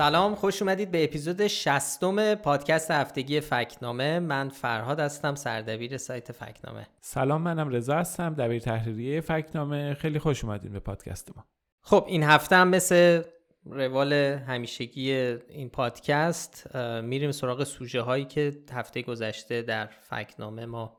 سلام 0.00 0.34
خوش 0.34 0.62
اومدید 0.62 0.90
به 0.90 1.04
اپیزود 1.04 1.46
شستم 1.46 2.34
پادکست 2.34 2.90
هفتگی 2.90 3.40
فکنامه. 3.40 4.18
من 4.18 4.48
فرهاد 4.48 5.00
هستم 5.00 5.34
سردبیر 5.34 5.96
سایت 5.96 6.32
فکنامه. 6.32 6.86
سلام 7.00 7.42
منم 7.42 7.68
رضا 7.68 7.96
هستم 7.96 8.34
دبیر 8.34 8.60
تحریریه 8.60 9.20
فکنامه. 9.20 9.94
خیلی 9.94 10.18
خوش 10.18 10.44
اومدید 10.44 10.72
به 10.72 10.80
پادکست 10.80 11.36
ما. 11.36 11.44
خب 11.82 12.04
این 12.08 12.22
هفته 12.22 12.56
هم 12.56 12.68
مثل 12.68 13.22
روال 13.64 14.12
همیشگی 14.12 15.12
این 15.12 15.68
پادکست 15.68 16.76
میریم 17.02 17.32
سراغ 17.32 17.64
سوژه 17.64 18.00
هایی 18.00 18.24
که 18.24 18.52
هفته 18.72 19.02
گذشته 19.02 19.62
در 19.62 19.86
فکنامه 19.86 20.66
ما 20.66 20.96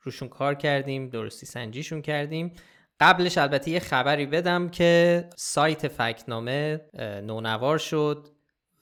روشون 0.00 0.28
کار 0.28 0.54
کردیم 0.54 1.08
درستی 1.08 1.46
سنجیشون 1.46 2.02
کردیم. 2.02 2.52
قبلش 3.00 3.38
البته 3.38 3.70
یه 3.70 3.80
خبری 3.80 4.26
بدم 4.26 4.68
که 4.68 5.24
سایت 5.36 5.88
فکنامه 5.88 6.80
نونوار 7.22 7.78
شد. 7.78 8.28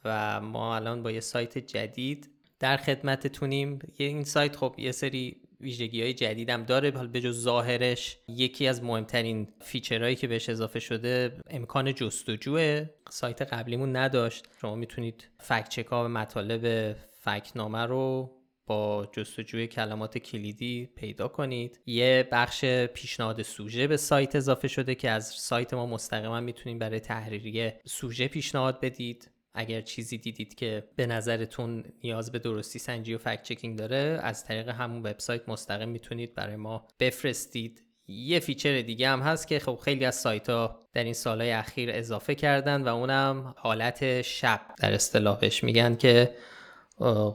و 0.05 0.41
ما 0.41 0.77
الان 0.77 1.03
با 1.03 1.11
یه 1.11 1.21
سایت 1.21 1.59
جدید 1.59 2.31
در 2.59 2.77
خدمتتونیم. 2.77 3.79
این 3.97 4.25
سایت 4.25 4.57
خب 4.57 4.75
یه 4.79 4.93
سری 4.93 5.37
ویژگی 5.61 6.03
های 6.03 6.15
جدیدم 6.15 6.65
داره 6.65 6.91
حال 6.97 7.09
به 7.09 7.21
جز 7.21 7.41
ظاهرش 7.41 8.19
یکی 8.29 8.67
از 8.67 8.85
مهمترین 8.85 9.49
feature 9.61 10.00
هایی 10.00 10.17
که 10.17 10.27
بهش 10.27 10.49
اضافه 10.49 10.81
شده 10.81 11.41
امکان 11.51 11.95
جستجوه. 11.95 12.87
سایت 13.11 13.43
قبلیمون 13.43 13.97
نداشت. 13.97 14.49
شما 14.61 14.75
می‌تونید 14.75 15.29
fact 15.41 15.69
check 15.69 15.99
ا 15.99 16.05
و 16.05 16.09
مطالب 16.09 16.97
فکنامه 17.21 17.87
رو 17.87 18.33
با 18.67 19.09
جستجوی 19.13 19.67
کلمات 19.67 20.19
کلیدی 20.19 20.87
پیدا 20.97 21.29
کنید. 21.29 21.81
یه 21.87 22.29
بخش 22.33 22.65
پیشنهاد 22.65 23.43
سوژه 23.43 23.87
به 23.87 23.97
سایت 23.97 24.37
اضافه 24.37 24.69
شده 24.69 24.95
که 24.95 25.11
از 25.11 25.27
سایت 25.27 25.75
ما 25.75 25.87
مستقیما 25.87 26.41
می‌تونید 26.41 26.79
برای 26.79 27.01
تحریریه 27.01 27.81
سوژه 27.87 28.29
پیشنهاد 28.29 28.81
بدید. 28.81 29.31
اگر 29.55 29.81
چیزی 29.81 30.19
دیدید 30.19 30.55
که 30.55 30.85
به 30.97 31.07
نظرتون 31.07 31.85
نیاز 32.05 32.33
به 32.33 32.39
درستی 32.39 32.79
سنجی 32.79 33.15
و 33.15 33.19
fact 33.19 33.43
checking 33.43 33.79
داره 33.79 34.21
از 34.23 34.45
طریق 34.45 34.69
همون 34.69 34.99
وبسایت 35.03 35.49
مستقیم 35.49 35.89
می‌تونید 35.89 36.35
برای 36.35 36.57
ما 36.57 36.89
بفرستید. 37.01 37.83
یه 38.07 38.41
feature 38.41 38.81
دیگه 38.81 39.09
هم 39.09 39.21
هست 39.21 39.49
که 39.49 39.59
خب 39.59 39.79
خیلی 39.85 40.05
از 40.05 40.15
سایت 40.15 40.51
ها 40.51 40.89
در 40.93 41.05
این 41.05 41.13
سالهای 41.13 41.53
اخیر 41.53 41.91
اضافه 41.93 42.35
کردن 42.35 42.83
و 42.83 42.89
اونم 42.89 43.55
حالت 43.57 44.23
شب. 44.23 44.61
در 44.79 44.93
اصطلاحش 44.93 45.65
میگن 45.65 45.97
که 45.97 46.35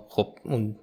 خب 0.10 0.40
اون 0.44 0.80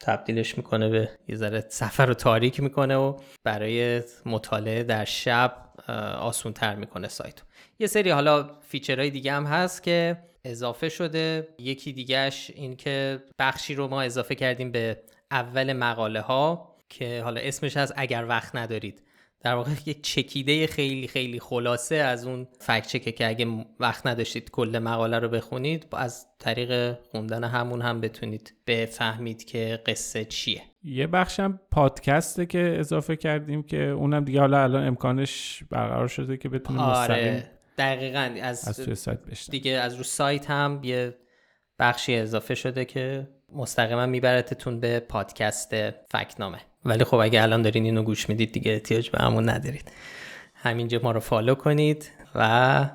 تبدیلش 0.00 0.56
می‌کنه 0.56 0.88
به 0.88 1.10
یه 1.28 1.36
ذره 1.36 1.64
سفر 1.68 2.06
رو 2.06 2.14
تاریک 2.14 2.60
می‌کنه 2.60 2.96
و 2.96 3.20
برای 3.44 4.02
مطالعه 4.26 4.82
در 4.82 5.04
شب 5.04 5.72
آسون 6.18 6.52
تر 6.52 6.74
می‌کنه 6.74 7.08
سایت 7.08 7.42
یه 7.78 7.86
سری 7.86 8.10
حالا 8.10 8.60
فیچرهای 8.60 9.10
دیگه 9.10 9.32
هم 9.32 9.46
هست 9.46 9.82
که 9.82 10.18
اضافه 10.44 10.88
شده. 10.88 11.48
یکی 11.58 11.92
دیگهش 11.92 12.50
این 12.54 12.76
که 12.76 13.22
بخشی 13.38 13.74
رو 13.74 13.88
ما 13.88 14.02
اضافه 14.02 14.34
کردیم 14.34 14.70
به 14.72 15.02
اول 15.30 15.72
مقاله 15.72 16.20
ها 16.20 16.76
که 16.88 17.22
حالا 17.22 17.40
اسمش 17.40 17.76
هست 17.76 17.92
اگر 17.96 18.26
وقت 18.28 18.56
ندارید. 18.56 19.02
در 19.44 19.54
واقع 19.54 19.70
یک 19.86 20.02
چکیده 20.02 20.66
خیلی 20.66 21.08
خیلی 21.08 21.40
خلاصه 21.40 21.94
از 21.94 22.26
اون 22.26 22.46
فکت 22.60 22.86
چکه 22.86 23.12
که 23.12 23.28
اگه 23.28 23.46
وقت 23.80 24.06
نداشتید 24.06 24.50
کل 24.50 24.78
مقاله 24.78 25.18
رو 25.18 25.28
بخونید 25.28 25.86
از 25.92 26.26
طریق 26.38 26.98
خوندن 27.10 27.44
همون 27.44 27.82
هم 27.82 28.00
بتونید 28.00 28.54
بفهمید 28.66 29.44
که 29.44 29.80
قصه 29.86 30.24
چیه. 30.24 30.62
یه 30.84 31.06
بخشم 31.06 31.60
پادکسته 31.70 32.46
که 32.46 32.76
اضافه 32.78 33.16
کردیم 33.16 33.62
که 33.62 33.82
اونم 33.82 34.24
دیگه 34.24 34.40
حالا 34.40 34.62
الان 34.62 34.86
امکانش 34.86 35.64
برقرار 35.70 36.08
شده 36.08 36.36
که 36.36 36.48
بتونیم 36.48 36.82
آره. 36.82 37.53
دقیقا 37.78 38.34
از, 38.42 38.68
از 38.68 38.98
سایت 38.98 39.18
دیگه 39.50 39.72
از 39.72 39.94
رو 39.94 40.02
سایت 40.02 40.50
هم 40.50 40.80
یه 40.82 41.14
بخشی 41.78 42.16
اضافه 42.16 42.54
شده 42.54 42.84
که 42.84 43.28
مستقیما 43.52 44.06
میبرتتون 44.06 44.80
به 44.80 45.00
پادکست 45.00 45.90
فکنامه. 45.90 46.58
ولی 46.84 47.04
خب 47.04 47.16
اگه 47.16 47.42
الان 47.42 47.62
دارین 47.62 47.84
اینو 47.84 48.02
گوش 48.02 48.28
می‌دید 48.28 48.52
دیگه 48.52 48.72
احتیاج 48.72 49.10
به 49.10 49.18
همون 49.18 49.48
ندارید. 49.48 49.92
همینجا 50.54 51.00
ما 51.02 51.10
رو 51.10 51.20
فالو 51.20 51.54
کنید 51.54 52.10
و 52.34 52.90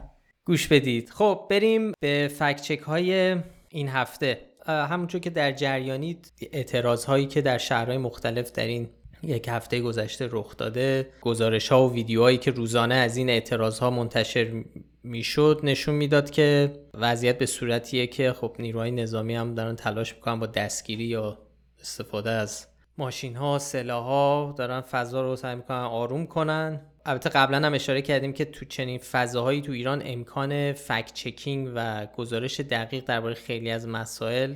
گوش 0.45 0.67
بدید. 0.67 1.09
خب 1.09 1.47
بریم 1.49 1.91
به 1.99 2.31
فکت 2.39 2.61
چک 2.61 2.79
های 2.79 3.37
این 3.69 3.87
هفته. 3.87 4.41
همونطور 4.67 5.21
که 5.21 5.29
در 5.29 5.51
جریانید 5.51 6.31
اعتراض 6.51 7.05
هایی 7.05 7.25
که 7.25 7.41
در 7.41 7.57
شهرهای 7.57 7.97
مختلف 7.97 8.51
در 8.51 8.67
این 8.67 8.89
یک 9.23 9.47
هفته 9.47 9.79
گذشته 9.79 10.29
رخ 10.31 10.57
داده. 10.57 11.09
گزارش 11.21 11.69
ها 11.69 11.87
و 11.87 11.93
ویدیوهایی 11.93 12.37
که 12.37 12.51
روزانه 12.51 12.95
از 12.95 13.17
این 13.17 13.29
اعتراض 13.29 13.79
ها 13.79 13.89
منتشر 13.89 14.63
می‌شد 15.03 15.59
نشون 15.63 15.95
می‌داد 15.95 16.29
که 16.29 16.73
وضعیت 16.93 17.37
به 17.37 17.45
صورتیه 17.45 18.07
که 18.07 18.33
خب 18.33 18.55
نیروهای 18.59 18.91
نظامی 18.91 19.35
هم 19.35 19.55
دارن 19.55 19.75
تلاش 19.75 20.15
می‌کنن 20.15 20.39
با 20.39 20.45
دستگیری 20.45 21.03
یا 21.03 21.37
استفاده 21.81 22.29
از 22.29 22.67
ماشین 22.97 23.35
ها 23.35 23.59
سلاح 23.59 24.03
ها 24.03 24.55
دارن 24.57 24.81
فضا 24.81 25.21
رو 25.21 25.35
سعی 25.35 25.55
می‌کنن 25.55 25.77
آروم 25.77 26.27
کنن. 26.27 26.81
البته 27.05 27.29
قبلا 27.29 27.57
هم 27.57 27.73
اشاره 27.73 28.01
کردیم 28.01 28.33
که 28.33 28.45
تو 28.45 28.65
چنین 28.65 28.97
فضاهایی 28.97 29.61
تو 29.61 29.71
ایران 29.71 30.01
امکان 30.05 30.73
فکت 30.73 31.13
چکینگ 31.13 31.71
و 31.75 32.05
گزارش 32.05 32.59
دقیق 32.59 33.05
درباره 33.05 33.33
خیلی 33.33 33.71
از 33.71 33.87
مسائل 33.87 34.55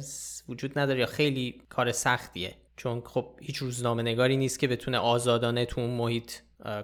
وجود 0.50 0.80
نداره 0.80 1.00
یا 1.00 1.06
خیلی 1.06 1.62
کار 1.70 1.92
سختیه. 1.92 2.54
چون 2.78 3.02
خب 3.06 3.26
هیچ 3.42 3.58
روزنامه 3.58 4.02
نگاری 4.02 4.38
نیست 4.38 4.60
که 4.60 4.68
بتونه 4.68 4.98
آزادانه 4.98 5.66
تو 5.66 5.82
اون 5.82 5.90
محیط 5.90 6.32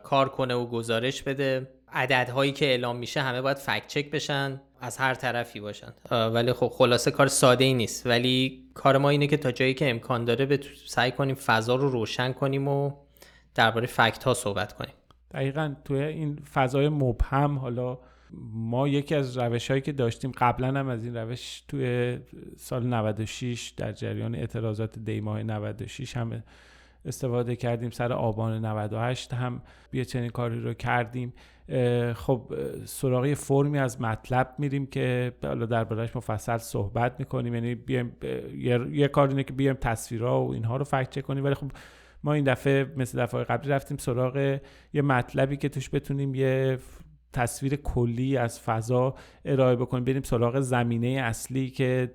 کار 0.04 0.30
کنه 0.30 0.54
و 0.54 0.66
گزارش 0.66 1.24
بده. 1.24 1.68
عددهایی 1.94 2.52
که 2.52 2.66
اعلام 2.66 2.96
میشه 2.96 3.22
همه 3.22 3.42
باید 3.42 3.58
فکت 3.58 3.88
چک 3.88 4.12
بشن 4.12 4.62
از 4.82 4.98
هر 4.98 5.14
طرفی 5.14 5.60
باشن. 5.60 5.94
ولی 6.12 6.54
خب 6.54 6.68
خلاصه 6.68 7.12
کار 7.12 7.28
ساده 7.28 7.64
ای 7.64 7.74
نیست. 7.74 8.08
ولی 8.08 8.64
کار 8.74 8.98
ما 8.98 9.10
اینه 9.10 9.28
که 9.28 9.38
تا 9.38 9.52
جایی 9.52 9.74
که 9.74 9.90
امکان 9.90 10.26
داره 10.26 10.46
به 10.46 10.60
سعی 10.86 11.12
کنیم 11.12 11.36
فضا 11.36 11.76
رو 11.76 11.90
روشن 11.90 12.34
کنیم 12.34 12.68
و 12.68 12.92
درباره 13.56 13.88
فکت 13.88 14.24
ها 14.24 14.34
صحبت 14.34 14.74
کنیم. 14.74 14.94
دقیقا 15.32 15.76
توی 15.86 16.04
این 16.04 16.40
فضای 16.54 16.90
مبهم 16.90 17.60
حالا 17.60 17.98
ما 18.54 18.88
یکی 18.88 19.16
از 19.16 19.38
روش 19.38 19.72
هایی 19.72 19.82
که 19.82 19.92
داشتیم 19.92 20.32
قبلا 20.38 20.80
هم 20.80 20.88
از 20.88 21.04
این 21.04 21.18
روش 21.18 21.64
توی 21.68 22.18
سال 22.58 22.88
96 22.88 23.74
در 23.78 23.92
جریان 23.92 24.36
اعتراضات 24.36 25.00
دیماه 25.00 25.44
96 25.44 26.18
هم 26.18 26.44
استفاده 27.06 27.56
کردیم. 27.56 27.90
سر 27.90 28.14
آبان 28.14 28.66
98 28.66 29.34
هم 29.34 29.62
بیا 29.92 30.04
چنین 30.04 30.30
کاری 30.30 30.62
رو 30.62 30.74
کردیم. 30.74 31.34
خب 32.14 32.54
سراغ 32.86 33.34
فرمی 33.34 33.80
از 33.80 34.02
مطلب 34.02 34.56
میریم 34.58 34.86
که 34.86 35.34
حالا 35.44 35.66
دربارهش 35.66 36.16
مفصل 36.16 36.58
صحبت 36.58 37.20
می‌کنیم. 37.20 37.54
یعنی 37.54 37.76
بیایم 37.76 38.16
یه, 38.92 39.08
کار 39.08 39.30
اینه 39.30 39.44
که 39.44 39.54
بیایم 39.54 39.78
تصویرها 39.82 40.46
و 40.46 40.54
اینها 40.54 40.78
رو 40.78 40.84
فکت 40.84 41.22
کنیم. 41.22 41.44
ولی 41.44 41.54
خب 41.54 41.72
ما 42.24 42.34
این 42.34 42.44
دفعه 42.44 42.94
مثل 42.98 43.22
دفعه 43.22 43.44
قبلی 43.44 43.70
رفتیم 43.70 43.98
سراغ 43.98 44.60
یه 44.94 45.02
مطلبی 45.02 45.58
که 45.58 45.70
توش 45.70 45.90
بتونیم 45.90 46.36
یه 46.36 46.78
تصویر 47.34 47.76
کلی 47.76 48.38
از 48.38 48.60
فضا 48.60 49.16
ارائه 49.46 49.76
بکنیم. 49.76 50.04
بریم 50.04 50.22
سراغ 50.22 50.60
زمینه 50.60 51.08
اصلی 51.08 51.70
که 51.70 52.14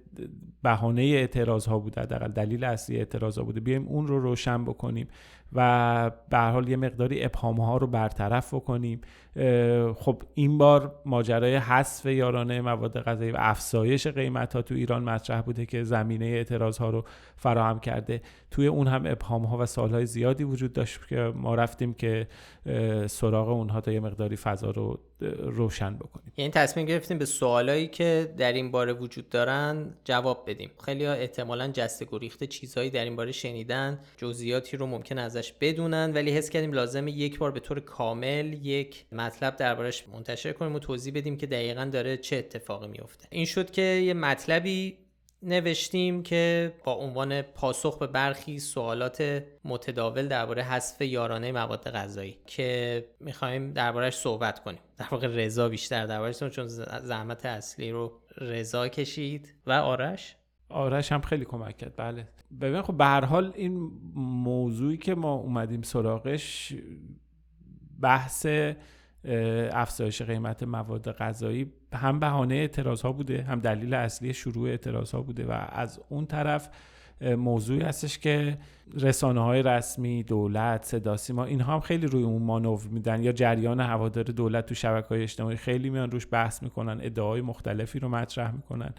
بهانه 0.62 1.02
اعتراض 1.02 1.66
ها 1.66 1.78
بوده 1.78 2.00
حداقل 2.00 2.28
دلیل 2.28 2.64
اصلی 2.64 2.96
اعتراض 2.96 3.38
ها 3.38 3.44
بوده. 3.44 3.60
بیایم 3.60 3.86
اون 3.88 4.06
رو 4.06 4.18
روشن 4.18 4.64
بکنیم 4.64 5.08
و 5.52 6.10
به 6.30 6.38
حال 6.38 6.68
یه 6.68 6.76
مقداری 6.76 7.24
ابهام 7.24 7.60
ها 7.60 7.76
رو 7.76 7.86
برطرف 7.86 8.54
بکنیم. 8.54 9.00
خب 9.96 10.22
این 10.34 10.58
بار 10.58 10.94
ماجرای 11.04 11.56
حذف 11.56 12.06
یارانه 12.06 12.60
مواد 12.60 13.00
غذایی 13.00 13.30
و 13.30 13.36
افزایش 13.38 14.06
قیمت 14.06 14.56
ها 14.56 14.62
تو 14.62 14.74
ایران 14.74 15.04
مطرح 15.04 15.40
بوده 15.40 15.66
که 15.66 15.82
زمینه 15.82 16.26
اعتراض 16.26 16.78
ها 16.78 16.90
رو 16.90 17.04
فراهم 17.36 17.80
کرده. 17.80 18.22
توی 18.50 18.66
اون 18.66 18.86
هم 18.86 19.06
ابهام 19.06 19.44
ها 19.44 19.58
و 19.58 19.66
سوال 19.66 19.90
های 19.90 20.06
زیادی 20.06 20.44
وجود 20.44 20.72
داشت 20.72 21.08
که 21.08 21.32
ما 21.34 21.54
رفتیم 21.54 21.94
که 21.94 22.28
سراغ 23.06 23.48
اونها 23.48 23.80
تا 23.80 23.92
یه 23.92 24.00
مقداری 24.00 24.36
فضا 24.36 24.70
رو 24.70 25.00
روشن 25.42 25.96
بکنیم. 25.96 26.32
یعنی 26.36 26.50
تصمیم 26.50 26.86
گرفتیم 26.86 27.18
به 27.18 27.24
سوالایی 27.24 27.86
که 27.86 28.34
در 28.38 28.52
این 28.52 28.70
باره 28.70 28.92
وجود 28.92 29.28
دارن 29.28 29.94
جواب 30.04 30.44
بدیم. 30.46 30.70
خیلی 30.84 31.04
ها 31.04 31.12
احتمالا 31.12 31.68
جسته 31.68 32.06
گریخته 32.10 32.46
چیزهایی 32.46 32.90
در 32.90 33.04
این 33.04 33.16
باره 33.16 33.32
شنیدن 33.32 34.00
جزئیاتی 34.16 34.76
رو 34.76 34.86
ممکن 34.86 35.18
ازش 35.18 35.52
بدونن 35.60 36.12
ولی 36.14 36.30
حس 36.30 36.50
کردیم 36.50 36.72
لازمه 36.72 37.10
یک 37.10 37.38
بار 37.38 37.50
به 37.50 37.60
طور 37.60 37.80
کامل 37.80 38.52
یک 38.62 39.04
مطلب 39.24 39.56
دربارش 39.56 40.08
منتشر 40.08 40.52
کنیم 40.52 40.74
و 40.74 40.78
توضیح 40.78 41.14
بدیم 41.14 41.36
که 41.36 41.46
دقیقا 41.46 41.84
داره 41.84 42.16
چه 42.16 42.36
اتفاقی 42.36 42.88
میفته 42.88 43.28
این 43.30 43.44
شد 43.44 43.70
که 43.70 43.82
یه 43.82 44.14
مطلبی 44.14 44.98
نوشتیم 45.44 46.22
که 46.22 46.72
با 46.84 46.92
عنوان 46.92 47.42
پاسخ 47.42 47.98
به 47.98 48.06
برخی 48.06 48.58
سوالات 48.58 49.42
متداول 49.64 50.28
درباره 50.28 50.62
حذف 50.62 51.00
یارانه 51.00 51.52
مواد 51.52 51.90
غذایی 51.90 52.38
که 52.46 53.04
می‌خوایم 53.20 53.72
دربارهش 53.72 54.14
صحبت 54.14 54.62
کنیم. 54.64 54.80
در 54.96 55.06
واقع 55.10 55.26
رضا 55.26 55.68
بیشتر 55.68 56.06
دربارهش 56.06 56.38
چون 56.38 56.68
زحمت 57.02 57.46
اصلی 57.46 57.90
رو 57.90 58.20
رضا 58.36 58.88
کشید. 58.88 59.54
و 59.66 59.72
آرش؟ 59.72 60.36
آرش 60.68 61.12
هم 61.12 61.20
خیلی 61.20 61.44
کمک 61.44 61.76
کرد. 61.76 61.96
بله. 61.96 62.28
ببین 62.60 62.82
خب 62.82 62.96
به 62.96 63.04
هر 63.04 63.24
حال 63.24 63.52
این 63.54 63.90
موضوعی 64.14 64.96
که 64.96 65.14
ما 65.14 65.34
اومدیم 65.34 65.82
سراغش 65.82 66.74
بحث 68.00 68.46
افزایش 69.72 70.22
قیمت 70.22 70.62
مواد 70.62 71.12
غذایی 71.12 71.72
هم 71.92 72.20
بهانه 72.20 72.54
اعتراض 72.54 73.02
ها 73.02 73.12
بوده 73.12 73.42
هم 73.42 73.60
دلیل 73.60 73.94
اصلی 73.94 74.34
شروع 74.34 74.68
اعتراض 74.68 75.10
ها 75.10 75.22
بوده 75.22 75.46
و 75.46 75.66
از 75.68 76.00
اون 76.08 76.26
طرف 76.26 76.68
موضوعی 77.20 77.80
هستش 77.80 78.18
که 78.18 78.58
رسانه 78.94 79.40
های 79.40 79.62
رسمی 79.62 80.22
دولت 80.22 80.84
صدا 80.84 81.16
سیما 81.16 81.44
اینها 81.44 81.74
هم 81.74 81.80
خیلی 81.80 82.06
روی 82.06 82.22
اون 82.22 82.42
مانور 82.42 82.80
میدن 82.90 83.22
یا 83.22 83.32
جریان 83.32 83.80
هوادار 83.80 84.24
دولت 84.24 84.66
تو 84.66 84.74
شبکه 84.74 85.08
های 85.08 85.22
اجتماعی 85.22 85.56
خیلی 85.56 85.90
میان 85.90 86.10
روش 86.10 86.26
بحث 86.30 86.62
می‌کنن 86.62 87.00
ادعای 87.02 87.40
مختلفی 87.40 87.98
رو 87.98 88.08
مطرح 88.08 88.50
می‌کنن. 88.50 88.94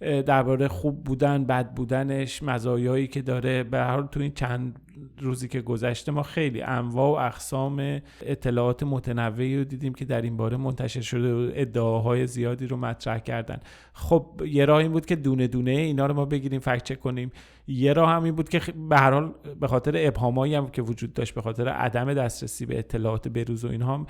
درباره 0.00 0.68
خوب 0.68 1.04
بودن 1.04 1.44
بد 1.44 1.74
بودنش 1.74 2.42
مزایایی 2.42 3.06
که 3.06 3.22
داره. 3.22 3.62
به 3.62 3.78
هر 3.78 3.94
حال 3.94 4.06
تو 4.06 4.20
این 4.20 4.32
چند 4.32 4.78
روزی 5.18 5.48
که 5.48 5.60
گذشته 5.60 6.12
ما 6.12 6.22
خیلی 6.22 6.62
انواع 6.62 7.22
و 7.22 7.26
اقسام 7.26 8.00
اطلاعات 8.22 8.82
متنوعی 8.82 9.56
رو 9.58 9.64
دیدیم 9.64 9.94
که 9.94 10.04
در 10.04 10.22
این 10.22 10.36
باره 10.36 10.56
منتشر 10.56 11.00
شده 11.00 11.34
و 11.34 11.50
ادعاهای 11.54 12.26
زیادی 12.26 12.66
رو 12.66 12.76
مطرح 12.76 13.18
کردن. 13.18 13.60
خب 13.92 14.42
یه 14.46 14.64
راه 14.64 14.78
این 14.78 14.92
بود 14.92 15.06
که 15.06 15.16
دونه 15.16 15.46
دونه 15.46 15.70
اینا 15.70 16.06
رو 16.06 16.14
ما 16.14 16.24
بگیریم 16.24 16.60
فکت 16.60 17.00
کنیم. 17.00 17.32
یه 17.68 17.92
راه 17.92 18.10
هم 18.10 18.24
این 18.24 18.34
بود 18.34 18.48
که 18.48 18.60
به 18.88 18.96
هر 18.96 19.10
حال 19.10 19.34
به 19.60 19.68
خاطر 19.68 19.92
ابهامایی 19.96 20.54
هم 20.54 20.68
که 20.68 20.82
وجود 20.82 21.14
داشت 21.14 21.34
به 21.34 21.42
خاطر 21.42 21.68
عدم 21.68 22.14
دسترسی 22.14 22.66
به 22.66 22.78
اطلاعات 22.78 23.28
بروز 23.28 23.64
و 23.64 23.68
اینها 23.68 24.06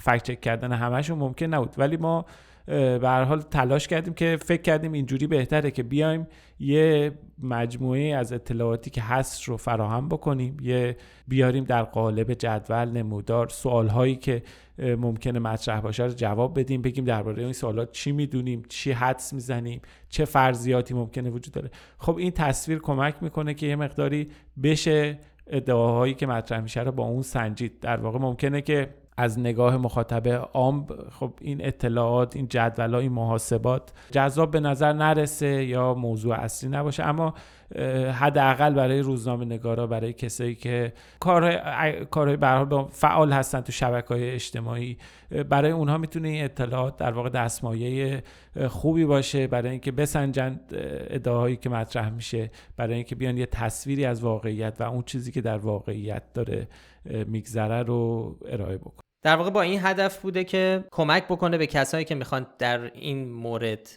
فکت 0.00 0.40
کردن 0.40 0.72
همشون 0.72 1.18
ممکن 1.18 1.46
نبود. 1.46 1.74
ولی 1.78 1.96
ما 1.96 2.24
به 2.68 3.08
حال 3.08 3.40
تلاش 3.40 3.88
کردیم 3.88 4.14
که 4.14 4.38
فکر 4.42 4.62
کردیم 4.62 4.92
اینجوری 4.92 5.26
بهتره 5.26 5.70
که 5.70 5.82
بیایم 5.82 6.26
یه 6.60 7.12
مجموعه 7.42 8.16
از 8.16 8.32
اطلاعاتی 8.32 8.90
که 8.90 9.02
هست 9.02 9.44
رو 9.44 9.56
فراهم 9.56 10.08
بکنیم 10.08 10.56
یه 10.62 10.96
بیاریم 11.28 11.64
در 11.64 11.82
قالب 11.82 12.34
جدول 12.34 12.88
نمودار 12.88 13.48
سوال 13.48 13.88
هایی 13.88 14.16
که 14.16 14.42
ممکنه 14.78 15.38
مطرح 15.38 15.80
باشه 15.80 16.04
رو 16.04 16.10
جواب 16.10 16.60
بدیم 16.60 16.82
بگیم 16.82 17.04
درباره 17.04 17.42
این 17.42 17.52
سوالات 17.52 17.92
چی 17.92 18.12
می‌دونیم 18.12 18.62
چی 18.68 18.92
حدس 18.92 19.32
می‌زنیم 19.32 19.80
چه 20.08 20.24
فرضیاتی 20.24 20.94
ممکنه 20.94 21.30
وجود 21.30 21.54
داره. 21.54 21.70
خب 21.98 22.16
این 22.16 22.30
تصویر 22.30 22.78
کمک 22.78 23.14
می‌کنه 23.20 23.54
که 23.54 23.66
یه 23.66 23.76
مقداری 23.76 24.28
بشه 24.62 25.18
ادعاهایی 25.46 26.14
که 26.14 26.26
مطرح 26.26 26.60
میشه 26.60 26.82
رو 26.82 26.92
با 26.92 27.04
اون 27.04 27.22
سنجید. 27.22 27.80
در 27.80 27.96
واقع 27.96 28.18
ممکنه 28.18 28.60
که 28.60 28.88
از 29.18 29.38
نگاه 29.38 29.76
مخاطب 29.76 30.28
عام 30.52 30.86
خب 31.10 31.32
این 31.40 31.66
اطلاعات 31.66 32.36
این 32.36 32.48
جدول 32.48 32.94
این 32.94 33.12
محاسبات 33.12 33.92
جذاب 34.10 34.50
به 34.50 34.60
نظر 34.60 34.92
نرسه 34.92 35.64
یا 35.64 35.94
موضوع 35.94 36.34
اصلی 36.34 36.70
نباشه. 36.70 37.04
اما 37.04 37.34
حداقل 38.12 38.74
برای 38.74 39.00
روزنامه 39.00 39.44
نگارا 39.44 39.86
برای 39.86 40.12
کسایی 40.12 40.54
که 40.54 40.92
کارهای 41.20 42.04
کارهای 42.04 42.86
فعال 42.90 43.32
هستن 43.32 43.60
تو 43.60 43.72
شبکه 43.72 44.08
های 44.08 44.30
اجتماعی 44.30 44.96
برای 45.48 45.70
اونها 45.70 45.98
می‌تونه 45.98 46.28
این 46.28 46.44
اطلاعات 46.44 46.96
در 46.96 47.12
واقع 47.12 47.28
دستمایه 47.28 48.22
خوبی 48.68 49.04
باشه. 49.04 49.46
برای 49.46 49.70
اینکه 49.70 49.92
بسنجند 49.92 50.60
ادعاهایی 51.10 51.56
که 51.56 51.70
مطرح 51.70 52.10
میشه. 52.10 52.50
برای 52.76 52.94
اینکه 52.94 53.14
بیان 53.14 53.38
یه 53.38 53.46
تصویری 53.46 54.04
از 54.04 54.22
واقعیت 54.22 54.76
و 54.80 54.82
اون 54.82 55.02
چیزی 55.02 55.32
که 55.32 55.40
در 55.40 55.58
واقعیت 55.58 56.22
داره 56.34 56.68
میگذره 57.26 57.82
رو 57.82 58.36
ارائه 58.46 58.78
بکن 58.78 59.07
در 59.22 59.36
واقع 59.36 59.50
با 59.50 59.62
این 59.62 59.80
هدف 59.82 60.18
بوده 60.18 60.44
که 60.44 60.84
کمک 60.90 61.24
بکنه 61.24 61.58
به 61.58 61.66
کسایی 61.66 62.04
که 62.04 62.14
می‌خوان 62.14 62.46
در 62.58 62.84
این 62.94 63.32
مورد 63.32 63.88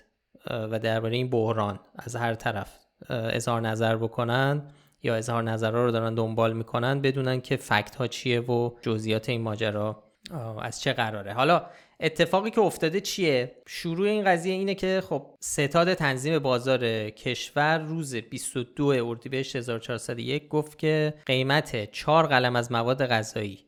و 0.50 0.79
درباره 0.79 1.15
این 1.15 1.29
بحران 1.29 1.79
از 1.95 2.15
هر 2.15 2.35
طرف 2.35 2.79
اظهار 3.09 3.62
نظر 3.62 3.95
بکنن 3.95 4.68
یا 5.03 5.15
اظهار 5.15 5.44
نظرها 5.44 5.85
رو 5.85 5.91
دارن 5.91 6.15
دنبال 6.15 6.53
می‌کنن 6.53 7.01
بدونن 7.01 7.41
که 7.41 7.56
فکت 7.56 7.95
ها 7.95 8.07
چیه 8.07 8.39
و 8.39 8.71
جزئیات 8.81 9.29
این 9.29 9.41
ماجرا 9.41 10.03
از 10.62 10.81
چه 10.81 10.94
قراره. 10.94 11.33
حالا 11.33 11.65
اتفاقی 12.00 12.51
که 12.51 12.62
افتاده 12.62 13.01
چیه؟ 13.01 13.56
شروع 13.67 14.07
این 14.07 14.25
قضیه 14.25 14.53
اینه 14.53 14.75
که 14.75 15.03
خب 15.09 15.25
ستاد 15.39 15.94
تنظیم 15.94 16.39
بازار 16.39 17.09
کشور 17.09 17.77
روز 17.77 18.15
22 18.15 18.85
اردیبهشت 18.85 19.56
1401 19.56 20.47
گفت 20.47 20.77
که 20.77 21.13
قیمت 21.25 21.91
4 21.91 22.27
قلم 22.27 22.56
از 22.56 22.71
مواد 22.71 23.06
غذایی 23.06 23.65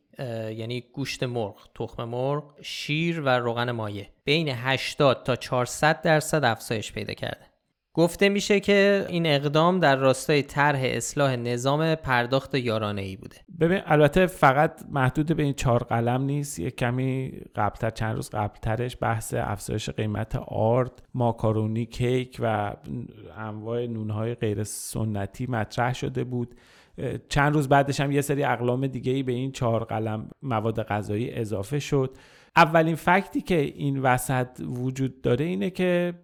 یعنی 0.56 0.80
گوشت 0.92 1.22
مرغ، 1.22 1.68
تخم 1.74 2.04
مرغ، 2.04 2.44
شیر 2.62 3.20
و 3.20 3.28
روغن 3.28 3.70
مایع. 3.70 4.06
بین 4.24 4.48
80 4.48 5.22
تا 5.24 5.36
400 5.36 6.02
درصد 6.02 6.44
افزایش 6.44 6.92
پیدا 6.92 7.14
کرده. 7.14 7.54
گفته 7.96 8.28
میشه 8.28 8.60
که 8.60 9.06
این 9.08 9.26
اقدام 9.26 9.80
در 9.80 9.96
راستای 9.96 10.42
طرح 10.42 10.80
اصلاح 10.84 11.36
نظام 11.36 11.94
پرداخت 11.94 12.54
یارانه 12.54 13.02
ای 13.02 13.16
بوده. 13.16 13.36
ببین 13.60 13.80
البته 13.86 14.26
فقط 14.26 14.82
محدود 14.90 15.36
به 15.36 15.42
این 15.42 15.54
چهار 15.54 15.84
قلم 15.84 16.22
نیست. 16.22 16.58
یه 16.58 16.70
کمی 16.70 17.32
قبلتر 17.56 17.90
چند 17.90 18.16
روز 18.16 18.30
قبلترش 18.30 18.96
بحث 19.00 19.34
افزایش 19.34 19.90
قیمت 19.90 20.36
آرد 20.48 21.02
ماکارونی 21.14 21.86
کیک 21.86 22.36
و 22.42 22.76
انواع 23.36 23.86
نونهای 23.86 24.34
غیر 24.34 24.64
سنتی 24.64 25.46
مطرح 25.46 25.94
شده 25.94 26.24
بود. 26.24 26.54
چند 27.28 27.54
روز 27.54 27.68
بعدش 27.68 28.00
هم 28.00 28.12
یه 28.12 28.20
سری 28.20 28.44
اقلام 28.44 28.86
دیگه 28.86 29.12
ای 29.12 29.22
به 29.22 29.32
این 29.32 29.52
چهار 29.52 29.84
قلم 29.84 30.30
مواد 30.42 30.82
غذایی 30.82 31.30
اضافه 31.30 31.78
شد. 31.78 32.16
اولین 32.56 32.94
فکتی 32.94 33.40
که 33.40 33.60
این 33.60 33.98
وسط 33.98 34.48
وجود 34.60 35.22
داره 35.22 35.44
اینه 35.44 35.70
که 35.70 36.14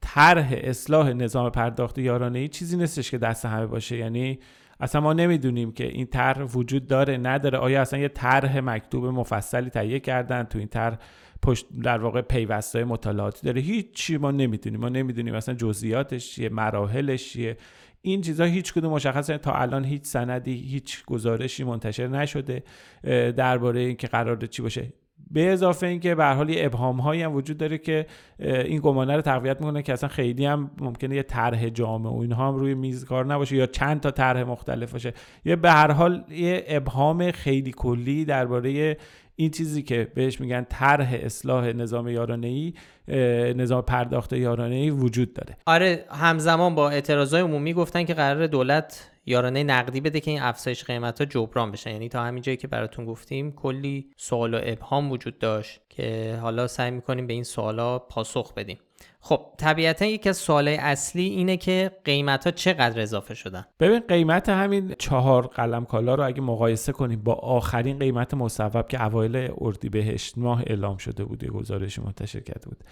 طرح 0.00 0.54
اصلاح 0.56 1.12
نظام 1.12 1.50
پرداخت 1.50 1.98
یارانه 1.98 2.38
ای 2.38 2.48
چیزی 2.48 2.76
نیستش 2.76 3.10
که 3.10 3.18
دست 3.18 3.46
همه 3.46 3.66
باشه. 3.66 3.96
یعنی 3.96 4.38
اصلا 4.80 5.00
ما 5.00 5.12
نمی‌دونیم 5.12 5.72
که 5.72 5.86
این 5.86 6.06
طرح 6.06 6.42
وجود 6.42 6.86
داره 6.86 7.16
نداره. 7.16 7.58
آیا 7.58 7.80
اصلا 7.80 8.00
یه 8.00 8.08
طرح 8.08 8.60
مکتوب 8.60 9.04
مفصلی 9.04 9.70
تهیه 9.70 10.00
کردن 10.00 10.42
تو 10.42 10.58
این 10.58 10.68
طرح 10.68 10.98
پشت 11.42 11.66
در 11.82 11.98
واقع 11.98 12.20
پیوستای 12.20 12.84
مطالعاتی 12.84 13.46
داره؟ 13.46 13.60
هیچی 13.60 14.16
ما 14.16 14.30
نمی‌دونیم. 14.30 14.80
ما 14.80 14.88
نمی‌دونیم 14.88 15.34
اصلا 15.34 15.54
جزئیاتش 15.54 16.30
چیه 16.30 16.48
مراحلش 16.48 17.32
چیه. 17.32 17.56
این 18.02 18.20
چیزها 18.20 18.46
هیچ 18.46 18.72
کدوم 18.72 18.92
مشخصه. 18.92 19.38
تا 19.38 19.52
الان 19.52 19.84
هیچ 19.84 20.04
سندی 20.04 20.54
هیچ 20.54 21.04
گزارشی 21.04 21.64
منتشر 21.64 22.06
نشده 22.06 22.62
درباره 23.36 23.80
اینکه 23.80 24.06
قرار 24.06 24.46
چی 24.46 24.62
باشه. 24.62 24.92
به 25.30 25.52
اضافه 25.52 25.86
اینکه 25.86 26.14
به 26.14 26.24
حال 26.24 26.54
ابهام 26.56 27.00
هایی 27.00 27.22
هم 27.22 27.34
وجود 27.34 27.56
داره 27.58 27.78
که 27.78 28.06
این 28.38 28.80
گمانه 28.80 29.16
رو 29.16 29.22
تقویت 29.22 29.60
می‌کنه 29.60 29.82
که 29.82 29.92
اصلا 29.92 30.08
خیلی 30.08 30.44
هم 30.44 30.70
ممکنه 30.80 31.16
یه 31.16 31.22
طرح 31.22 31.68
جامع 31.68 32.10
و 32.10 32.20
اینها 32.20 32.48
هم 32.48 32.54
روی 32.54 32.74
میز 32.74 33.04
کار 33.04 33.26
نباشه 33.26 33.56
یا 33.56 33.66
چند 33.66 34.00
تا 34.00 34.10
طرح 34.10 34.42
مختلف 34.42 34.92
باشه. 34.92 35.12
یه 35.44 35.56
به 35.56 35.70
هر 35.70 35.90
حال 35.90 36.24
یه 36.30 36.64
ابهام 36.66 37.30
خیلی 37.30 37.72
کلی 37.76 38.24
درباره 38.24 38.96
این 39.36 39.50
چیزی 39.50 39.82
که 39.82 40.12
بهش 40.14 40.40
میگن 40.40 40.66
طرح 40.70 41.18
اصلاح 41.22 41.66
نظام 41.66 42.08
یارانه 42.08 42.46
ای 42.46 42.74
نظام 43.54 43.82
پرداخت 43.82 44.32
یارانه 44.32 44.74
ای 44.74 44.90
وجود 44.90 45.34
داره. 45.34 45.56
آره 45.66 46.04
همزمان 46.10 46.74
با 46.74 46.90
اعتراضای 46.90 47.40
عمومی 47.40 47.74
گفتن 47.74 48.04
که 48.04 48.14
قرار 48.14 48.46
دولت 48.46 49.10
یارانه 49.26 49.64
نقدی 49.64 50.00
بده 50.00 50.20
که 50.20 50.30
این 50.30 50.42
افزایش 50.42 50.84
قیمت 50.84 51.18
ها 51.18 51.24
جبران 51.24 51.70
بشن 51.70 51.90
یعنی 51.90 52.08
تا 52.08 52.24
همین 52.24 52.42
جایی 52.42 52.56
که 52.56 52.68
براتون 52.68 53.04
گفتیم 53.04 53.52
کلی 53.52 54.10
سوال 54.16 54.54
و 54.54 54.60
ابهام 54.62 55.10
وجود 55.10 55.38
داشت 55.38 55.80
که 55.88 56.38
حالا 56.42 56.66
سعی 56.66 56.90
می‌کنیم 56.90 57.26
به 57.26 57.32
این 57.32 57.44
سوالا 57.44 57.98
پاسخ 57.98 58.54
بدیم. 58.54 58.78
خب 59.20 59.46
طبیعتا 59.56 60.04
یکی 60.04 60.28
از 60.28 60.36
سوالای 60.36 60.76
اصلی 60.76 61.22
اینه 61.22 61.56
که 61.56 61.90
قیمت 62.04 62.44
ها 62.44 62.50
چقدر 62.50 63.00
اضافه 63.00 63.34
شدن؟ 63.34 63.64
ببین 63.80 64.00
قیمت 64.08 64.48
همین 64.48 64.94
چهار 64.98 65.46
قلم 65.46 65.84
کالا 65.84 66.14
رو 66.14 66.26
اگه 66.26 66.40
مقایسه 66.40 66.92
کنیم 66.92 67.22
با 67.22 67.34
آخرین 67.34 67.98
قیمت 67.98 68.34
مصوب 68.34 68.88
که 68.88 69.04
اوایل 69.04 69.50
اردیبهشت 69.60 70.38
ماه 70.38 70.62
اعلام 70.66 70.96
شده 70.96 71.24
بود 71.24 71.44
گزارش 71.44 71.98
منتشر 71.98 72.40
کرده 72.40 72.68
بود. 72.68 72.84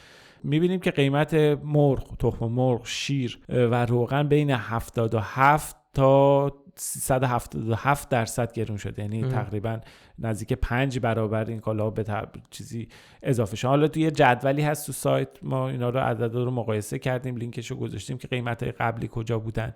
می‌بینیم 0.45 0.81
که 0.81 0.91
قیمت 0.91 1.35
مرغ، 1.65 2.17
تخم 2.19 2.47
مرغ، 2.47 2.87
شیر 2.87 3.39
و 3.49 3.87
روغن 3.87 4.29
بین 4.29 4.51
77 4.51 5.77
تا 5.95 6.53
377 6.81 8.09
درصد 8.09 8.53
گرون 8.53 8.77
شده. 8.77 9.03
یعنی 9.03 9.23
تقریبا 9.23 9.81
نزدیک 10.19 10.53
پنج 10.53 10.99
برابر 10.99 11.45
این 11.45 11.61
کالا 11.61 11.91
به 11.91 12.05
چیزی 12.51 12.89
اضافه 13.23 13.57
شده. 13.57 13.69
حالا 13.69 13.89
توی 13.89 14.11
جدولی 14.11 14.63
هست 14.63 14.87
تو 14.87 14.93
سایت. 14.93 15.29
ما 15.43 15.69
اینا 15.69 15.91
رو 15.91 16.01
عدد 16.01 16.35
رو 16.35 16.51
مقایسه 16.51 16.99
کردیم. 16.99 17.37
لینکش 17.37 17.71
رو 17.71 17.77
گذاشتیم 17.77 18.19
که 18.19 18.29
قیمت 18.29 18.63
های 18.63 18.73
قبلی 18.73 19.09
کجا 19.13 19.39
بودن. 19.39 19.75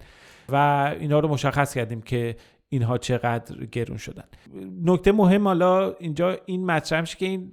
و 0.49 0.57
اینا 1.01 1.19
رو 1.19 1.29
مشخص 1.29 1.75
کردیم 1.75 2.03
که 2.03 2.37
اینها 2.69 2.99
چقدر 2.99 3.65
گرون 3.65 3.97
شدن. 3.97 4.25
نکته 4.85 5.13
مهم 5.13 5.49
حالا 5.49 5.93
اینجا 5.93 6.39
این 6.47 6.67
مطرح 6.67 7.01
میشه 7.01 7.17
که 7.17 7.27
این 7.27 7.51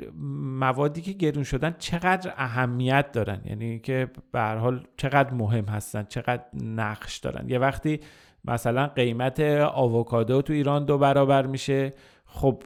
موادی 0.60 1.02
که 1.02 1.12
گرون 1.12 1.44
شدن 1.44 1.76
چقدر 1.80 2.34
اهمیت 2.38 3.12
دارن؟ 3.12 3.42
یعنی 3.46 3.80
که 3.80 4.10
به 4.32 4.40
هر 4.40 4.56
حال 4.56 4.88
چقدر 4.98 5.34
مهم 5.34 5.66
هستن؟ 5.66 6.04
چقدر 6.04 6.44
نقش 6.54 7.18
دارن؟ 7.18 7.50
یه 7.50 7.60
وقتی 7.60 8.00
مثلا 8.46 8.88
قیمت 8.88 9.40
آووکادو 9.74 10.42
تو 10.42 10.54
ایران 10.54 10.86
دو 10.86 10.98
برابر 10.98 11.46
میشه. 11.46 11.94
خب 12.26 12.64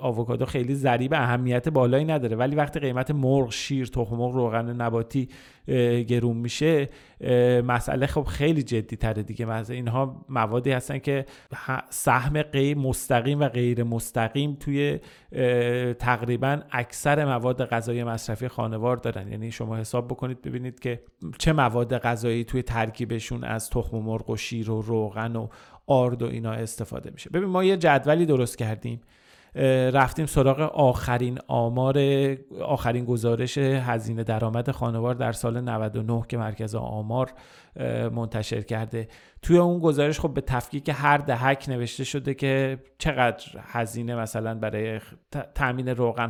آووکادو 0.00 0.44
خیلی 0.44 0.74
ضریب 0.74 1.14
اهمیت 1.14 1.68
بالایی 1.68 2.04
نداره 2.04 2.36
ولی 2.36 2.56
وقتی 2.56 2.80
قیمت 2.80 3.10
مرغ 3.10 3.52
شیر 3.52 3.86
تخم 3.86 4.16
مرغ 4.16 4.34
روغن 4.34 4.82
نباتی 4.82 5.28
گرون 6.08 6.36
میشه 6.36 6.88
مسئله 7.64 8.06
خب 8.06 8.22
خیلی 8.22 8.62
جدی 8.62 8.96
تره 8.96 9.22
دیگه 9.22 9.70
اینها 9.70 10.24
موادی 10.28 10.70
هستن 10.70 10.98
که 10.98 11.26
سهم 11.90 12.42
غیر 12.42 12.78
مستقیم 12.78 13.40
و 13.40 13.48
غیر 13.48 13.82
مستقیم 13.82 14.54
توی 14.60 14.98
تقریبا 15.98 16.60
اکثر 16.70 17.24
مواد 17.24 17.64
غذایی 17.64 18.04
مصرفی 18.04 18.48
خانوار 18.48 18.96
دارن. 18.96 19.28
یعنی 19.28 19.50
شما 19.50 19.76
حساب 19.76 20.08
بکنید 20.08 20.42
ببینید 20.42 20.80
که 20.80 21.02
چه 21.38 21.52
مواد 21.52 21.98
غذایی 21.98 22.44
توی 22.44 22.62
ترکیبشون 22.62 23.44
از 23.44 23.70
تخم 23.70 23.98
مرغ 23.98 24.30
و 24.30 24.36
شیر 24.36 24.70
و 24.70 24.80
روغن 24.80 25.36
و 25.36 25.48
آرد 25.86 26.22
و 26.22 26.26
اینا 26.26 26.52
استفاده 26.52 27.10
میشه. 27.10 27.30
ببین 27.30 27.48
ما 27.48 27.64
یه 27.64 27.76
جدولی 27.76 28.26
درست 28.26 28.58
کردیم. 28.58 29.00
رفتیم 29.92 30.26
سراغ 30.26 30.60
آخرین 30.60 31.38
آمار 31.48 31.98
آخرین 32.62 33.04
گزارش 33.04 33.58
هزینه 33.58 34.24
درآمد 34.24 34.70
خانوار 34.70 35.14
در 35.14 35.32
سال 35.32 35.60
99 35.60 36.22
که 36.28 36.38
مرکز 36.38 36.74
آمار 36.74 37.32
منتشر 38.12 38.60
کرده. 38.60 39.08
توی 39.42 39.58
اون 39.58 39.78
گزارش 39.78 40.20
خب 40.20 40.34
به 40.34 40.40
تفکیک 40.40 40.90
هر 40.94 41.18
دهک 41.18 41.64
نوشته 41.68 42.04
شده 42.04 42.34
که 42.34 42.78
چقدر 42.98 43.44
هزینه 43.62 44.14
مثلا 44.14 44.54
برای 44.54 45.00
تامین 45.54 45.88
روغن 45.88 46.28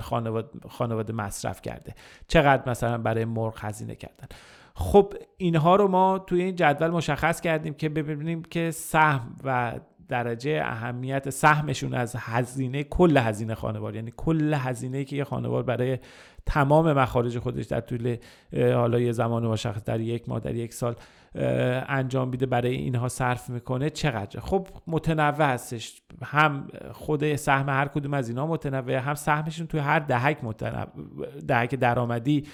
خانواده, 0.68 1.12
مصرف 1.12 1.62
کرده. 1.62 1.94
چقدر 2.28 2.70
مثلا 2.70 2.98
برای 2.98 3.24
مرغ 3.24 3.54
هزینه 3.58 3.94
کردن. 3.94 4.26
خب 4.74 5.14
اینها 5.36 5.76
رو 5.76 5.88
ما 5.88 6.18
توی 6.18 6.42
این 6.42 6.56
جدول 6.56 6.90
مشخص 6.90 7.40
کردیم 7.40 7.74
که 7.74 7.88
ببینیم 7.88 8.42
که 8.42 8.70
سهم 8.70 9.36
و 9.44 9.72
درجه 10.10 10.62
اهمیت 10.64 11.30
سهمشون 11.30 11.94
از 11.94 12.16
هزینه 12.18 12.84
کل 12.84 13.16
هزینه 13.16 13.54
خانوار. 13.54 13.96
یعنی 13.96 14.12
کل 14.16 14.54
هزینه 14.54 15.04
که 15.04 15.16
یه 15.16 15.24
خانوار 15.24 15.62
برای 15.62 15.98
تمام 16.46 16.92
مخارج 16.92 17.38
خودش 17.38 17.66
در 17.66 17.80
طول 17.80 18.16
حالا 18.52 19.00
یه 19.00 19.12
زمان 19.12 19.46
مشخص 19.46 19.84
در 19.84 20.00
یک 20.00 20.28
ماه 20.28 20.40
در 20.40 20.54
یک 20.54 20.74
سال 20.74 20.94
انجام 21.34 22.28
میده 22.28 22.46
برای 22.46 22.74
اینها 22.74 23.08
صرف 23.08 23.50
می‌کنه 23.50 23.90
چقدر؟ 23.90 24.40
خب 24.40 24.68
متنوع 24.86 25.46
هستش. 25.46 26.02
هم 26.22 26.68
خود 26.92 27.36
سهم 27.36 27.68
هر 27.68 27.88
کدوم 27.88 28.14
از 28.14 28.28
اینها 28.28 28.46
متنوع 28.46 28.94
هم 28.94 29.14
سهمشون 29.14 29.66
توی 29.66 29.80
هر 29.80 29.98
دهک 29.98 30.44
متنوع 30.44 30.86
دهک 31.48 31.74
درآمدی 31.74 32.44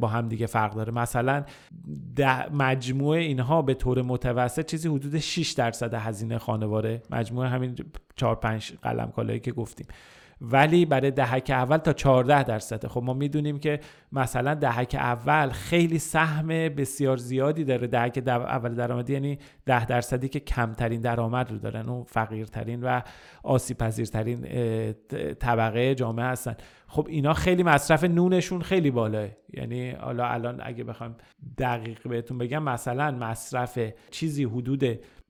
با 0.00 0.08
هم 0.08 0.28
دیگه 0.28 0.46
فرق 0.46 0.74
داره. 0.74 0.92
مثلا 0.92 1.44
مجموع 2.52 3.16
اینها 3.16 3.62
به 3.62 3.74
طور 3.74 4.02
متوسط 4.02 4.66
چیزی 4.66 4.88
حدود 4.88 5.18
6 5.18 5.52
درصد 5.52 5.94
هزینه 5.94 6.38
خانواره. 6.38 7.02
مجموع 7.10 7.46
همین 7.46 7.76
4 8.16 8.34
5 8.34 8.72
قلم 8.82 9.10
کالایی 9.10 9.40
که 9.40 9.52
گفتیم. 9.52 9.86
ولی 10.44 10.84
برای 10.84 11.10
دهک 11.10 11.50
اول 11.50 11.76
تا 11.76 11.92
14 11.92 12.42
درصده. 12.42 12.88
خب 12.88 13.02
ما 13.02 13.14
می‌دونیم 13.14 13.58
که 13.58 13.80
مثلا 14.12 14.54
دهک 14.54 14.96
اول 14.98 15.48
خیلی 15.48 15.98
سهم 15.98 16.48
بسیار 16.48 17.16
زیادی 17.16 17.64
داره. 17.64 17.86
دهک 17.86 18.22
اول 18.26 18.74
درآمدی 18.74 19.12
یعنی 19.12 19.38
10 19.66 19.86
درصدی 19.86 20.28
که 20.28 20.40
کمترین 20.40 21.00
درآمد 21.00 21.50
رو 21.50 21.58
دارن. 21.58 21.88
اون 21.88 22.04
فقیرترین 22.04 22.84
و 22.84 23.00
آسیب 23.42 23.78
پذیرترین 23.78 24.46
طبقه 25.40 25.94
جامعه 25.94 26.26
هستن. 26.26 26.56
خب 26.86 27.06
اینا 27.10 27.32
خیلی 27.32 27.62
مصرف 27.62 28.04
نونشون 28.04 28.62
خیلی 28.62 28.90
بالاه 28.90 29.28
یعنی 29.52 29.90
حالا 29.90 30.26
الان 30.26 30.60
اگه 30.62 30.84
بخوام 30.84 31.14
دقیق 31.58 32.08
بهتون 32.08 32.38
بگم 32.38 32.62
مثلا 32.62 33.10
مصرف 33.10 33.78
چیزی 34.10 34.44
حدود 34.44 34.84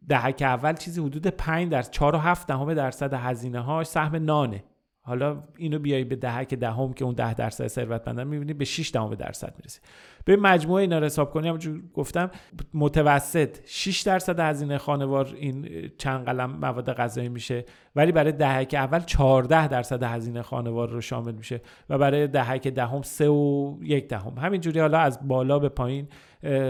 دهک 0.08 0.42
اول 0.42 0.74
چیزی 0.74 1.00
حدود 1.00 1.26
5 1.26 1.70
در 1.70 1.82
4 1.82 2.14
و 2.14 2.18
7 2.18 2.46
دهم 2.46 2.74
درصد 2.74 3.14
هزینه 3.14 3.60
هاش 3.60 3.86
سهم 3.86 4.16
نانه. 4.16 4.64
حالا 5.04 5.42
اینو 5.56 5.78
بیای 5.78 6.04
به 6.04 6.16
دهک 6.16 6.54
دهم 6.54 6.92
که 6.92 7.04
اون 7.04 7.14
ده 7.14 7.34
درصد 7.34 7.66
ثروتمندان 7.66 8.26
می‌بینی 8.26 8.52
به 8.52 8.64
6 8.64 8.90
دهم 8.92 9.14
درصد 9.14 9.54
می‌رسی. 9.58 9.80
به 10.24 10.36
مجموعه 10.36 10.80
اینا 10.80 10.98
رو 10.98 11.04
حساب 11.04 11.30
کنیم 11.30 11.46
همونجور 11.46 11.82
گفتم 11.94 12.30
متوسط 12.74 13.58
6 13.64 14.00
درصد 14.00 14.40
هزینه 14.40 14.78
خانوار 14.78 15.34
این 15.36 15.68
چند 15.98 16.24
قلم 16.24 16.50
مواد 16.50 16.92
غذایی 16.92 17.28
میشه 17.28 17.64
ولی 17.96 18.12
برای 18.12 18.32
دهک 18.32 18.74
اول 18.74 19.00
14 19.00 19.68
درصد 19.68 20.02
هزینه 20.02 20.42
خانوار 20.42 20.88
رو 20.88 21.00
شامل 21.00 21.32
میشه 21.32 21.60
و 21.88 21.98
برای 21.98 22.26
دهک 22.26 22.68
دهم 22.68 23.02
3 23.02 23.28
و 23.28 23.76
یک 23.82 24.08
دهم. 24.08 24.38
همینجوری 24.38 24.80
حالا 24.80 24.98
از 24.98 25.28
بالا 25.28 25.58
به 25.58 25.68
پایین 25.68 26.08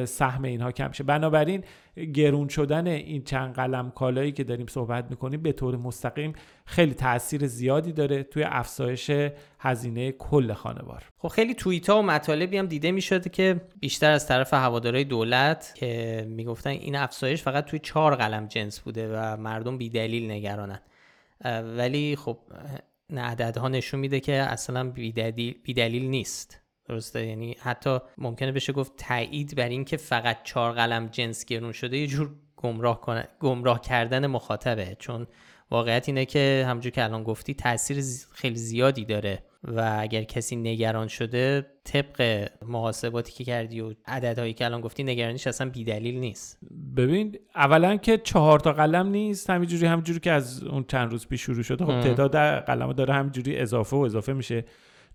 سهم 0.04 0.42
اینها 0.44 0.72
کم 0.72 0.92
شه. 0.92 1.04
بنابراین 1.04 1.64
گرون 2.14 2.48
شدن 2.48 2.86
این 2.86 3.24
چند 3.24 3.54
قلم 3.54 3.90
کالایی 3.90 4.32
که 4.32 4.44
داریم 4.44 4.66
صحبت 4.66 5.10
می‌کنیم 5.10 5.42
به 5.42 5.52
طور 5.52 5.76
مستقیم 5.76 6.32
خیلی 6.64 6.94
تاثیر 6.94 7.46
زیادی 7.46 7.92
داره 7.92 8.22
توی 8.22 8.42
افزایش 8.42 9.10
هزینه 9.58 10.12
کل 10.12 10.52
خانوار. 10.52 11.04
خب 11.18 11.28
خیلی 11.28 11.54
توییت 11.54 11.90
ها 11.90 11.98
و 11.98 12.02
مطالبی 12.02 12.58
هم 12.58 12.66
دیده 12.66 12.92
می‌شده 12.92 13.30
که 13.30 13.60
بیشتر 13.80 14.10
از 14.10 14.28
طرف 14.28 14.54
هوادارهای 14.54 15.04
دولت 15.04 15.72
که 15.76 16.24
می‌گفتن 16.28 16.70
این 16.70 16.96
افزایش 16.96 17.42
فقط 17.42 17.64
توی 17.64 17.78
چهار 17.78 18.14
قلم 18.14 18.46
جنس 18.46 18.80
بوده 18.80 19.16
و 19.16 19.36
مردم 19.36 19.78
بیدلیل 19.78 20.30
نگرانن. 20.30 20.80
ولی 21.76 22.16
خب 22.16 22.38
عددها 23.16 23.68
نشون 23.68 24.00
میده 24.00 24.20
که 24.20 24.32
اصلا 24.32 24.90
بیدلیل 25.64 26.04
نیست. 26.04 26.61
درسته؟ 26.92 27.26
یعنی 27.26 27.56
حتی 27.60 27.98
ممکنه 28.18 28.52
بشه 28.52 28.72
گفت 28.72 28.92
تایید 28.96 29.56
بر 29.56 29.68
اینکه 29.68 29.96
فقط 29.96 30.42
چهار 30.44 30.72
قلم 30.72 31.06
جنس 31.06 31.44
گرون 31.44 31.72
شده 31.72 31.98
یه 31.98 32.06
جور 32.06 32.30
گمراه, 32.56 33.24
گمراه 33.40 33.80
کردن 33.80 34.26
مخاطبه. 34.26 34.96
چون 34.98 35.26
واقعیت 35.70 36.08
اینه 36.08 36.24
که 36.24 36.64
همونجور 36.68 36.92
که 36.92 37.04
الان 37.04 37.22
گفتی 37.22 37.54
تاثیر 37.54 38.04
خیلی 38.32 38.56
زیادی 38.56 39.04
داره 39.04 39.42
و 39.64 39.96
اگر 40.00 40.22
کسی 40.22 40.56
نگران 40.56 41.08
شده 41.08 41.66
طبق 41.84 42.48
محاسباتی 42.66 43.32
که 43.32 43.44
کردی 43.44 43.80
و 43.80 43.94
عددهایی 44.06 44.52
که 44.52 44.64
الان 44.64 44.80
گفتی 44.80 45.04
نگرانیش 45.04 45.46
اصلا 45.46 45.70
بیدلیل 45.70 46.18
نیست. 46.18 46.58
ببین 46.96 47.38
اولا 47.54 47.96
که 47.96 48.18
چهار 48.18 48.60
تا 48.60 48.72
قلم 48.72 49.06
نیست 49.06 49.50
همینجوری 49.50 49.86
همینجوری 49.86 50.20
که 50.20 50.32
از 50.32 50.62
اون 50.62 50.84
چند 50.88 51.10
روز 51.10 51.26
پیش 51.28 51.42
شروع 51.42 51.62
شده 51.62 51.84
خب 51.84 52.00
تعداد 52.00 52.36
قلم 52.64 52.92
داره 52.92 53.14
همینجوری 53.14 53.58
اضافه 53.58 53.96
و 53.96 54.00
اضافه 54.00 54.32
میشه. 54.32 54.64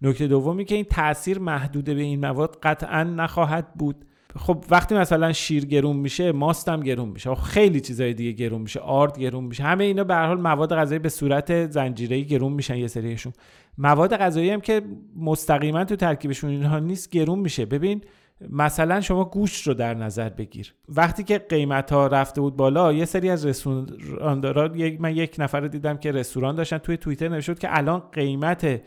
نکته 0.01 0.27
دومی 0.27 0.65
که 0.65 0.75
این 0.75 0.85
تاثیر 0.85 1.39
محدوده 1.39 1.93
به 1.93 2.01
این 2.01 2.19
مواد 2.19 2.57
قطعا 2.63 3.03
نخواهد 3.03 3.73
بود. 3.73 4.05
خب 4.35 4.65
وقتی 4.69 4.95
مثلا 4.95 5.33
شیر 5.33 5.65
گرون 5.65 5.95
میشه 5.95 6.31
ماست 6.31 6.69
هم 6.69 6.79
گرون 6.79 7.09
میشه. 7.09 7.35
خب 7.35 7.41
خیلی 7.41 7.81
چیزای 7.81 8.13
دیگه 8.13 8.31
گرون 8.31 8.61
میشه 8.61 8.79
آرد 8.79 9.19
گرون 9.19 9.43
میشه. 9.43 9.63
همه 9.63 9.83
اینا 9.83 10.03
به 10.03 10.15
حال 10.15 10.41
مواد 10.41 10.75
غذایی 10.75 10.99
به 10.99 11.09
صورت 11.09 11.71
زنجیره‌ای 11.71 12.25
گرون 12.25 12.53
میشن 12.53 12.77
یه 12.77 12.87
سریشون. 12.87 13.33
مواد 13.77 14.17
غذایی 14.17 14.49
هم 14.49 14.61
که 14.61 14.81
مستقیما 15.15 15.83
تو 15.85 15.95
ترکیبشون 15.95 16.49
اینها 16.49 16.79
نیست 16.79 17.09
گرون 17.09 17.39
میشه. 17.39 17.65
ببین 17.65 18.01
مثلا 18.49 19.01
شما 19.01 19.25
گوشت 19.25 19.67
رو 19.67 19.73
در 19.73 19.93
نظر 19.93 20.29
بگیر. 20.29 20.73
وقتی 20.89 21.23
که 21.23 21.37
قیمت 21.37 21.91
ها 21.91 22.07
رفته 22.07 22.41
بود 22.41 22.55
بالا 22.57 22.93
یه 22.93 23.05
سری 23.05 23.29
از 23.29 23.45
رستوران 23.45 24.97
من 24.99 25.15
یک 25.15 25.35
نفر 25.39 25.61
دیدم 25.61 25.97
که 25.97 26.11
رستوران 26.11 26.55
داشتن 26.55 26.77
توی 26.77 26.97
توییتر 26.97 27.27
نوشته 27.27 27.55
که 27.55 27.77
الان 27.77 27.99
قیمت 28.11 28.81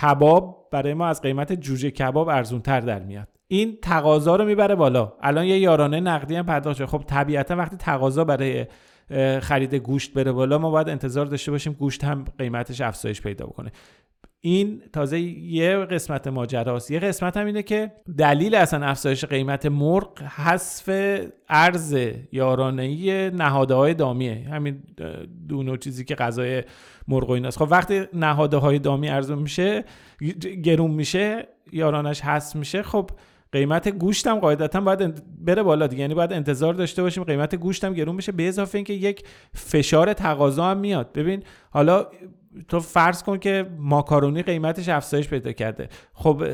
کباب 0.00 0.68
برای 0.72 0.94
ما 0.94 1.06
از 1.06 1.22
قیمت 1.22 1.52
جوجه 1.52 1.90
کباب 1.90 2.28
ارزون 2.28 2.60
تر 2.60 2.80
در 2.80 3.02
میاد. 3.02 3.28
این 3.48 3.78
تقاضا 3.82 4.36
رو 4.36 4.44
می‌بره 4.44 4.74
بالا. 4.74 5.12
الان 5.20 5.44
یه 5.44 5.58
یارانه 5.58 6.00
نقدی 6.00 6.34
هم 6.34 6.46
پرداخت 6.46 6.76
شده. 6.76 6.86
خب 6.86 7.04
طبیعتا 7.06 7.56
وقتی 7.56 7.76
تقاضا 7.76 8.24
برای 8.24 8.66
خرید 9.40 9.74
گوشت 9.74 10.14
بره 10.14 10.32
بالا 10.32 10.58
ما 10.58 10.70
باید 10.70 10.88
انتظار 10.88 11.26
داشته 11.26 11.50
باشیم 11.50 11.72
گوشت 11.72 12.04
هم 12.04 12.24
قیمتش 12.38 12.80
افزایش 12.80 13.20
پیدا 13.20 13.46
بکنه. 13.46 13.72
این 14.44 14.82
تازه 14.92 15.20
یه 15.20 15.76
قسمت 15.76 16.26
ماجراست. 16.28 16.90
یه 16.90 16.98
قسمت 16.98 17.36
هم 17.36 17.46
اینه 17.46 17.62
که 17.62 17.92
دلیل 18.18 18.54
اصلا 18.54 18.86
افزایش 18.86 19.24
قیمت 19.24 19.66
مرغ 19.66 20.22
حذف 20.22 20.90
ارز 21.48 21.96
یارانه‌ای 22.32 23.30
نهاده 23.30 23.74
های 23.74 23.94
دامیه. 23.94 24.48
همین 24.50 24.82
دو 25.48 25.76
چیزی 25.76 26.04
که 26.04 26.14
غذای 26.14 26.62
مرغ 27.08 27.28
و 27.28 27.32
ایناست. 27.32 27.58
خب 27.58 27.68
وقتی 27.70 28.02
نهاده 28.12 28.56
های 28.56 28.78
دامی 28.78 29.08
ارزون 29.08 29.38
میشه 29.38 29.84
گرون 30.64 30.90
میشه 30.90 31.48
یارانش 31.72 32.20
حذف 32.20 32.56
میشه 32.56 32.82
خب 32.82 33.10
قیمت 33.52 33.88
گوشت 33.88 34.26
هم 34.26 34.38
قاعدتا 34.38 34.80
باید 34.80 35.22
بره 35.44 35.62
بالا 35.62 35.86
دیگه. 35.86 36.00
یعنی 36.00 36.14
باید 36.14 36.32
انتظار 36.32 36.74
داشته 36.74 37.02
باشیم 37.02 37.24
قیمت 37.24 37.54
گوشت 37.54 37.84
هم 37.84 37.94
گرون 37.94 38.16
بشه. 38.16 38.32
به 38.32 38.48
اضافه 38.48 38.78
اینکه 38.78 38.92
یک 38.92 39.24
فشار 39.54 40.12
تقاضا 40.12 40.64
هم 40.64 40.78
میاد. 40.78 41.12
ببین 41.12 41.42
حالا 41.70 42.06
تو 42.68 42.80
فرض 42.80 43.22
کن 43.22 43.38
که 43.38 43.70
ماکارونی 43.78 44.42
قیمتش 44.42 44.88
افزایش 44.88 45.28
پیدا 45.28 45.52
کرده. 45.52 45.88
خب 46.14 46.44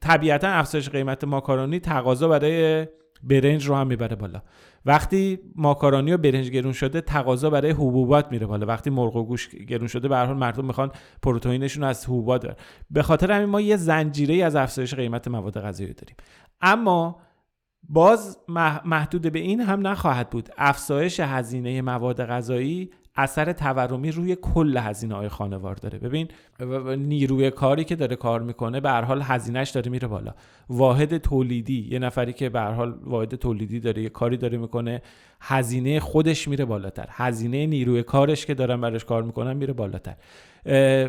طبیعتا 0.00 0.48
افزایش 0.48 0.88
قیمت 0.88 1.24
ماکارونی 1.24 1.80
تقاضا 1.80 2.28
برای 2.28 2.86
برنج 3.22 3.66
رو 3.66 3.74
هم 3.74 3.86
می‌بره 3.86 4.16
بالا. 4.16 4.42
وقتی 4.86 5.38
ماکارونی 5.56 6.12
و 6.12 6.16
برنج 6.16 6.50
گرون 6.50 6.72
شده 6.72 7.00
تقاضا 7.00 7.50
برای 7.50 7.70
حبوبات 7.70 8.32
میره 8.32 8.46
بالا. 8.46 8.66
وقتی 8.66 8.90
مرغ 8.90 9.16
و 9.16 9.24
گوش 9.24 9.48
گرون 9.48 9.86
شده 9.86 10.08
به 10.08 10.16
حال 10.16 10.36
مردم 10.36 10.64
می‌خوان 10.64 10.90
پروتئینشون 11.22 11.84
از 11.84 12.04
حبوبات 12.04 12.42
دارن 12.42 12.56
به 12.90 13.02
خاطر 13.02 13.32
همین 13.32 13.48
ما 13.48 13.60
یه 13.60 13.76
زنجیره 13.76 14.44
از 14.44 14.56
افزایش 14.56 14.94
قیمت 14.94 15.28
مواد 15.28 15.60
غذایی 15.60 15.92
داریم. 15.92 16.16
اما 16.60 17.20
باز 17.88 18.38
محدود 18.84 19.32
به 19.32 19.38
این 19.38 19.60
هم 19.60 19.86
نخواهد 19.86 20.30
بود. 20.30 20.48
افزایش 20.58 21.20
هزینه 21.20 21.82
مواد 21.82 22.26
غذایی 22.26 22.90
اثر 23.16 23.52
تورمی 23.52 24.10
روی 24.10 24.36
کل 24.42 24.76
هزینه 24.76 25.14
های 25.14 25.28
خانوار 25.28 25.74
داره. 25.74 25.98
ببین 25.98 26.28
نیروی 26.96 27.50
کاری 27.50 27.84
که 27.84 27.96
داره 27.96 28.16
کار 28.16 28.42
می‌کنه 28.42 28.80
به 28.80 28.90
هر 28.90 29.02
حال 29.02 29.22
هزینهش 29.22 29.70
داره 29.70 29.90
میره 29.90 30.08
بالا. 30.08 30.34
واحد 30.68 31.18
تولیدی 31.18 31.88
یه 31.90 31.98
نفری 31.98 32.32
که 32.32 32.48
به 32.48 32.60
هر 32.60 32.72
حال 32.72 32.94
واحد 33.02 33.34
تولیدی 33.34 33.80
داره 33.80 34.02
یه 34.02 34.08
کاری 34.08 34.36
داره 34.36 34.58
می‌کنه 34.58 35.02
هزینه 35.40 36.00
خودش 36.00 36.48
میره 36.48 36.64
بالاتر. 36.64 37.06
هزینه 37.10 37.66
نیروی 37.66 38.02
کارش 38.02 38.46
که 38.46 38.54
دارن 38.54 38.80
براش 38.80 39.04
کار 39.04 39.22
می‌کنن 39.22 39.56
میره 39.56 39.72
بالاتر. 39.72 40.14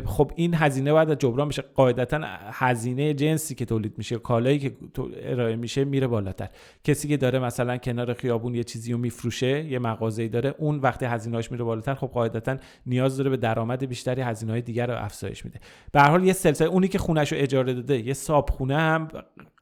خب 0.04 0.32
این 0.36 0.54
هزینه 0.54 0.92
باید 0.92 1.18
جبران 1.18 1.48
بشه 1.48 1.62
قاعدتا 1.74 2.20
هزینه 2.52 3.14
جنسی 3.14 3.54
که 3.54 3.64
تولید 3.64 3.94
میشه 3.98 4.18
کالایی 4.18 4.58
که 4.58 4.76
ارائه 5.22 5.56
میشه 5.56 5.84
میره 5.84 6.06
بالاتر. 6.06 6.48
کسی 6.84 7.08
که 7.08 7.16
داره 7.16 7.38
مثلا 7.38 7.76
کنار 7.76 8.14
خیابون 8.14 8.54
یه 8.54 8.64
چیزی 8.64 8.92
رو 8.92 8.98
میفروشه 8.98 9.64
یه 9.64 9.78
مغازه‌ای 9.78 10.28
داره 10.28 10.54
اون 10.58 10.78
وقتی 10.78 11.04
هزینه‌اش 11.04 11.52
میره 11.52 11.64
بالاتر 11.64 11.94
خب 11.94 12.06
قاعدتا 12.06 12.56
نیاز 12.86 13.16
داره 13.16 13.30
به 13.30 13.36
درآمد 13.36 13.84
بیشتری 13.84 14.22
هزینه 14.22 14.52
های 14.52 14.60
دیگر 14.60 14.86
رو 14.86 15.04
افزایش 15.04 15.44
میده. 15.44 15.60
به 15.92 16.00
هر 16.00 16.10
حال 16.10 16.24
یه 16.24 16.32
سلسله 16.32 16.68
اونی 16.68 16.88
که 16.88 16.98
خونش 16.98 17.32
اجاره 17.32 17.74
داده 17.74 18.06
یه 18.06 18.14
خونه 18.48 18.76
هم 18.76 19.08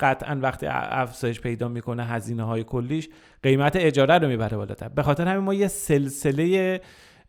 قطعا 0.01 0.39
وقتی 0.43 0.67
افزایش 0.71 1.41
پیدا 1.41 1.69
می‌کنه 1.69 2.05
هزینه 2.05 2.43
های 2.43 2.65
کلیش 2.65 3.09
قیمت 3.43 3.77
اجاره 3.77 4.19
رو 4.19 4.29
می‌بره 4.29 4.57
بالاتر. 4.57 4.89
به 4.89 5.03
خاطر 5.03 5.29
همین 5.29 5.45
ما 5.45 5.55
یه 5.55 5.69
سلسله 5.69 6.81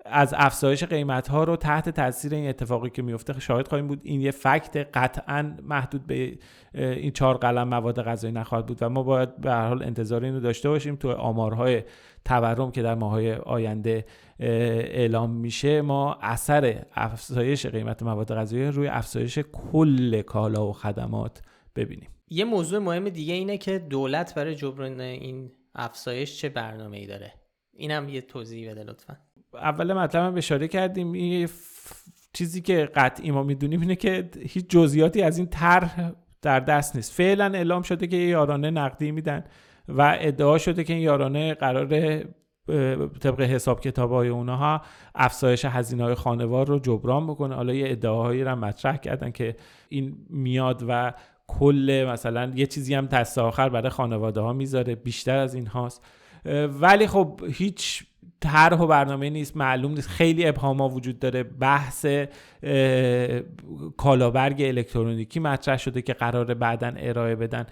از 0.05 0.33
افزایش 0.37 0.83
قیمت 0.83 1.27
ها 1.27 1.43
رو 1.43 1.55
تحت 1.55 1.89
تاثیر 1.89 2.33
این 2.33 2.49
اتفاقی 2.49 2.89
که 2.89 3.01
میفته 3.01 3.39
شاهد 3.39 3.67
خواهیم 3.67 3.87
بود. 3.87 4.01
این 4.03 4.21
یه 4.21 4.31
فکت 4.31 4.77
قطعا 4.93 5.55
محدود 5.63 6.07
به 6.07 6.37
این 6.73 7.11
چهار 7.11 7.37
قلم 7.37 7.67
مواد 7.67 8.03
غذایی 8.03 8.33
نخواهد 8.33 8.65
بود 8.65 8.77
و 8.81 8.89
ما 8.89 9.03
باید 9.03 9.41
به 9.41 9.51
هر 9.51 9.67
حال 9.67 9.83
انتظار 9.83 10.23
اینو 10.25 10.39
داشته 10.39 10.69
باشیم. 10.69 10.95
تو 10.95 11.11
آمارهای 11.11 11.83
تورم 12.25 12.71
که 12.71 12.81
در 12.81 12.95
ماهای 12.95 13.33
آینده 13.33 14.05
اعلام 14.39 15.31
میشه 15.31 15.81
ما 15.81 16.17
اثر 16.21 16.85
افزایش 16.93 17.65
قیمت 17.65 18.03
مواد 18.03 18.35
غذایی 18.35 18.65
روی 18.65 18.87
افزایش 18.87 19.39
کل 19.39 20.21
کالا 20.21 20.67
و 20.67 20.73
خدمات 20.73 21.41
ببینیم. 21.75 22.09
یه 22.29 22.45
موضوع 22.45 22.79
مهم 22.79 23.09
دیگه 23.09 23.33
اینه 23.33 23.57
که 23.57 23.79
دولت 23.79 24.35
برای 24.35 24.55
جبران 24.55 25.01
این 25.01 25.51
افزایش 25.75 26.37
چه 26.37 26.49
برنامه 26.49 26.97
ای 26.97 27.07
داره؟ 27.07 27.33
اینم 27.73 28.09
یه 28.09 28.21
توضیح 28.21 28.71
بده 28.71 28.83
لطفا. 28.83 29.17
اول 29.61 29.93
مطلب 29.93 30.37
اشاره 30.37 30.67
کردیم 30.67 31.11
این 31.11 31.49
چیزی 32.33 32.61
که 32.61 32.89
قطعی 32.95 33.31
ما 33.31 33.43
می‌دونیم 33.43 33.81
اینه 33.81 33.95
که 33.95 34.29
هیچ 34.39 34.69
جزئیاتی 34.69 35.21
از 35.21 35.37
این 35.37 35.47
طرح 35.47 36.11
در 36.41 36.59
دست 36.59 36.95
نیست. 36.95 37.13
فعلا 37.13 37.45
اعلام 37.53 37.81
شده 37.81 38.07
که 38.07 38.17
یارانه 38.17 38.71
نقدی 38.71 39.11
میدن 39.11 39.43
و 39.89 40.17
ادعا 40.19 40.57
شده 40.57 40.83
که 40.83 40.93
این 40.93 41.01
یارانه 41.01 41.53
قرار 41.53 41.87
طبق 43.19 43.41
حساب 43.41 43.81
کتاب 43.81 44.11
های 44.11 44.27
اونها 44.27 44.81
افزایش 45.15 45.65
هزینه 45.65 46.03
های 46.03 46.15
خانوار 46.15 46.67
رو 46.67 46.79
جبران 46.79 47.27
بکنه. 47.27 47.55
حالا 47.55 47.73
یه 47.73 47.91
ادعاهایی 47.91 48.43
رو 48.43 48.55
مطرح 48.55 48.97
کردن 48.97 49.31
که 49.31 49.55
این 49.89 50.17
میاد 50.29 50.85
و 50.87 51.13
کل 51.47 52.05
مثلا 52.09 52.51
یه 52.55 52.65
چیزی 52.65 52.93
هم 52.93 53.05
دست 53.05 53.37
آخر 53.37 53.69
برای 53.69 53.89
خانواده 53.89 54.41
ها 54.41 54.53
می‌ذاره 54.53 54.95
بیشتر 54.95 55.37
از 55.37 55.55
این 55.55 55.67
هاست. 55.67 56.05
ولی 56.79 57.07
خب 57.07 57.41
هیچ 57.51 58.05
طرح 58.39 58.77
و 58.77 58.87
برنامه 58.87 59.29
نیست 59.29 59.57
معلوم 59.57 59.93
نیست. 59.93 60.09
خیلی 60.09 60.47
ابهاما 60.47 60.89
وجود 60.89 61.19
داره. 61.19 61.43
بحث 61.43 62.05
کالابرگ 63.97 64.61
الکترونیکی 64.61 65.39
مطرح 65.39 65.77
شده 65.77 66.01
که 66.01 66.13
قرار 66.13 66.53
بعدا 66.53 66.93
ارائه 66.97 67.35
بدن. 67.35 67.65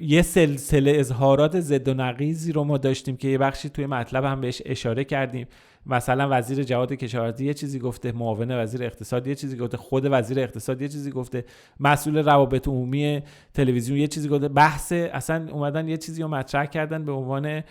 یه 0.00 0.22
سلسله 0.22 0.92
اظهارات 0.96 1.60
ضد 1.60 1.88
و 1.88 1.94
نقیزی 1.94 2.52
رو 2.52 2.64
ما 2.64 2.78
داشتیم 2.78 3.16
که 3.16 3.28
یه 3.28 3.38
بخشی 3.38 3.68
توی 3.68 3.86
مطلب 3.86 4.24
هم 4.24 4.40
بهش 4.40 4.62
اشاره 4.66 5.04
کردیم. 5.04 5.46
مثلا 5.86 6.28
وزیر 6.30 6.62
جواد 6.62 6.92
کشاورزی 6.92 7.46
یه 7.46 7.54
چیزی 7.54 7.78
گفته 7.78 8.12
معاون 8.12 8.50
وزیر 8.50 8.84
اقتصاد 8.84 9.26
یه 9.26 9.34
چیزی 9.34 9.56
گفته 9.56 9.76
خود 9.76 10.06
وزیر 10.10 10.40
اقتصاد 10.40 10.82
یه 10.82 10.88
چیزی 10.88 11.10
گفته 11.10 11.44
مسئول 11.80 12.18
روابط 12.18 12.68
عمومی 12.68 13.22
تلویزیون 13.54 13.98
یه 13.98 14.06
چیزی 14.06 14.28
گفته. 14.28 14.48
بحث 14.48 14.92
اصلا 14.92 15.48
اومدن 15.52 15.88
یه 15.88 15.96
چیزی 15.96 16.22
رو 16.22 16.28
مطرح 16.28 16.66
کردن 16.66 17.04
به 17.04 17.12
عنوان 17.12 17.62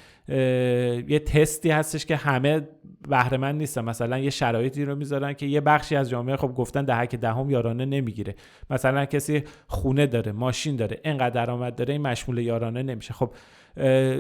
یه 1.08 1.20
تستی 1.20 1.70
هستش 1.70 2.06
که 2.06 2.16
همه 2.16 2.68
بهره 3.10 3.38
من 3.38 3.58
نیستن. 3.58 3.82
مثلا 3.82 4.18
یه 4.18 4.30
شرایطی 4.30 4.86
رو 4.86 4.96
می‌ذارن 4.96 5.34
که 5.34 5.46
یه 5.46 5.62
بخشی 5.62 5.96
از 5.96 6.10
جامعه 6.10 6.36
خب 6.36 6.56
گفتن 6.56 6.86
دهک 6.86 7.16
دهم 7.16 7.50
یارانه 7.50 7.86
نمی‌گیره. 7.86 8.36
مثلا 8.70 9.06
کسی 9.06 9.44
خونه 9.68 10.08
داره 10.08 10.32
ماشین 10.32 10.76
داره 10.76 11.00
اینقدر 11.06 11.30
درآمد 11.30 11.76
داره 11.76 11.94
این 11.94 12.02
مشمول 12.02 12.38
یارانه 12.38 12.84
نمیشه. 12.84 13.14
خب 13.14 13.32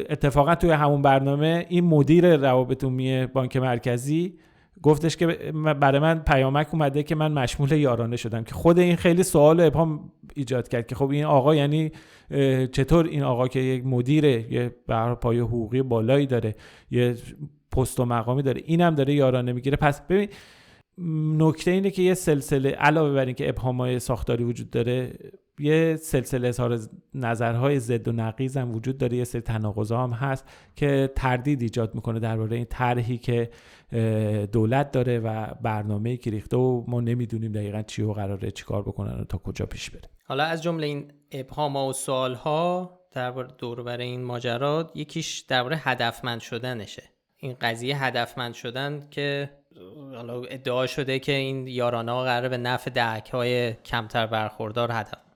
اتفاقا 0.09 0.55
توی 0.55 0.71
همون 0.71 1.01
برنامه 1.01 1.65
این 1.69 1.83
مدیر 1.83 2.35
روابط 2.35 2.83
عمومی 2.83 3.25
بانک 3.25 3.57
مرکزی 3.57 4.33
گفتش 4.81 5.17
که 5.17 5.27
برای 5.79 5.99
من 5.99 6.19
پیامک 6.19 6.67
اومده 6.73 7.03
که 7.03 7.15
من 7.15 7.31
مشمول 7.31 7.71
یارانه 7.71 8.15
شدم 8.15 8.43
که 8.43 8.53
خود 8.53 8.79
این 8.79 8.95
خیلی 8.95 9.23
سوال 9.23 9.59
و 9.59 9.63
ابهام 9.63 10.11
ایجاد 10.35 10.67
کرد 10.67 10.87
که 10.87 10.95
خب 10.95 11.09
این 11.09 11.25
آقا 11.25 11.55
یعنی 11.55 11.91
چطور 12.71 13.05
این 13.05 13.23
آقا 13.23 13.47
که 13.47 13.59
یک 13.59 13.85
مدیره 13.85 14.53
یه 14.53 14.75
بر 14.87 15.15
پای 15.15 15.39
حقوقی 15.39 15.81
بالایی 15.81 16.25
داره 16.25 16.55
یه 16.91 17.15
پست 17.71 17.99
و 17.99 18.05
مقامی 18.05 18.41
داره 18.41 18.61
اینم 18.65 18.95
داره 18.95 19.13
یارانه 19.13 19.53
می‌گیره. 19.53 19.77
پس 19.77 20.01
ببین 20.01 20.29
نکته 21.37 21.71
اینه 21.71 21.91
که 21.91 22.01
یه 22.01 22.13
سلسله 22.13 22.69
علاوه 22.69 23.13
بر 23.13 23.25
اینکه 23.25 23.49
ابهامای 23.49 23.99
ساختاری 23.99 24.43
وجود 24.43 24.69
داره 24.69 25.13
یه 25.61 25.95
سلسله 25.95 26.47
اظهار 26.47 26.79
نظرهای 27.13 27.79
ضد 27.79 28.07
و 28.07 28.11
نقیز 28.11 28.57
هم 28.57 28.75
وجود 28.75 28.97
داره 28.97 29.17
یه 29.17 29.23
سری 29.23 29.41
تناقض 29.41 29.91
هم 29.91 30.11
هست 30.11 30.45
که 30.75 31.11
تردید 31.15 31.61
ایجاد 31.61 31.95
می‌کنه 31.95 32.19
درباره 32.19 32.55
این 32.55 32.65
طرحی 32.65 33.17
که 33.17 33.49
دولت 34.51 34.91
داره 34.91 35.19
و 35.19 35.47
برنامه‌ای 35.61 36.17
که 36.17 36.31
ریخته 36.31 36.57
و 36.57 36.83
ما 36.87 37.01
نمی‌دونیم 37.01 37.51
دقیقا 37.51 37.81
چی 37.81 38.01
و 38.01 38.13
قراره 38.13 38.51
چیکار 38.51 38.81
بکنن 38.81 39.21
و 39.21 39.23
تا 39.23 39.37
کجا 39.37 39.65
پیش 39.65 39.89
بره. 39.89 40.09
حالا 40.25 40.43
از 40.43 40.63
جمله 40.63 40.87
این 40.87 41.11
ابهام 41.31 41.75
و 41.75 41.93
سوالها 41.93 42.99
درباره 43.11 43.47
دور 43.57 43.89
این 43.89 44.23
ماجرا 44.23 44.91
یکیش 44.95 45.39
درباره 45.39 45.77
هدفمند 45.79 46.41
شدنشه. 46.41 47.03
این 47.37 47.55
قضیه 47.61 48.03
هدفمند 48.03 48.53
شدن 48.53 49.07
که 49.11 49.49
حالا 50.15 50.41
ادعا 50.43 50.87
شده 50.87 51.19
که 51.19 51.31
این 51.31 51.67
یارانا 51.67 52.23
قراره 52.23 52.49
به 52.49 52.57
نفع 52.57 52.91
دهک 52.91 53.29
های 53.29 53.73
کمتر 53.73 54.27
برخوردار 54.27 54.91
هدف 54.91 55.30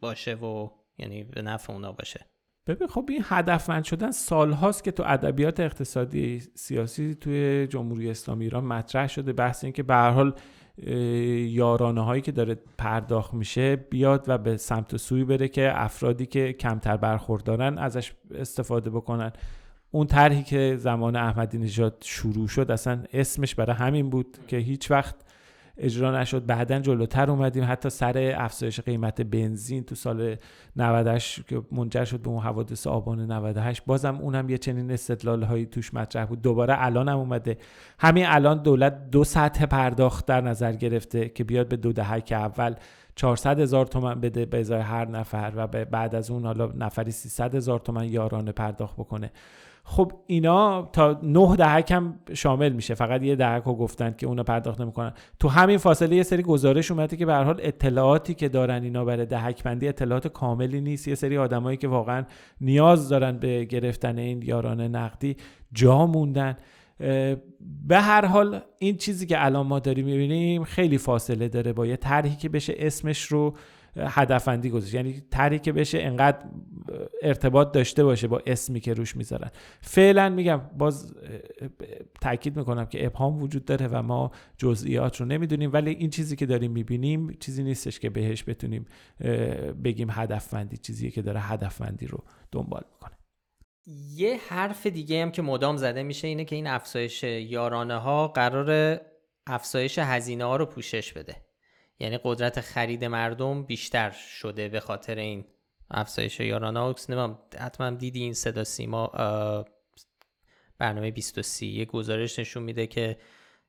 باشه 0.00 0.34
و 0.34 0.68
یعنی 0.98 1.24
به 1.24 1.42
نفع 1.42 1.72
اونا 1.72 1.92
باشه. 1.92 2.26
ببین 2.66 2.88
خب 2.88 3.06
این 3.08 3.24
هدفمند 3.24 3.84
شدن 3.84 4.10
سالهاست 4.10 4.84
که 4.84 4.90
تو 4.90 5.02
ادبیات 5.06 5.60
اقتصادی 5.60 6.40
سیاسی 6.54 7.14
توی 7.14 7.66
جمهوری 7.66 8.10
اسلامی 8.10 8.44
ایران 8.44 8.64
مطرح 8.64 9.06
شده. 9.06 9.32
بحث 9.32 9.64
این 9.64 9.72
که 9.72 9.82
به 9.82 9.94
هر 9.94 10.10
حال 10.10 10.34
یارانه 11.48 12.04
هایی 12.04 12.22
که 12.22 12.32
داره 12.32 12.56
پرداخت 12.78 13.34
میشه 13.34 13.76
بیاد 13.76 14.24
و 14.28 14.38
به 14.38 14.56
سمت 14.56 14.94
و 14.94 14.98
سوی 14.98 15.24
بره 15.24 15.48
که 15.48 15.72
افرادی 15.74 16.26
که 16.26 16.52
کمتر 16.52 16.96
برخوردارن 16.96 17.78
ازش 17.78 18.12
استفاده 18.34 18.90
بکنن. 18.90 19.32
اون 19.90 20.06
طرحی 20.06 20.42
که 20.42 20.76
زمان 20.78 21.16
احمدی 21.16 21.58
نژاد 21.58 22.02
شروع 22.06 22.48
شد 22.48 22.70
اصلا 22.70 23.04
اسمش 23.12 23.54
برای 23.54 23.76
همین 23.76 24.10
بود 24.10 24.38
که 24.48 24.56
هیچ 24.56 24.90
وقت 24.90 25.25
اجرا 25.78 26.20
نشد. 26.20 26.46
بعدا 26.46 26.78
جلوتر 26.78 27.30
اومدیم. 27.30 27.64
حتی 27.68 27.90
سر 27.90 28.34
افزایش 28.36 28.80
قیمت 28.80 29.20
بنزین 29.20 29.84
تو 29.84 29.94
سال 29.94 30.36
98 30.76 31.46
که 31.48 31.62
منجر 31.72 32.04
شد 32.04 32.20
به 32.20 32.28
اون 32.28 32.42
حوادث 32.42 32.86
آبان 32.86 33.32
98 33.32 33.82
بازم 33.86 34.16
اونم 34.16 34.48
یه 34.50 34.58
چنین 34.58 34.90
استدلال 34.90 35.42
هایی 35.42 35.66
توش 35.66 35.94
مطرح 35.94 36.24
بود. 36.24 36.42
دوباره 36.42 36.74
الان 36.78 37.08
هم 37.08 37.18
اومده. 37.18 37.58
همین 37.98 38.26
الان 38.26 38.62
دولت 38.62 39.10
دو 39.10 39.24
سطح 39.24 39.66
پرداخت 39.66 40.26
در 40.26 40.40
نظر 40.40 40.72
گرفته 40.72 41.28
که 41.28 41.44
بیاد 41.44 41.68
به 41.68 41.76
دو 41.76 41.92
دهک 41.92 42.32
اول 42.32 42.74
400 43.16 43.60
هزار 43.60 43.86
تومن 43.86 44.20
بده 44.20 44.46
به 44.46 44.60
ازای 44.60 44.80
هر 44.80 45.08
نفر 45.08 45.52
و 45.56 45.66
بعد 45.66 46.14
از 46.14 46.30
اون 46.30 46.44
حالا 46.44 46.66
نفری 46.66 47.10
300 47.10 47.54
هزار 47.54 47.78
تومن 47.78 48.04
یارانه 48.04 48.52
پرداخت 48.52 48.96
بکنه. 48.96 49.30
خب 49.88 50.12
اینا 50.26 50.88
تا 50.92 51.20
نه 51.22 51.56
دهک 51.56 51.90
هم 51.90 52.14
شامل 52.34 52.72
میشه. 52.72 52.94
فقط 52.94 53.22
یه 53.22 53.36
دهک 53.36 53.62
رو 53.62 53.74
گفتن 53.74 54.14
که 54.18 54.26
اونا 54.26 54.42
پرداخت 54.42 54.80
نمی‌کنن. 54.80 55.12
تو 55.40 55.48
همین 55.48 55.78
فاصله 55.78 56.16
یه 56.16 56.22
سری 56.22 56.42
گزارش 56.42 56.90
اومده 56.90 57.16
که 57.16 57.26
به 57.26 57.34
حال 57.34 57.60
اطلاعاتی 57.62 58.34
که 58.34 58.48
دارن 58.48 58.82
اینا 58.82 59.04
برای 59.04 59.26
دهک 59.26 59.62
بندی 59.62 59.88
اطلاعات 59.88 60.28
کاملی 60.28 60.80
نیست. 60.80 61.08
یه 61.08 61.14
سری 61.14 61.38
آدمایی 61.38 61.76
که 61.76 61.88
واقعا 61.88 62.24
نیاز 62.60 63.08
دارن 63.08 63.38
به 63.38 63.64
گرفتن 63.64 64.18
این 64.18 64.42
یاران 64.42 64.80
نقدی 64.80 65.36
جا 65.72 66.06
موندن. 66.06 66.56
به 67.86 68.00
هر 68.00 68.24
حال 68.24 68.60
این 68.78 68.96
چیزی 68.96 69.26
که 69.26 69.44
الان 69.44 69.66
ما 69.66 69.78
داریم 69.78 70.06
می‌بینیم 70.06 70.64
خیلی 70.64 70.98
فاصله 70.98 71.48
داره 71.48 71.72
با 71.72 71.86
یه 71.86 71.96
طرحی 71.96 72.36
که 72.36 72.48
بشه 72.48 72.74
اسمش 72.76 73.22
رو 73.22 73.54
هدفندی 73.98 74.70
گذاشت. 74.70 74.94
یعنی 74.94 75.22
طرحی 75.30 75.58
که 75.58 75.72
بشه 75.72 75.98
انقدر 75.98 76.38
ارتباط 77.22 77.72
داشته 77.72 78.04
باشه 78.04 78.28
با 78.28 78.42
اسمی 78.46 78.80
که 78.80 78.94
روش 78.94 79.16
می‌ذارن. 79.16 79.50
فعلا 79.80 80.28
میگم 80.28 80.60
باز 80.78 81.14
تاکید 82.20 82.56
می‌کنم 82.56 82.86
که 82.86 83.06
ابهام 83.06 83.42
وجود 83.42 83.64
داره 83.64 83.86
و 83.86 84.02
ما 84.02 84.30
جزئیات 84.58 85.20
رو 85.20 85.26
نمی‌دونیم 85.26 85.72
ولی 85.72 85.90
این 85.90 86.10
چیزی 86.10 86.36
که 86.36 86.46
داریم 86.46 86.72
می‌بینیم 86.72 87.32
چیزی 87.40 87.62
نیستش 87.62 87.98
که 87.98 88.10
بهش 88.10 88.44
بتونیم 88.44 88.84
بگیم 89.84 90.08
هدفمندی 90.10 90.76
چیزی 90.76 91.10
که 91.10 91.22
داره 91.22 91.40
هدفمندی 91.40 92.06
رو 92.06 92.24
دنبال 92.52 92.82
می‌کنه. 92.92 93.18
یه 94.14 94.40
حرف 94.48 94.86
دیگه 94.86 95.22
هم 95.22 95.30
که 95.30 95.42
مدام 95.42 95.76
زده 95.76 96.02
میشه 96.02 96.28
اینه 96.28 96.44
که 96.44 96.56
این 96.56 96.66
افزایش 96.66 97.22
یارانه 97.22 97.96
ها 97.96 98.28
قرار 98.28 99.00
افزایش 99.46 99.98
هزینه 99.98 100.44
ها 100.44 100.56
رو 100.56 100.66
پوشش 100.66 101.12
بده. 101.12 101.45
یعنی 101.98 102.18
قدرت 102.24 102.60
خرید 102.60 103.04
مردم 103.04 103.62
بیشتر 103.62 104.10
شده 104.10 104.68
به 104.68 104.80
خاطر 104.80 105.14
این 105.14 105.44
افزایش 105.90 106.40
یارانه 106.40 106.80
ها 106.80 106.94
حتما 107.58 107.90
دیدی 107.90 108.22
این 108.22 108.34
صدا 108.34 108.64
سیما 108.64 109.06
برنامه 110.78 111.10
23 111.10 111.66
یه 111.66 111.84
گزارش 111.84 112.38
نشون 112.38 112.62
میده 112.62 112.86
که 112.86 113.18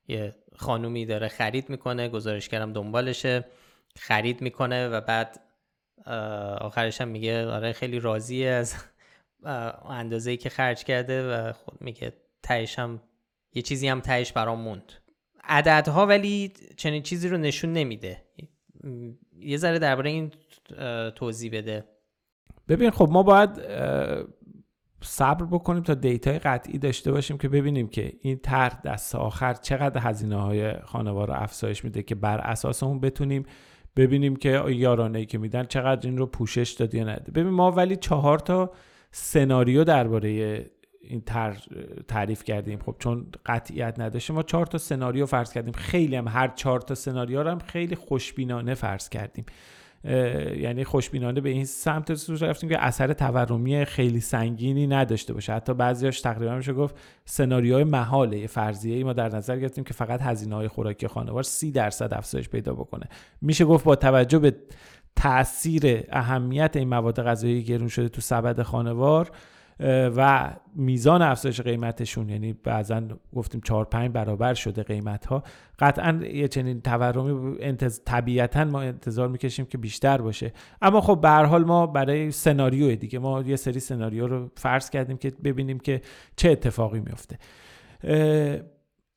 یه 0.08 0.34
خانومی 0.56 1.06
داره 1.06 1.28
خرید 1.28 1.68
می‌کنه 1.70 2.08
گزارشگرم 2.08 2.72
دنبالشه 2.72 3.44
خرید 3.96 4.40
می‌کنه 4.40 4.88
و 4.88 5.00
بعد 5.00 5.40
آخرش 6.60 7.00
هم 7.00 7.08
میگه 7.08 7.46
آره 7.46 7.72
خیلی 7.72 8.00
راضیه 8.00 8.48
از 8.48 8.74
اندازه 9.88 10.36
که 10.36 10.48
خرج 10.48 10.84
کرده 10.84 11.28
و 11.28 11.52
خود 11.52 11.82
میگه 11.82 12.12
تهش 12.42 12.78
هم 12.78 13.02
یه 13.54 13.62
چیزی 13.62 13.88
هم 13.88 14.00
تهش 14.00 14.32
برام 14.32 14.60
موند. 14.60 14.92
عددها 15.48 16.06
ولی 16.06 16.52
چنین 16.76 17.02
چیزی 17.02 17.28
رو 17.28 17.36
نشون 17.36 17.72
نمیده. 17.72 18.22
یه 19.40 19.56
ذره 19.56 19.78
درباره 19.78 20.10
این 20.10 20.32
توضیح 21.14 21.50
بده. 21.52 21.84
ببین 22.68 22.90
خب 22.90 23.08
ما 23.10 23.22
باید 23.22 23.50
صبر 25.02 25.44
بکنیم 25.44 25.82
تا 25.82 25.94
دیتای 25.94 26.38
قطعی 26.38 26.78
داشته 26.78 27.12
باشیم 27.12 27.38
که 27.38 27.48
ببینیم 27.48 27.88
که 27.88 28.12
این 28.20 28.38
طرح 28.38 28.80
دست 28.84 29.14
آخر 29.14 29.54
چقدر 29.54 30.00
هزینه 30.00 30.36
های 30.36 30.72
خانوار 30.80 31.28
رو 31.28 31.34
افزایش 31.34 31.84
میده 31.84 32.02
که 32.02 32.14
بر 32.14 32.38
اساس 32.38 32.82
اون 32.82 33.00
بتونیم 33.00 33.46
ببینیم 33.96 34.36
که 34.36 34.64
یارانه 34.68 35.18
ای 35.18 35.26
که 35.26 35.38
میدن 35.38 35.64
چقدر 35.64 36.08
این 36.08 36.18
رو 36.18 36.26
پوشش 36.26 36.70
داد 36.70 36.94
یا 36.94 37.04
نده 37.04 37.32
ببین 37.32 37.52
ما 37.52 37.70
ولی 37.70 37.96
چهار 37.96 38.38
تا 38.38 38.72
سناریو 39.10 39.84
درباره 39.84 40.60
این 41.08 41.20
تر 41.20 41.56
تعریف 42.08 42.44
کردیم. 42.44 42.78
خب 42.78 42.96
چون 42.98 43.26
قطعیت 43.46 44.00
نداشته 44.00 44.32
ما 44.32 44.42
چهار 44.42 44.66
تا 44.66 44.78
سناریو 44.78 45.26
فرض 45.26 45.52
کردیم. 45.52 45.72
خیلی 45.72 46.16
هم 46.16 46.28
هر 46.28 46.48
چهار 46.48 46.80
تا 46.80 46.94
سناریو 46.94 47.42
رو 47.42 47.50
هم 47.50 47.58
خیلی 47.58 47.94
خوشبینانه 47.94 48.74
فرض 48.74 49.08
کردیم. 49.08 49.44
یعنی 50.04 50.84
خوشبینانه 50.84 51.40
به 51.40 51.48
این 51.48 51.64
سمت 51.64 52.14
سوش 52.14 52.42
رفتیم 52.42 52.68
که 52.68 52.84
اثر 52.84 53.12
تورمی 53.12 53.84
خیلی 53.84 54.20
سنگینی 54.20 54.86
نداشته 54.86 55.32
باشه. 55.32 55.52
حتی 55.52 55.74
بعضیاش 55.74 56.20
تقریبا 56.20 56.56
میشه 56.56 56.72
گفت 56.72 56.94
سناریوهای 57.24 57.84
محاله. 57.84 58.46
فرضیه 58.46 58.96
ای 58.96 59.04
ما 59.04 59.12
در 59.12 59.28
نظر 59.28 59.58
گرفتیم 59.58 59.84
که 59.84 59.94
فقط 59.94 60.22
هزینه 60.22 60.54
های 60.54 60.68
خوراکی 60.68 61.06
خانوار 61.06 61.42
30 61.42 61.70
درصد 61.70 62.14
افزایش 62.14 62.48
پیدا 62.48 62.72
بکنه. 62.72 63.06
میشه 63.40 63.64
گفت 63.64 63.84
با 63.84 63.96
توجه 63.96 64.38
به 64.38 64.56
تاثیر 65.16 66.04
اهمیت 66.10 66.76
این 66.76 66.88
مواد 66.88 67.22
غذایی 67.22 67.62
گرون 67.62 67.88
شده 67.88 68.08
تو 68.08 68.20
سبد 68.20 68.62
خانوار 68.62 69.30
و 69.80 70.50
میزان 70.76 71.22
افزایش 71.22 71.60
قیمتشون 71.60 72.28
یعنی 72.28 72.52
بعضا 72.52 73.02
گفتیم 73.36 73.60
4 73.60 73.84
5 73.84 74.10
برابر 74.10 74.54
شده 74.54 74.82
قیمت 74.82 75.26
ها 75.26 75.42
قطعا 75.78 76.20
یه 76.32 76.48
چنین 76.48 76.80
تورمی 76.80 77.56
انتظ... 77.60 78.00
طبیعتا 78.04 78.64
ما 78.64 78.80
انتظار 78.80 79.28
می‌کشیم 79.28 79.66
که 79.66 79.78
بیشتر 79.78 80.20
باشه. 80.20 80.52
اما 80.82 81.00
خب 81.00 81.20
به 81.20 81.30
حال 81.30 81.64
ما 81.64 81.86
برای 81.86 82.30
سناریو 82.30 82.96
دیگه. 82.96 83.18
ما 83.18 83.42
یه 83.42 83.56
سری 83.56 83.80
سناریو 83.80 84.26
رو 84.26 84.50
فرض 84.56 84.90
کردیم 84.90 85.16
که 85.16 85.32
ببینیم 85.44 85.78
که 85.78 86.00
چه 86.36 86.50
اتفاقی 86.50 87.00
میفته 87.00 87.38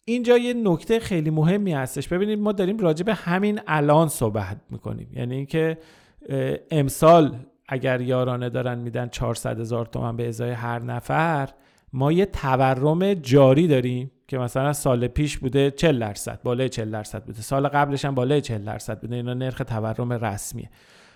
اینجا 0.05 0.37
یه 0.37 0.53
نکته 0.53 0.99
خیلی 0.99 1.29
مهمی 1.29 1.73
هستش. 1.73 2.07
ببینید 2.07 2.39
ما 2.39 2.51
داریم 2.51 2.77
راجع 2.77 3.05
به 3.05 3.13
همین 3.13 3.59
الان 3.67 4.07
صحبت 4.07 4.57
می‌کنیم. 4.69 5.09
یعنی 5.13 5.35
اینکه 5.35 5.77
امسال 6.71 7.35
اگر 7.71 8.01
یارانه 8.01 8.49
دارن 8.49 8.77
میدن 8.77 9.07
400 9.07 9.59
هزار 9.59 9.85
تومن 9.85 10.15
به 10.15 10.27
ازای 10.27 10.51
هر 10.51 10.83
نفر 10.83 11.49
ما 11.93 12.11
یه 12.11 12.25
تورم 12.25 13.13
جاری 13.13 13.67
داریم 13.67 14.11
که 14.27 14.37
مثلا 14.37 14.73
سال 14.73 15.07
پیش 15.07 15.37
بوده 15.37 15.71
40 15.71 15.99
درصد 15.99 16.39
بالای 16.43 16.69
40 16.69 16.91
درصد 16.91 17.23
بوده. 17.25 17.41
سال 17.41 17.67
قبلش 17.67 18.05
هم 18.05 18.15
بالای 18.15 18.41
40 18.41 18.63
درصد 18.63 19.01
بوده. 19.01 19.15
اینا 19.15 19.33
نرخ 19.33 19.61
تورم 19.67 20.11
رسمیه. 20.11 20.69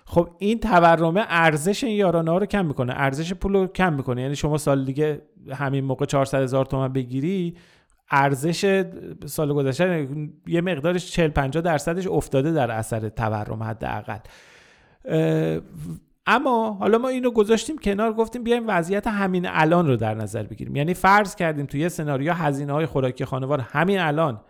خب 0.06 0.30
این 0.40 0.60
تورم 0.60 1.14
ارزش 1.18 1.84
این 1.84 1.96
یارانه 1.96 2.32
ها 2.32 2.38
رو 2.38 2.46
کم 2.46 2.66
می‌کنه. 2.66 2.94
ارزش 2.96 3.34
پول 3.34 3.54
رو 3.54 3.68
کم 3.68 3.94
می‌کنه. 3.94 4.22
یعنی 4.22 4.36
شما 4.36 4.58
سال 4.58 4.86
دیگه 4.86 5.22
همین 5.52 5.84
موقع 5.84 6.06
400 6.06 6.42
هزار 6.42 6.66
تومن 6.66 6.94
بگیری 6.94 7.56
ارزش 8.12 8.84
سال 9.26 9.54
گذشته 9.54 10.08
یه 10.48 10.62
مقدارش 10.62 11.12
40 11.12 11.30
50 11.30 11.64
درصدش 11.64 12.08
افتاده 12.08 12.52
در 12.52 12.72
اثر 12.72 13.10
تورم 13.10 13.64
حداقل. 13.64 14.20
اما 16.28 16.72
حالا 16.72 16.98
ما 16.98 17.08
اینو 17.08 17.32
گذاشتیم 17.32 17.78
کنار 17.78 18.14
گفتیم 18.14 18.44
بیایم 18.44 18.64
وضعیت 18.68 19.08
همین 19.08 19.46
الان 19.50 19.88
رو 19.88 19.96
در 19.96 20.14
نظر 20.14 20.44
بگیریم. 20.44 20.76
یعنی 20.76 20.94
فرض 20.94 21.36
کردیم 21.36 21.66
توی 21.66 21.90
سناریو 21.90 22.34
هزینه 22.34 22.74
های 22.74 22.86
خوراکی 22.86 23.26
خانوار 23.26 23.60
همین 23.60 24.00
الان 24.00 24.42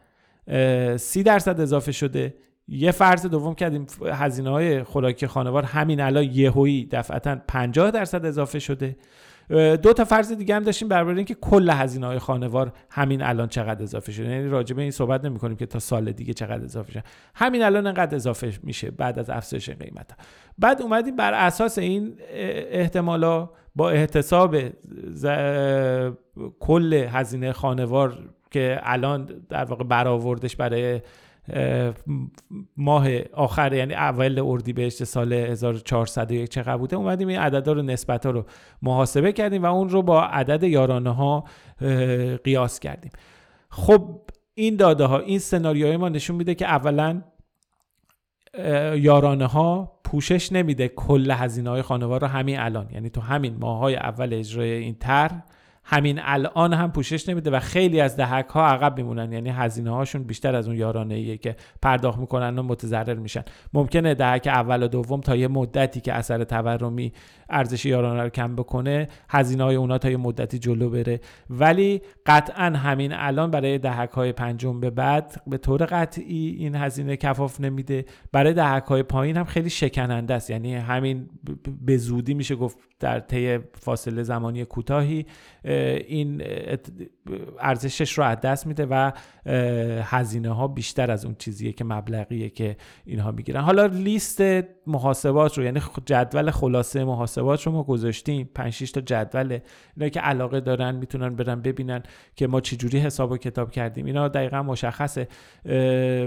سی 0.97 1.23
درصد 1.23 1.59
اضافه 1.61 1.91
شده. 1.91 2.33
یه 2.67 2.91
فرض 2.91 3.25
دوم 3.25 3.55
کردیم 3.55 3.85
هزینه 4.05 4.49
های 4.49 4.83
خوراکی 4.83 5.27
خانوار 5.27 5.63
همین 5.63 6.01
الان 6.01 6.23
یهویی 6.23 6.85
دفعتا 6.91 7.37
50 7.47 7.91
درصد 7.91 8.25
اضافه 8.25 8.59
شده. 8.59 8.95
دو 9.49 9.93
تا 9.93 10.05
فرض 10.05 10.31
دیگه 10.33 10.55
هم 10.55 10.63
داشتیم 10.63 10.87
برای 10.87 11.15
اینکه 11.15 11.35
کل 11.35 11.69
هزینه 11.69 12.07
های 12.07 12.19
خانوار 12.19 12.71
همین 12.89 13.23
الان 13.23 13.47
چقدر 13.47 13.83
اضافه 13.83 14.11
شده. 14.11 14.29
یعنی 14.29 14.47
راجع 14.47 14.75
به 14.75 14.81
این 14.81 14.91
صحبت 14.91 15.25
نمی 15.25 15.39
کنیم 15.39 15.57
که 15.57 15.65
تا 15.65 15.79
سال 15.79 16.11
دیگه 16.11 16.33
چقدر 16.33 16.63
اضافه 16.63 16.91
شده. 16.91 17.03
همین 17.35 17.63
الان 17.63 17.87
انقدر 17.87 18.15
اضافه 18.15 18.53
میشه 18.63 18.91
بعد 18.91 19.19
از 19.19 19.29
افزایش 19.29 19.69
قیمت 19.69 20.11
بعد 20.57 20.81
اومدیم 20.81 21.15
بر 21.15 21.33
اساس 21.33 21.77
این 21.77 22.17
احتمالا 22.71 23.49
با 23.75 23.89
احتساب 23.89 24.55
کل 26.59 26.93
هزینه 26.93 27.51
خانوار 27.51 28.17
که 28.51 28.79
الان 28.83 29.25
در 29.49 29.65
واقع 29.65 29.83
برآوردش 29.83 30.55
برای 30.55 31.01
ماه 32.77 33.07
آخر 33.33 33.73
یعنی 33.73 33.93
اول 33.93 34.39
اردیبهشت 34.39 35.03
سال 35.03 35.33
1401 35.33 36.49
چقدر 36.49 36.77
بوده 36.77 36.95
اومدیم 36.95 37.27
این 37.27 37.39
عددا 37.39 37.73
رو 37.73 37.81
نسبت 37.81 38.25
ها 38.25 38.31
رو 38.31 38.45
محاسبه 38.81 39.31
کردیم 39.31 39.63
و 39.63 39.65
اون 39.65 39.89
رو 39.89 40.01
با 40.01 40.23
عدد 40.23 40.63
یارانه 40.63 41.13
ها 41.13 41.43
قیاس 42.43 42.79
کردیم. 42.79 43.11
خب 43.69 44.21
این 44.53 44.75
داده 44.75 45.05
ها 45.05 45.19
این 45.19 45.39
سناریوهای 45.39 45.97
ما 45.97 46.09
نشون 46.09 46.35
میده 46.35 46.55
که 46.55 46.65
اولا 46.65 47.21
یارانه 48.95 49.45
ها 49.45 49.99
پوشش 50.03 50.51
نمیده 50.51 50.87
کل 50.87 51.31
هزینه 51.31 51.69
های 51.69 51.81
خانوار 51.81 52.21
رو 52.21 52.27
همین 52.27 52.59
الان. 52.59 52.89
یعنی 52.93 53.09
تو 53.09 53.21
همین 53.21 53.57
ماه 53.59 53.79
های 53.79 53.95
اول 53.95 54.33
اجرای 54.33 54.71
این 54.71 54.95
طرح 54.95 55.43
همین 55.87 56.19
الان 56.23 56.73
هم 56.73 56.91
پوشش 56.91 57.29
نمیده 57.29 57.51
و 57.51 57.59
خیلی 57.59 58.01
از 58.01 58.17
دهک 58.17 58.47
ها 58.47 58.67
عقب 58.67 58.97
میمونن. 58.97 59.31
یعنی 59.33 59.49
هزینه 59.49 59.91
هاشون 59.91 60.23
بیشتر 60.23 60.55
از 60.55 60.67
اون 60.67 60.77
یارانه 60.77 61.15
ایه 61.15 61.37
که 61.37 61.55
پرداخت 61.81 62.19
می‌کنن 62.19 62.59
و 62.59 62.63
متضرر 62.63 63.13
میشن. 63.13 63.43
ممکنه 63.73 64.13
دهک 64.13 64.47
اول 64.47 64.83
و 64.83 64.87
دوم 64.87 65.21
تا 65.21 65.35
یه 65.35 65.47
مدتی 65.47 66.01
که 66.01 66.13
اثر 66.13 66.43
تورمی 66.43 67.13
ارزش 67.49 67.85
یارانه 67.85 68.23
رو 68.23 68.29
کم 68.29 68.55
بکنه 68.55 69.07
هزینه 69.29 69.63
های 69.63 69.75
اونا 69.75 69.97
تا 69.97 70.09
یه 70.09 70.17
مدتی 70.17 70.59
جلو 70.59 70.89
بره. 70.89 71.19
ولی 71.49 72.01
قطعا 72.25 72.65
همین 72.65 73.13
الان 73.13 73.51
برای 73.51 73.77
دهک 73.77 74.09
های 74.09 74.31
پنجم 74.31 74.79
به 74.79 74.89
بعد 74.89 75.41
به 75.47 75.57
طور 75.57 75.85
قطعی 75.85 76.55
این 76.59 76.75
هزینه 76.75 77.17
کفاف 77.17 77.61
نمیده. 77.61 78.05
برای 78.31 78.53
دهک 78.53 78.83
های 78.83 79.03
پایین 79.03 79.37
هم 79.37 79.45
خیلی 79.45 79.69
شکننده 79.69 80.33
است. 80.33 80.49
یعنی 80.49 80.75
همین 80.75 81.29
به 81.81 81.97
زودی 81.97 82.33
میشه 82.33 82.55
گفت 82.55 82.77
در 82.99 83.19
طی 83.19 83.57
فاصله 83.73 84.23
زمانی 84.23 84.65
کوتاهی 84.65 85.25
این 86.07 86.43
ارزشش 87.59 88.17
رو 88.17 88.23
از 88.23 88.41
دست 88.41 88.67
میده 88.67 88.85
و 88.85 89.11
هزینه 90.03 90.49
ها 90.49 90.67
بیشتر 90.67 91.11
از 91.11 91.25
اون 91.25 91.35
چیزیه 91.39 91.71
که 91.71 91.83
مبلغیه 91.83 92.49
که 92.49 92.77
اینها 93.05 93.31
می‌گیرن. 93.31 93.61
حالا 93.61 93.85
لیست 93.85 94.41
محاسبات 94.87 95.57
رو 95.57 95.63
یعنی 95.63 95.81
جدول 96.05 96.51
خلاصه 96.51 97.03
محاسبات 97.03 97.63
رو 97.63 97.71
ما 97.71 97.83
گذاشتیم. 97.83 98.49
5 98.55 98.91
تا 98.91 99.01
جدول 99.01 99.59
اینا 99.97 100.09
که 100.09 100.19
علاقه 100.19 100.59
دارن 100.59 100.95
می‌تونن 100.95 101.35
برن 101.35 101.61
ببینن 101.61 102.03
که 102.35 102.47
ما 102.47 102.61
چجوری 102.61 102.99
حساب 102.99 103.31
و 103.31 103.37
کتاب 103.37 103.71
کردیم. 103.71 104.05
اینا 104.05 104.27
دقیقا 104.27 104.63
مشخصه. 104.63 105.27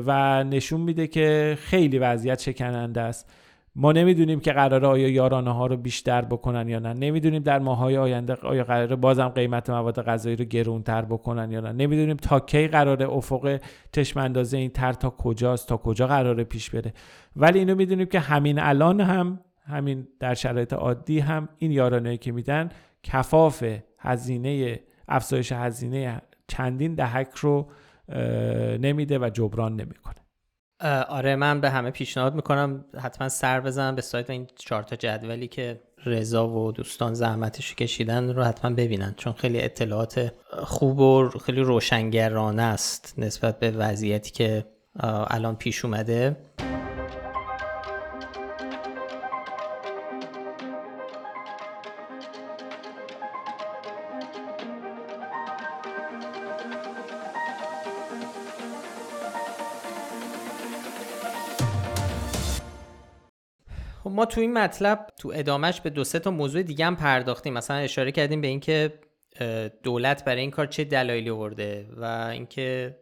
و 0.06 0.44
نشون 0.44 0.80
میده 0.80 1.06
که 1.06 1.58
خیلی 1.61 1.98
وضعیت 1.98 2.40
شکننده 2.40 3.00
است. 3.00 3.30
ما 3.80 3.92
نمی‌دونیم 3.92 4.40
که 4.40 4.52
قراره 4.52 4.86
آیا 4.86 5.08
یارانه 5.08 5.54
ها 5.54 5.66
رو 5.66 5.76
بیشتر 5.76 6.22
بکنن 6.22 6.68
یا 6.68 6.78
نه. 6.78 6.92
نمی‌دونیم 6.92 7.42
در 7.42 7.58
ماهای 7.58 7.96
آینده 7.96 8.34
آیا 8.34 8.64
قراره 8.64 8.96
بازم 8.96 9.28
قیمت 9.28 9.70
مواد 9.70 10.02
غذایی 10.02 10.36
رو 10.36 10.44
گرونتر 10.44 11.02
بکنن 11.02 11.50
یا 11.50 11.60
نه. 11.60 11.72
نمی‌دونیم 11.72 12.16
تا 12.16 12.40
کی 12.40 12.68
قراره 12.68 13.08
افق 13.08 13.60
چشم 13.92 14.20
اندازه 14.20 14.56
این 14.56 14.70
تر 14.70 14.92
تا 14.92 15.10
کجاست 15.10 15.68
تا 15.68 15.76
کجا 15.76 16.06
قراره 16.06 16.44
پیش 16.44 16.70
بره. 16.70 16.92
ولی 17.36 17.58
اینو 17.58 17.74
می‌دونیم 17.74 18.06
که 18.06 18.20
همین 18.20 18.58
الان 18.58 19.00
هم 19.00 19.40
همین 19.66 20.08
در 20.20 20.34
شرایط 20.34 20.72
عادی 20.72 21.18
هم 21.18 21.48
این 21.58 21.72
یارانه 21.72 22.16
که 22.16 22.32
میدن 22.32 22.68
کفاف 23.02 23.64
هزینه 23.98 24.80
افزایش 25.08 25.52
هزینه 25.52 26.22
چندین 26.48 26.94
دهک 26.94 27.30
رو 27.34 27.70
نمیده 28.78 29.18
و 29.18 29.30
جبران 29.32 29.72
نمی‌کنه. 29.72 30.27
آره 31.08 31.36
من 31.36 31.60
به 31.60 31.70
همه 31.70 31.90
پیشنهاد 31.90 32.34
می‌کنم 32.34 32.84
حتما 33.02 33.28
سر 33.28 33.60
بزنم 33.60 33.94
به 33.94 34.02
سایت 34.02 34.30
این 34.30 34.46
چهار 34.56 34.82
تا 34.82 34.96
جدولی 34.96 35.48
که 35.48 35.80
رضا 36.06 36.48
و 36.48 36.72
دوستان 36.72 37.14
زحمتش 37.14 37.74
کشیدن 37.74 38.34
رو 38.34 38.42
حتما 38.42 38.74
ببینن 38.74 39.14
چون 39.16 39.32
خیلی 39.32 39.60
اطلاعات 39.60 40.32
خوب 40.52 40.98
و 40.98 41.28
خیلی 41.28 41.60
روشنگرانه 41.60 42.62
است 42.62 43.14
نسبت 43.18 43.58
به 43.58 43.70
وضعیتی 43.70 44.30
که 44.30 44.64
الان 45.30 45.56
پیش 45.56 45.84
اومده. 45.84 46.36
تو 64.28 64.40
این 64.40 64.52
مطلب 64.52 65.06
تو 65.18 65.32
ادامهش 65.34 65.80
به 65.80 65.90
دو 65.90 66.04
سه 66.04 66.18
تا 66.18 66.30
موضوع 66.30 66.62
دیگه 66.62 66.86
هم 66.86 66.96
پرداختیم. 66.96 67.54
مثلا 67.54 67.76
اشاره 67.76 68.12
کردیم 68.12 68.40
به 68.40 68.48
اینکه 68.48 68.92
دولت 69.82 70.24
برای 70.24 70.40
این 70.40 70.50
کار 70.50 70.66
چه 70.66 70.84
دلایلی 70.84 71.30
آورده 71.30 71.86
و 71.96 72.04
اینکه 72.32 72.96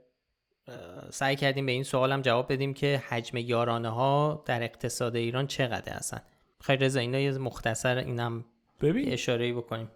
سعی 1.11 1.37
کردیم 1.37 1.67
به 1.67 1.73
این 1.73 1.83
سوال 1.83 2.13
هم 2.13 2.23
جواب 2.23 2.53
بدیم 2.53 2.75
که 2.75 3.03
حجم 3.09 3.37
یارانه 3.37 3.89
ها 3.89 4.43
در 4.47 4.63
اقتصاد 4.63 5.17
ایران 5.17 5.47
چقدر 5.47 5.93
هستن. 5.93 6.21
خیلی 6.61 6.85
رضا 6.85 7.01
اینا 7.01 7.19
یه 7.19 7.39
مختصر 7.39 7.97
اینم 7.97 8.45
ببین. 8.81 9.13
اشاره 9.13 9.53
بکنیم. 9.53 9.91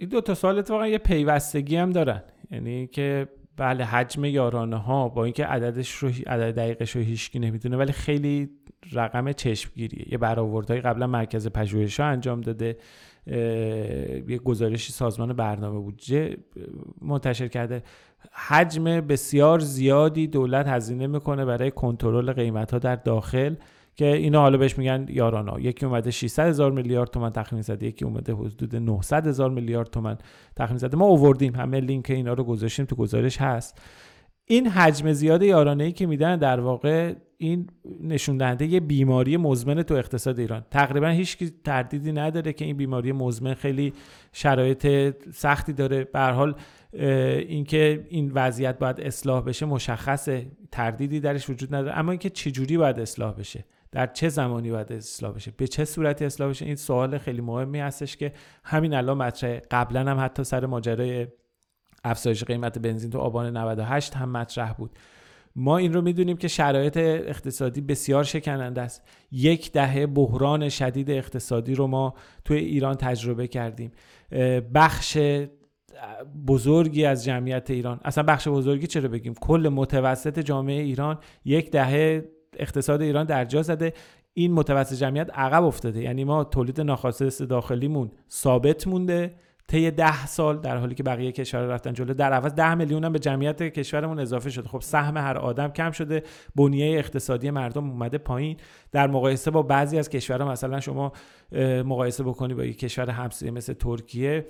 این 0.00 0.08
دو 0.08 0.20
تا 0.20 0.34
سوال 0.34 0.60
واقعا 0.60 0.88
یه 0.88 0.98
پیوستگی 0.98 1.76
هم 1.76 1.90
دارن. 1.90 2.22
یعنی 2.50 2.86
که 2.86 3.28
بله 3.56 3.84
حجم 3.84 4.24
یارانه 4.24 4.76
ها 4.76 5.08
با 5.08 5.24
اینکه 5.24 5.44
عددش 5.44 5.90
رو 5.90 6.08
عدد 6.26 6.54
دقیقش 6.54 6.96
رو 6.96 7.02
هیچکی 7.02 7.38
نمی‌دونه 7.38 7.76
ولی 7.76 7.92
خیلی 7.92 8.50
رقم 8.92 9.32
چشمگیریه. 9.32 10.12
یه 10.12 10.18
برآوردهای 10.18 10.80
قبلا 10.80 11.06
مرکز 11.06 11.48
پژوهش 11.48 12.00
انجام 12.00 12.40
داده 12.40 12.76
یه 14.28 14.38
گزارشی 14.44 14.92
سازمان 14.92 15.32
برنامه 15.32 15.80
بودجه 15.80 16.36
منتشر 17.02 17.48
کرده. 17.48 17.82
حجم 18.32 18.84
بسیار 18.84 19.58
زیادی 19.58 20.26
دولت 20.26 20.68
هزینه 20.68 21.06
می‌کنه 21.06 21.44
برای 21.44 21.70
کنترل 21.70 22.32
قیمت 22.32 22.72
ها 22.72 22.78
در 22.78 22.96
داخل. 22.96 23.54
که 23.96 24.06
اینا 24.06 24.40
حالا 24.40 24.58
بهش 24.58 24.78
میگن 24.78 25.06
یارانا 25.08 25.60
یکی 25.60 25.86
اومده 25.86 26.10
600 26.10 26.48
هزار 26.48 26.72
میلیارد 26.72 27.10
تومن 27.10 27.30
تخمین 27.30 27.62
زده 27.62 27.86
یکی 27.86 28.04
اومده 28.04 28.32
حدود 28.32 28.76
900 28.76 29.26
هزار 29.26 29.50
میلیارد 29.50 29.90
تومن 29.90 30.18
تخمین 30.56 30.78
زده. 30.78 30.96
ما 30.96 31.06
اووردیم 31.06 31.54
همه 31.54 31.80
لینک 31.80 32.10
اینا 32.10 32.32
رو 32.32 32.44
گذاشتیم 32.44 32.84
تو 32.84 32.96
گزارش 32.96 33.40
هست. 33.40 33.80
این 34.46 34.68
حجم 34.68 35.12
زیاد 35.12 35.42
یارانه 35.42 35.84
ای 35.84 35.92
که 35.92 36.06
میدن 36.06 36.36
در 36.36 36.60
واقع 36.60 37.14
این 37.38 37.66
نشون 38.00 38.36
دهنده 38.36 38.66
یه 38.66 38.80
بیماری 38.80 39.36
مزمن 39.36 39.82
تو 39.82 39.94
اقتصاد 39.94 40.38
ایران. 40.38 40.64
تقریبا 40.70 41.08
هیچ 41.08 41.38
تردیدی 41.64 42.12
نداره 42.12 42.52
که 42.52 42.64
این 42.64 42.76
بیماری 42.76 43.12
مزمن 43.12 43.54
خیلی 43.54 43.92
شرایط 44.32 45.14
سختی 45.34 45.72
داره. 45.72 46.04
به 46.04 46.20
حال 46.20 46.54
اینکه 46.92 48.06
این 48.08 48.32
وضعیت 48.34 48.78
باید 48.78 49.00
اصلاح 49.00 49.44
بشه 49.44 49.66
مشخصه. 49.66 50.46
تردیدی 50.72 51.20
درش 51.20 51.50
وجود 51.50 51.74
نداره. 51.74 51.98
اما 51.98 52.12
اینکه 52.12 52.30
چجوری 52.30 52.76
باید 52.76 53.00
اصلاح 53.00 53.34
بشه؟ 53.34 53.64
در 53.94 54.06
چه 54.06 54.28
زمانی 54.28 54.70
باید 54.70 54.92
اصلاح 54.92 55.32
بشه؟ 55.32 55.52
به 55.56 55.66
چه 55.66 55.84
صورتی 55.84 56.24
اصلاح 56.24 56.48
بشه؟ 56.48 56.66
این 56.66 56.76
سوال 56.76 57.18
خیلی 57.18 57.40
مهمی 57.40 57.80
هستش 57.80 58.16
که 58.16 58.32
همین 58.64 58.94
الان 58.94 59.16
مطرحه 59.16 59.62
قبلا 59.70 60.10
هم 60.10 60.20
حتی 60.20 60.44
سر 60.44 60.66
ماجرای 60.66 61.26
افزایش 62.04 62.44
قیمت 62.44 62.78
بنزین 62.78 63.10
تو 63.10 63.18
آبان 63.18 63.56
98 63.56 64.16
هم 64.16 64.28
مطرح 64.28 64.72
بود. 64.72 64.90
ما 65.56 65.78
این 65.78 65.92
رو 65.92 66.02
می‌دونیم 66.02 66.36
که 66.36 66.48
شرایط 66.48 66.96
اقتصادی 66.96 67.80
بسیار 67.80 68.24
شکننده 68.24 68.80
است. 68.80 69.02
یک 69.32 69.72
دهه 69.72 70.06
بحران 70.06 70.68
شدید 70.68 71.10
اقتصادی 71.10 71.74
رو 71.74 71.86
ما 71.86 72.14
توی 72.44 72.58
ایران 72.58 72.94
تجربه 72.94 73.46
کردیم. 73.46 73.92
بخش 74.74 75.18
بزرگی 76.46 77.04
از 77.04 77.24
جمعیت 77.24 77.70
ایران 77.70 78.00
اصلا 78.04 78.24
بخش 78.24 78.48
بزرگی 78.48 78.86
چرا 78.86 79.08
بگیم؟ 79.08 79.34
کل 79.34 79.70
متوسط 79.72 80.38
جامعه 80.38 80.82
ایران 80.82 81.18
یک 81.44 81.70
دهه 81.70 82.33
اقتصاد 82.58 83.02
ایران 83.02 83.26
در 83.26 83.44
جا 83.44 83.62
زده. 83.62 83.92
این 84.34 84.52
متوسط 84.52 84.96
جمعیت 84.96 85.30
عقب 85.34 85.64
افتاده. 85.64 86.02
یعنی 86.02 86.24
ما 86.24 86.44
تولید 86.44 86.80
ناخالص 86.80 87.42
داخلیمون 87.42 88.10
ثابت 88.30 88.86
مونده. 88.86 89.34
طی 89.68 89.90
ده 89.90 90.26
سال 90.26 90.60
در 90.60 90.76
حالی 90.76 90.94
که 90.94 91.02
بقیه 91.02 91.32
کشورها 91.32 91.66
رفتن 91.66 91.92
جلو 91.92 92.14
در 92.14 92.32
عوض 92.32 92.52
ده 92.52 92.74
میلیون 92.74 93.04
هم 93.04 93.12
به 93.12 93.18
جمعیت 93.18 93.62
کشورمون 93.62 94.18
اضافه 94.18 94.50
شده. 94.50 94.68
خب 94.68 94.80
سهم 94.80 95.16
هر 95.16 95.38
آدم 95.38 95.68
کم 95.68 95.90
شده 95.90 96.22
بنیه 96.54 96.98
اقتصادی 96.98 97.50
مردم 97.50 97.90
اومده 97.90 98.18
پایین. 98.18 98.56
در 98.92 99.06
مقایسه 99.06 99.50
با 99.50 99.62
بعضی 99.62 99.98
از 99.98 100.08
کشورها 100.08 100.52
مثلا 100.52 100.80
شما 100.80 101.12
مقایسه 101.84 102.24
بکنی 102.24 102.54
با 102.54 102.64
یک 102.64 102.78
کشور 102.78 103.10
همسایه 103.10 103.52
مثل 103.52 103.72
ترکیه 103.72 104.46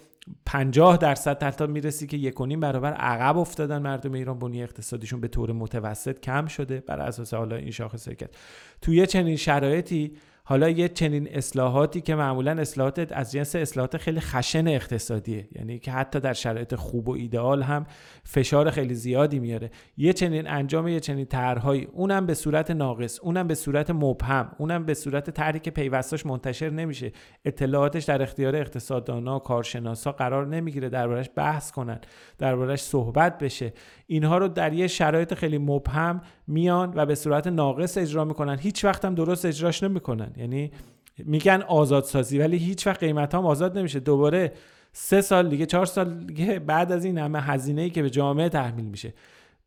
50 0.46 0.96
درصد 0.96 1.42
حتی 1.42 1.66
می‌رسی 1.66 2.07
که 2.07 2.16
یک 2.16 2.35
برابر 2.35 2.92
عقب 2.92 3.38
افتادن 3.38 3.79
مردم 3.79 4.12
ایران. 4.12 4.38
بنیه 4.38 4.62
اقتصادیشون 4.62 5.20
به 5.20 5.29
طور 5.29 5.53
متوسط 5.53 6.20
کم 6.20 6.46
شده 6.46 6.81
بر 6.81 7.00
اساس 7.00 7.35
حالا 7.35 7.57
این 7.57 7.70
شاخص 7.70 8.09
کرد 8.09 8.37
توی 8.83 9.07
چنین 9.07 9.37
شرایطی 9.37 10.16
حالا 10.46 10.68
یه 10.68 10.88
چنین 10.88 11.28
اصلاحاتی 11.28 12.00
که 12.00 12.14
معمولا 12.14 12.50
اصلاحات 12.50 13.12
از 13.12 13.33
جنس 13.33 13.57
اصلاحات 13.57 13.96
خیلی 13.96 14.20
خشن 14.20 14.68
اقتصادیه. 14.68 15.48
یعنی 15.52 15.78
که 15.78 15.92
حتی 15.92 16.20
در 16.20 16.33
شرایط 16.33 16.74
خوب 16.74 17.09
و 17.09 17.12
ایدئال 17.12 17.62
هم 17.62 17.87
فشار 18.24 18.70
خیلی 18.70 18.94
زیادی 18.94 19.38
میاره. 19.38 19.70
یه 19.96 20.12
چنین 20.12 20.48
انجام 20.48 20.88
یه 20.88 21.00
چنین 21.00 21.26
طرحهایی. 21.26 21.88
اونم 21.92 22.26
به 22.26 22.35
صورت 22.35 22.70
ناقص 22.70 23.20
اونم 23.20 23.46
به 23.46 23.54
صورت 23.54 23.90
مبهم 23.90 24.52
اونم 24.59 24.87
به 24.87 24.94
صورت 24.94 25.30
طرحی 25.30 25.61
که 25.61 25.70
پیوستاش 25.70 26.26
منتشر 26.26 26.70
نمیشه. 26.70 27.12
اطلاعاتش 27.44 28.04
در 28.04 28.22
اختیار 28.22 28.57
اقتصاددانا 28.57 29.38
کارشناسا 29.38 30.12
قرار 30.12 30.46
نمی‌گیره 30.46 30.88
دربارش 30.88 31.30
بحث 31.37 31.70
کنن 31.70 32.00
دربارش 32.38 32.80
صحبت 32.80 33.38
بشه. 33.38 33.72
اینها 34.07 34.38
رو 34.38 34.48
در 34.48 34.72
یه 34.72 34.87
شرایط 34.87 35.35
خیلی 35.35 35.59
مبهم 35.59 36.20
میان 36.46 36.92
و 36.96 37.07
به 37.07 37.14
صورت 37.14 37.46
ناقص 37.46 37.98
اجرا 37.98 38.24
می‌کنن. 38.24 38.59
هیچ 38.59 38.85
وقت 38.85 39.04
هم 39.04 39.14
درست 39.14 39.46
اجراش 39.46 39.83
نمی‌کنن. 39.83 40.33
یعنی 40.37 40.70
میگن 41.18 41.62
آزادسازی 41.68 42.38
ولی 42.38 42.57
هیچ 42.57 42.87
وقت 42.87 43.00
قیمت 43.00 43.35
هم 43.35 43.46
آزاد 43.46 43.78
نمیشه. 43.78 44.00
دوباره 44.00 44.52
سه 44.92 45.20
سال 45.20 45.48
دیگه 45.48 45.66
چهار 45.66 45.87
سال 45.87 46.24
دیگه 46.24 46.59
بعد 46.59 46.92
از 46.92 47.04
این 47.04 47.18
همه 47.18 47.40
هزینه 47.40 47.83
ای 47.83 47.90
که 47.90 48.02
به 48.02 48.11
جامعه 48.11 48.48
تحمیل 48.48 48.85
میشه. 48.85 49.14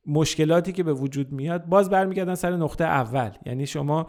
مشکلاتی 0.06 0.72
که 0.72 0.84
به 0.84 0.94
وجود 0.94 1.32
میاد 1.32 1.66
باز 1.66 1.90
برمیگردن 1.90 2.36
سر 2.36 2.56
نقطه 2.56 2.84
اول. 2.84 3.30
یعنی 3.46 3.68
شما 3.68 4.08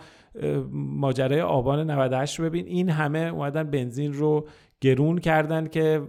ماجرای 0.72 1.40
آبان 1.40 1.90
98 1.90 2.38
رو 2.38 2.44
ببین. 2.44 2.66
این 2.66 2.90
همه 2.90 3.18
اومدن 3.18 3.62
بنزین 3.62 4.12
رو 4.12 4.48
گرون 4.80 5.18
کردن 5.18 5.66
که 5.66 6.02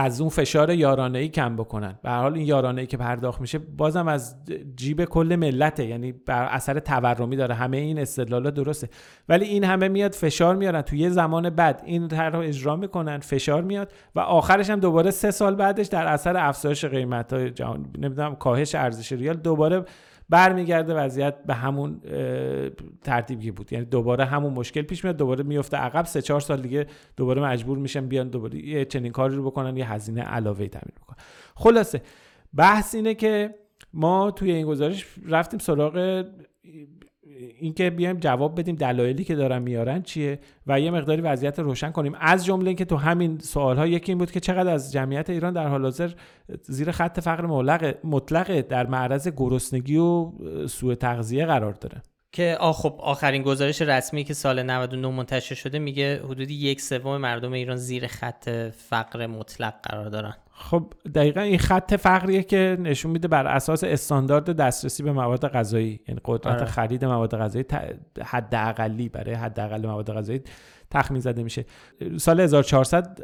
از 0.00 0.20
اون 0.20 0.30
فشار 0.30 0.70
یارانه 0.70 1.18
ای 1.18 1.28
کم 1.28 1.56
بکنن. 1.56 1.98
به 2.02 2.10
حال 2.10 2.34
این 2.34 2.46
یارانه 2.46 2.80
ای 2.80 2.86
که 2.86 2.96
پرداخت 2.96 3.40
میشه 3.40 3.58
بازم 3.58 4.08
از 4.08 4.36
جیب 4.76 5.04
کل 5.04 5.36
ملته 5.36 5.86
یعنی 5.86 6.12
بر 6.12 6.44
اثر 6.44 6.78
تورمی 6.78 7.36
داره. 7.36 7.54
همه 7.54 7.76
این 7.76 7.98
استدلالا 7.98 8.50
درسته. 8.50 8.88
ولی 9.28 9.44
این 9.44 9.64
همه 9.64 9.88
میاد 9.88 10.12
فشار 10.12 10.56
میارن. 10.56 10.82
تو 10.82 10.96
یه 10.96 11.10
زمان 11.10 11.50
بعد 11.50 11.82
این 11.84 12.08
طرح 12.08 12.38
اجرا 12.38 12.76
می‌کنن 12.76 13.18
فشار 13.18 13.62
میاد 13.62 13.92
و 14.14 14.20
آخرش 14.20 14.70
هم 14.70 14.80
دوباره 14.80 15.10
سه 15.10 15.30
سال 15.30 15.54
بعدش 15.54 15.86
در 15.86 16.06
اثر 16.06 16.36
افزایش 16.36 16.84
قیمت 16.84 17.32
های 17.32 17.50
جهان 17.50 17.86
نمی‌دونم 17.98 18.34
کاهش 18.34 18.74
ارزش 18.74 19.12
ریال 19.12 19.36
دوباره 19.36 19.84
برمیگرده 20.30 20.94
وضعیت 20.94 21.44
به 21.46 21.54
همون 21.54 22.00
ترتیبی 23.02 23.50
بود. 23.50 23.72
یعنی 23.72 23.84
دوباره 23.84 24.24
همون 24.24 24.52
مشکل 24.52 24.82
پیش 24.82 25.04
میاد 25.04 25.16
دوباره 25.16 25.44
میفته 25.44 25.76
عقب. 25.76 26.04
سه 26.04 26.22
چهار 26.22 26.40
سال 26.40 26.60
دیگه 26.62 26.86
دوباره 27.16 27.42
مجبور 27.42 27.78
میشن 27.78 28.06
بیان 28.06 28.28
دوباره 28.28 28.66
یه 28.66 28.84
چنین 28.84 29.12
کاری 29.12 29.36
رو 29.36 29.50
بکنن 29.50 29.76
یه 29.76 29.92
هزینه 29.92 30.22
علاوه 30.22 30.68
تامین 30.68 30.94
بکنن. 31.02 31.16
خلاصه 31.54 32.02
بحث 32.54 32.94
اینه 32.94 33.14
که 33.14 33.54
ما 33.92 34.30
توی 34.30 34.52
این 34.52 34.66
گزارش 34.66 35.06
رفتیم 35.28 35.58
سراغ 35.58 36.24
اینکه 37.58 37.90
بیایم 37.90 38.16
جواب 38.16 38.60
بدیم 38.60 38.76
دلایلی 38.76 39.24
که 39.24 39.34
دارن 39.34 39.62
میارن 39.62 40.02
چیه 40.02 40.38
و 40.66 40.80
یه 40.80 40.90
مقداری 40.90 41.20
وضعیت 41.20 41.58
روشن 41.58 41.90
کنیم. 41.90 42.14
از 42.20 42.44
جمله 42.44 42.66
اینکه 42.66 42.84
تو 42.84 42.96
همین 42.96 43.38
سوال 43.38 43.76
ها 43.76 43.86
یکی 43.86 44.12
این 44.12 44.18
بود 44.18 44.30
که 44.30 44.40
چقدر 44.40 44.72
از 44.72 44.92
جمعیت 44.92 45.30
ایران 45.30 45.52
در 45.52 45.66
حال 45.66 45.82
حاضر 45.82 46.10
زیر 46.62 46.90
خط 46.90 47.20
فقر 47.20 47.46
مطلق 48.04 48.60
در 48.60 48.86
معرض 48.86 49.28
گرسنگی 49.28 49.96
و 49.96 50.32
سوء 50.66 50.94
تغذیه 50.94 51.46
قرار 51.46 51.72
داره. 51.72 52.02
که 52.32 52.56
آ 52.60 52.72
خب 52.72 52.96
آخرین 52.98 53.42
گزارش 53.42 53.82
رسمی 53.82 54.24
که 54.24 54.34
سال 54.34 54.62
99 54.62 55.08
منتشر 55.08 55.54
شده 55.54 55.78
میگه 55.78 56.22
حدودی 56.24 56.54
یک 56.54 56.80
سوم 56.80 57.16
مردم 57.16 57.52
ایران 57.52 57.76
زیر 57.76 58.06
خط 58.06 58.48
فقر 58.88 59.26
مطلق 59.26 59.74
قرار 59.82 60.08
دارن. 60.08 60.34
خب 60.60 60.92
دقیقا 61.14 61.40
این 61.40 61.58
خط 61.58 61.94
فقریه 61.94 62.42
که 62.42 62.76
نشون 62.80 63.10
میده 63.10 63.28
بر 63.28 63.46
اساس 63.46 63.84
استاندارد 63.84 64.56
دسترسی 64.56 65.02
به 65.02 65.12
مواد 65.12 65.48
غذایی. 65.48 66.00
یعنی 66.08 66.20
قدرت 66.24 66.56
آره. 66.56 66.64
خرید 66.64 67.04
مواد 67.04 67.38
غذایی 67.38 67.64
حداقلی 68.24 69.08
برای 69.08 69.34
حداقل 69.34 69.86
مواد 69.86 70.12
غذایی 70.12 70.40
تخمین 70.90 71.20
زده 71.20 71.42
میشه. 71.42 71.64
سال 72.16 72.40
1400 72.40 73.18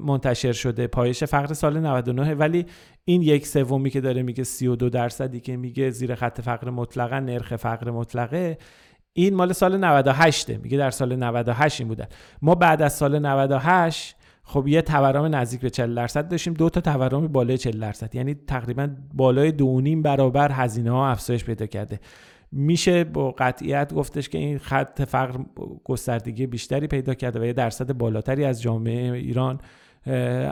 منتشر 0.00 0.52
شده 0.52 0.86
پایش 0.86 1.24
فقر 1.24 1.54
سال 1.54 1.80
99 1.80 2.34
ولی 2.34 2.66
این 3.04 3.22
یک 3.22 3.46
سومی 3.46 3.90
که 3.90 4.00
داره 4.00 4.22
میگه 4.22 4.44
32 4.44 4.88
درصدی 4.88 5.40
که 5.40 5.56
میگه 5.56 5.90
زیر 5.90 6.14
خط 6.14 6.40
فقر 6.40 6.70
مطلقا 6.70 7.20
نرخ 7.20 7.56
فقر 7.56 7.90
مطلقه 7.90 8.58
این 9.12 9.34
مال 9.34 9.52
سال 9.52 9.76
98 9.76 10.50
میگه 10.50 10.78
در 10.78 10.90
سال 10.90 11.16
98 11.16 11.80
این 11.80 11.88
بودن 11.88 12.06
ما 12.42 12.54
بعد 12.54 12.82
از 12.82 12.92
سال 12.92 13.18
98 13.18 14.15
خب 14.48 14.68
یه 14.68 14.82
تورم 14.82 15.34
نزدیک 15.34 15.60
به 15.60 15.70
40 15.70 15.94
درصد 15.94 16.28
داشتیم 16.28 16.54
دو 16.54 16.70
تا 16.70 16.80
تورم 16.80 17.28
بالای 17.28 17.58
40 17.58 17.80
درصد. 17.80 18.14
یعنی 18.14 18.34
تقریبا 18.34 18.88
بالای 19.14 19.52
دو 19.52 19.80
نیم 19.80 20.02
برابر 20.02 20.52
هزینه 20.52 20.90
ها 20.90 21.08
افزایش 21.08 21.44
پیدا 21.44 21.66
کرده. 21.66 22.00
میشه 22.52 23.04
با 23.04 23.30
قطعیت 23.30 23.94
گفتش 23.94 24.28
که 24.28 24.38
این 24.38 24.58
خط 24.58 25.02
فقر 25.02 25.38
گستردگی 25.84 26.46
بیشتری 26.46 26.86
پیدا 26.86 27.14
کرده 27.14 27.40
و 27.40 27.44
یه 27.44 27.52
درصد 27.52 27.92
بالاتری 27.92 28.44
از 28.44 28.62
جامعه 28.62 29.12
ایران 29.12 29.60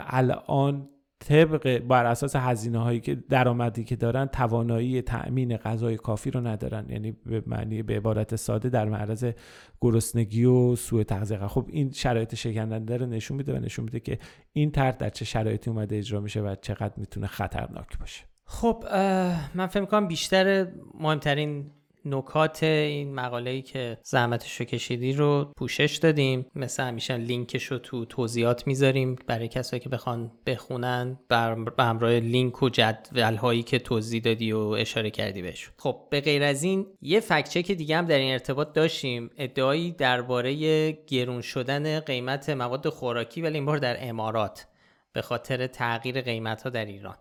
الان 0.07 0.89
طبق 1.29 1.79
بر 1.79 2.07
اساس 2.07 2.37
هزینه 2.37 2.79
هایی 2.79 3.01
که 3.01 3.15
درآمدی 3.15 3.85
که 3.85 3.97
دارن 3.97 4.27
توانایی 4.27 5.03
تأمین 5.03 5.57
غذای 5.57 5.97
کافی 5.97 6.31
رو 6.31 6.41
ندارن. 6.41 6.87
یعنی 6.89 7.13
به 7.13 7.43
معنی 7.47 7.83
به 7.83 7.97
عبارت 7.97 8.37
ساده 8.37 8.69
در 8.69 8.89
معرض 8.89 9.33
گرسنگی 9.81 10.45
و 10.45 10.77
سوء 10.77 11.03
تغذیه. 11.03 11.47
خب 11.47 11.67
این 11.69 11.93
شرایط 11.93 12.35
شکننده 12.35 12.97
رو 12.97 13.07
نشون 13.07 13.37
میده 13.37 13.57
و 13.57 13.61
نشون 13.61 13.85
میده 13.85 14.01
که 14.01 14.19
این 14.53 14.71
طرح 14.71 14.97
در 14.97 15.11
چه 15.11 15.25
شرایطی 15.25 15.71
اومده 15.71 15.97
اجرا 15.97 16.21
میشه 16.21 16.41
و 16.41 16.55
چقدر 16.63 16.95
می‌تونه 16.97 17.27
خطرناک 17.27 17.99
باشه. 17.99 18.25
خب 18.45 18.85
من 19.55 19.67
فکر 19.67 19.81
می‌کنم 19.81 20.09
بیشتر 20.09 20.69
مهمترین 21.01 21.71
نکات 22.05 22.63
این 22.63 23.15
مقاله 23.15 23.51
ای 23.51 23.63
که 23.63 23.99
زحمتش 24.03 24.61
رو 24.61 24.67
کشیدی 24.67 25.13
رو 25.13 25.53
پوشش 25.57 25.97
دادیم. 25.97 26.47
مثل 26.55 26.83
همیشه 26.83 27.17
لینکش 27.17 27.65
رو 27.65 27.79
تو 27.79 28.05
توضیحات 28.05 28.67
می‌ذاریم 28.67 29.17
برای 29.27 29.49
کسایی 29.49 29.81
که 29.81 29.89
بخوان 29.89 30.33
بخونن 30.47 31.19
بر 31.29 31.57
همراه 31.79 32.13
لینک 32.13 32.63
و 32.63 32.69
جدول 32.69 33.35
هایی 33.35 33.63
که 33.63 33.79
توضیح 33.79 34.23
دادی 34.23 34.53
و 34.53 34.59
اشاره 34.59 35.11
کردی 35.11 35.43
بهش 35.43 35.71
خب 35.79 35.97
به 36.11 36.21
غیر 36.21 36.43
از 36.43 36.63
این 36.63 36.87
یه 37.03 37.21
فکچک 37.21 37.73
دیگه 37.73 37.97
هم 37.97 38.07
در 38.07 38.19
این 38.19 38.33
ارتباط 38.33 38.73
داشتیم. 38.73 39.31
ادعایی 39.37 39.93
درباره 39.93 40.93
گرون 40.93 41.41
شدن 41.41 42.01
قیمت 42.01 42.51
مواد 42.51 42.89
خوراکی 42.89 43.43
ولی 43.43 43.55
این 43.55 43.65
بار 43.65 43.79
در 43.79 43.97
امارات 44.01 44.67
به 45.13 45.23
خاطر 45.23 45.67
تغییر 45.67 46.21
قیمت 46.21 46.63
ها 46.63 46.71
در 46.71 46.85
ایران. 46.85 47.17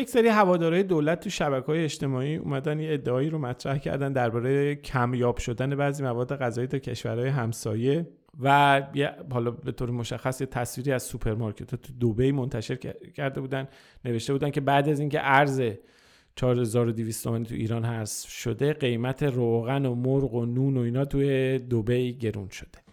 یک 0.00 0.08
سری 0.08 0.28
هوادارهای 0.28 0.82
دولت 0.82 1.20
تو 1.20 1.30
شبکه 1.30 1.66
های 1.66 1.84
اجتماعی 1.84 2.36
اومدن 2.36 2.80
یه 2.80 2.92
ادعایی 2.92 3.30
رو 3.30 3.38
مطرح 3.38 3.78
کردن 3.78 4.12
درباره 4.12 4.74
کمیاب 4.74 5.36
شدن 5.36 5.76
بعضی 5.76 6.02
مواد 6.02 6.36
غذایی 6.36 6.66
تا 6.68 6.78
کشورهای 6.78 7.28
همسایه 7.28 8.06
و 8.40 8.82
حالا 9.32 9.50
به 9.50 9.72
طور 9.72 9.90
مشخص 9.90 10.40
یه 10.40 10.46
تصویری 10.46 10.92
از 10.92 11.02
سوپرمارکت 11.02 11.74
تو 11.74 11.92
دبی 12.00 12.32
منتشر 12.32 12.76
کرده 13.14 13.40
بودن 13.40 13.68
نوشته 14.04 14.32
بودن 14.32 14.50
که 14.50 14.60
بعد 14.60 14.88
از 14.88 15.00
اینکه 15.00 15.20
ارز 15.22 15.62
4200 16.36 17.24
تومانی 17.24 17.44
تو 17.44 17.54
ایران 17.54 17.84
هست 17.84 18.28
شده 18.28 18.72
قیمت 18.72 19.22
روغن 19.22 19.86
و 19.86 19.94
مرغ 19.94 20.34
و 20.34 20.46
نون 20.46 20.76
و 20.76 20.80
اینا 20.80 21.04
توی 21.04 21.58
دبی 21.58 22.12
گرون 22.12 22.48
شده. 22.48 22.89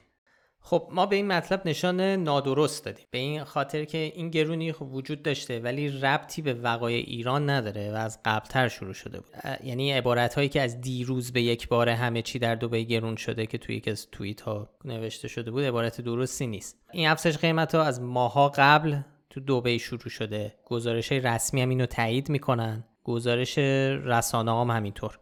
خب 0.70 0.88
ما 0.92 1.06
به 1.06 1.16
این 1.16 1.28
مطلب 1.28 1.62
نشان 1.66 2.02
نادرست 2.02 2.86
دادیم. 2.86 3.06
به 3.12 3.18
این 3.18 3.44
خاطر 3.44 3.86
که 3.86 3.98
این 3.98 4.30
گرونی 4.30 4.72
خب 4.72 4.94
وجود 4.94 5.24
داشته 5.24 5.60
ولی 5.60 5.90
ربطی 5.90 6.42
به 6.42 6.54
وقایع 6.54 7.04
ایران 7.08 7.50
نداره 7.50 7.92
و 7.92 7.96
از 7.96 8.20
قبلتر 8.26 8.68
شروع 8.68 8.94
شده 8.94 9.20
بود. 9.20 9.30
یعنی 9.64 9.92
عبارت 9.92 10.34
هایی 10.34 10.50
که 10.50 10.62
از 10.62 10.82
دیروز 10.82 11.32
به 11.32 11.42
یک 11.42 11.68
بار 11.68 11.90
همه 11.90 12.22
چی 12.22 12.40
در 12.40 12.56
دبی 12.56 12.84
گرون 12.84 13.16
شده 13.16 13.46
که 13.46 13.58
توی 13.58 13.76
یکی 13.76 13.92
از 13.92 14.08
توییت 14.12 14.42
ها 14.42 14.70
نوشته 14.86 15.28
شده 15.28 15.52
بود 15.52 15.64
عبارت 15.64 16.02
درستی 16.02 16.48
نیست. 16.48 16.78
این 16.92 17.08
افزایش 17.08 17.38
قیمت 17.38 17.76
ها 17.76 17.84
از 17.84 18.02
ماه‌ها 18.02 18.52
قبل 18.56 18.98
تو 19.30 19.40
دوبه 19.40 19.78
شروع 19.78 20.10
شده. 20.10 20.56
گزارش 20.66 21.12
رسمی 21.12 21.62
هم 21.62 21.70
اینو 21.70 21.86
تایید 21.86 22.30
می‌کنن. 22.30 22.84
گزارش 23.04 23.58
رسانه 23.58 24.52
هم 24.52 24.72
همینطور. 24.72 25.20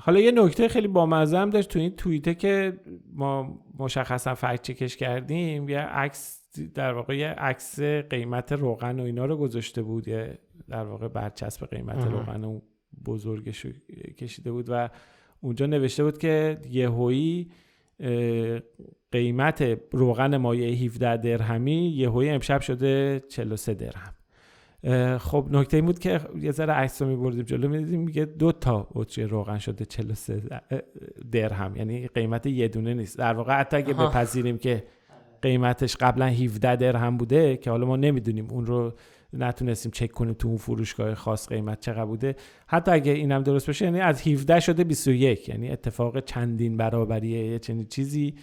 حالا 0.00 0.20
یه 0.20 0.32
نکته 0.32 0.68
خیلی 0.68 0.88
بامزه 0.88 1.38
هم 1.38 1.50
داشت 1.50 1.68
تو 1.68 1.78
این 1.78 1.96
توییته 1.96 2.34
که 2.34 2.80
ما 3.12 3.58
مشخصا 3.78 4.34
فکت 4.34 4.62
چکش 4.62 4.96
کردیم 4.96 5.68
یه 5.68 5.78
عکس 5.78 6.38
در 6.74 6.92
واقع 6.92 7.16
یه 7.16 7.28
عکس 7.28 7.80
قیمت 7.80 8.52
روغن 8.52 9.00
و 9.00 9.02
اینا 9.02 9.24
رو 9.24 9.36
گذاشته 9.36 9.82
بود 9.82 10.08
یه 10.08 10.38
در 10.68 10.84
واقع 10.84 11.08
برچسب 11.08 11.66
قیمت 11.66 12.06
روغن 12.06 12.44
و 12.44 12.60
بزرگش 13.06 13.66
کشیده 14.18 14.52
بود 14.52 14.66
و 14.68 14.88
اونجا 15.40 15.66
نوشته 15.66 16.04
بود 16.04 16.18
که 16.18 16.58
یهویی 16.70 17.50
قیمت 19.12 19.78
روغن 19.92 20.36
مایع 20.36 20.84
17 20.84 21.16
درهمی 21.16 21.88
یهویی 21.88 22.30
امشب 22.30 22.60
شده 22.60 23.22
43 23.28 23.74
درهم. 23.74 24.17
خب 25.18 25.48
نکته 25.50 25.76
این 25.76 25.86
بود 25.86 25.98
که 25.98 26.20
یه 26.40 26.52
ذره 26.52 26.72
عکس 26.72 27.02
رو 27.02 27.08
میبردیم 27.08 27.42
جلو 27.42 27.68
می‌دیدیم 27.68 28.00
میگه 28.00 28.24
دو 28.24 28.52
تا 28.52 28.88
بطری 28.94 29.24
روغن 29.24 29.58
شده 29.58 29.84
43 29.84 30.42
درهم 31.32 31.76
یعنی 31.76 32.06
قیمت 32.06 32.46
یه 32.46 32.68
دونه 32.68 32.94
نیست. 32.94 33.18
در 33.18 33.34
واقع 33.34 33.52
حتی 33.60 33.76
اگه 33.76 33.94
بپذیریم 33.94 34.58
که 34.58 34.84
قیمتش 35.42 35.96
قبلا 35.96 36.26
17 36.26 36.76
درهم 36.76 37.16
بوده 37.16 37.56
که 37.56 37.70
حالا 37.70 37.86
ما 37.86 37.96
نمی‌دونیم 37.96 38.46
اون 38.50 38.66
رو 38.66 38.92
نتونستیم 39.32 39.92
چک 39.92 40.12
کنیم 40.12 40.34
تو 40.34 40.48
اون 40.48 40.56
فروشگاه 40.56 41.14
خاص 41.14 41.48
قیمت 41.48 41.80
چقدر 41.80 42.04
بوده. 42.04 42.36
حتی 42.66 42.90
اگه 42.90 43.12
اینم 43.12 43.42
درست 43.42 43.66
باشه 43.66 43.84
یعنی 43.84 44.00
از 44.00 44.28
17 44.28 44.60
شده 44.60 44.84
21 44.84 45.48
یعنی 45.48 45.70
اتفاق 45.70 46.20
چندین 46.24 46.76
برابریه 46.76 47.46
یه 47.46 47.58
چنین 47.58 47.86
چیزی 47.86 48.34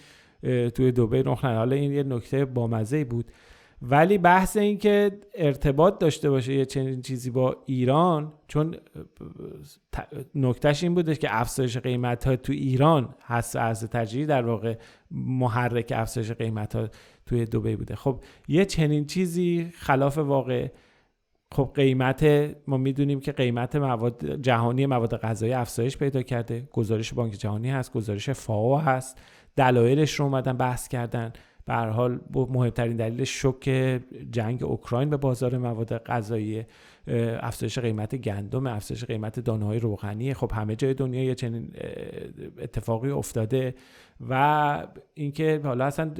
توی 0.74 0.92
دبی 0.92 1.22
رخ 1.22 1.44
حالا 1.44 1.76
این 1.76 1.92
یه 1.92 2.02
نکته 2.02 2.44
بامزه 2.44 3.04
بود. 3.04 3.30
ولی 3.82 4.18
بحث 4.18 4.56
این 4.56 4.78
که 4.78 5.20
ارتباط 5.34 5.98
داشته 5.98 6.30
باشه 6.30 6.54
یه 6.54 6.64
چنین 6.64 7.02
چیزی 7.02 7.30
با 7.30 7.56
ایران 7.66 8.32
چون 8.48 8.76
نکتهش 10.34 10.82
این 10.82 10.94
بوده 10.94 11.14
که 11.16 11.28
افزایش 11.30 11.76
قیمت 11.76 12.24
ها 12.24 12.36
تو 12.36 12.52
ایران 12.52 13.14
هست 13.22 13.56
از 13.56 13.84
ترجیحی 13.84 14.26
در 14.26 14.46
واقع 14.46 14.74
محرک 15.10 15.92
افزایش 15.96 16.32
قیمت 16.32 16.76
ها 16.76 16.88
توی 17.26 17.44
دوبی 17.44 17.76
بوده. 17.76 17.96
خب 17.96 18.22
یه 18.48 18.64
چنین 18.64 19.06
چیزی 19.06 19.72
خلاف 19.78 20.18
واقع. 20.18 20.68
خب 21.52 21.72
قیمت 21.74 22.26
ما 22.66 22.76
می‌دونیم 22.76 23.20
که 23.20 23.32
قیمت 23.32 23.76
مواد 23.76 24.42
جهانی 24.42 24.86
مواد 24.86 25.16
غذایی 25.16 25.52
افزایش 25.52 25.96
پیدا 25.96 26.22
کرده. 26.22 26.68
گزارش 26.72 27.14
بانک 27.14 27.32
جهانی 27.32 27.70
هست 27.70 27.92
گزارش 27.92 28.30
فاو 28.30 28.78
هست. 28.78 29.18
دلایلش 29.56 30.14
رو 30.14 30.24
اومدن 30.24 30.56
بحث 30.56 30.88
کردن. 30.88 31.32
به 31.66 31.74
حال 31.74 32.20
مهمترین 32.34 32.96
دلیل 32.96 33.24
شوک 33.24 34.00
جنگ 34.30 34.62
اوکراین 34.62 35.10
به 35.10 35.16
بازار 35.16 35.58
مواد 35.58 35.98
غذایی 35.98 36.64
افزایش 37.40 37.78
قیمت 37.78 38.16
گندم 38.16 38.66
افزایش 38.66 39.04
قیمت 39.04 39.40
دانه 39.40 39.64
های 39.64 39.78
روغنی. 39.78 40.34
خب 40.34 40.52
همه 40.54 40.76
جای 40.76 40.94
دنیا 40.94 41.24
یه 41.24 41.34
چنین 41.34 41.72
اتفاقی 42.58 43.10
افتاده 43.10 43.74
و 44.30 44.86
اینکه 45.14 45.60
حالا 45.64 45.84
اصلا 45.84 46.10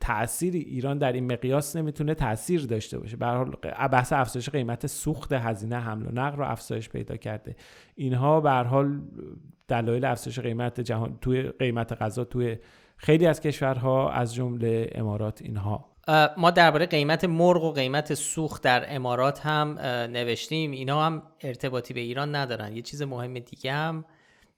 تاثیر 0.00 0.54
ایران 0.54 0.98
در 0.98 1.12
این 1.12 1.32
مقیاس 1.32 1.76
نمی‌تونه 1.76 2.14
تاثیر 2.14 2.66
داشته 2.66 2.98
باشه. 2.98 3.16
به 3.16 3.26
حال 3.26 3.50
بحث 3.92 4.12
افزایش 4.12 4.48
قیمت 4.48 4.86
سوخت 4.86 5.32
هزینه 5.32 5.76
حمل 5.76 6.06
و 6.06 6.10
نقل 6.12 6.36
رو 6.36 6.50
افزایش 6.50 6.88
پیدا 6.88 7.16
کرده. 7.16 7.56
اینها 7.94 8.40
به 8.40 8.50
حال 8.50 9.00
دلایل 9.68 10.04
افزایش 10.04 10.38
قیمت 10.38 10.80
جهان 10.80 11.18
توی 11.20 11.42
قیمت 11.42 11.92
غذا 11.92 12.24
توی 12.24 12.56
خیلی 13.02 13.26
از 13.26 13.40
کشورها 13.40 14.10
از 14.10 14.34
جمله 14.34 14.90
امارات 14.94 15.42
اینها. 15.42 15.90
ما 16.36 16.50
درباره 16.50 16.86
قیمت 16.86 17.24
مرغ 17.24 17.64
و 17.64 17.72
قیمت 17.72 18.14
سوخت 18.14 18.62
در 18.62 18.94
امارات 18.94 19.46
هم 19.46 19.78
نوشتیم. 20.12 20.70
اینا 20.70 21.04
هم 21.04 21.22
ارتباطی 21.40 21.94
به 21.94 22.00
ایران 22.00 22.34
ندارن. 22.34 22.76
یه 22.76 22.82
چیز 22.82 23.02
مهم 23.02 23.38
دیگه 23.38 23.72
هم 23.72 24.04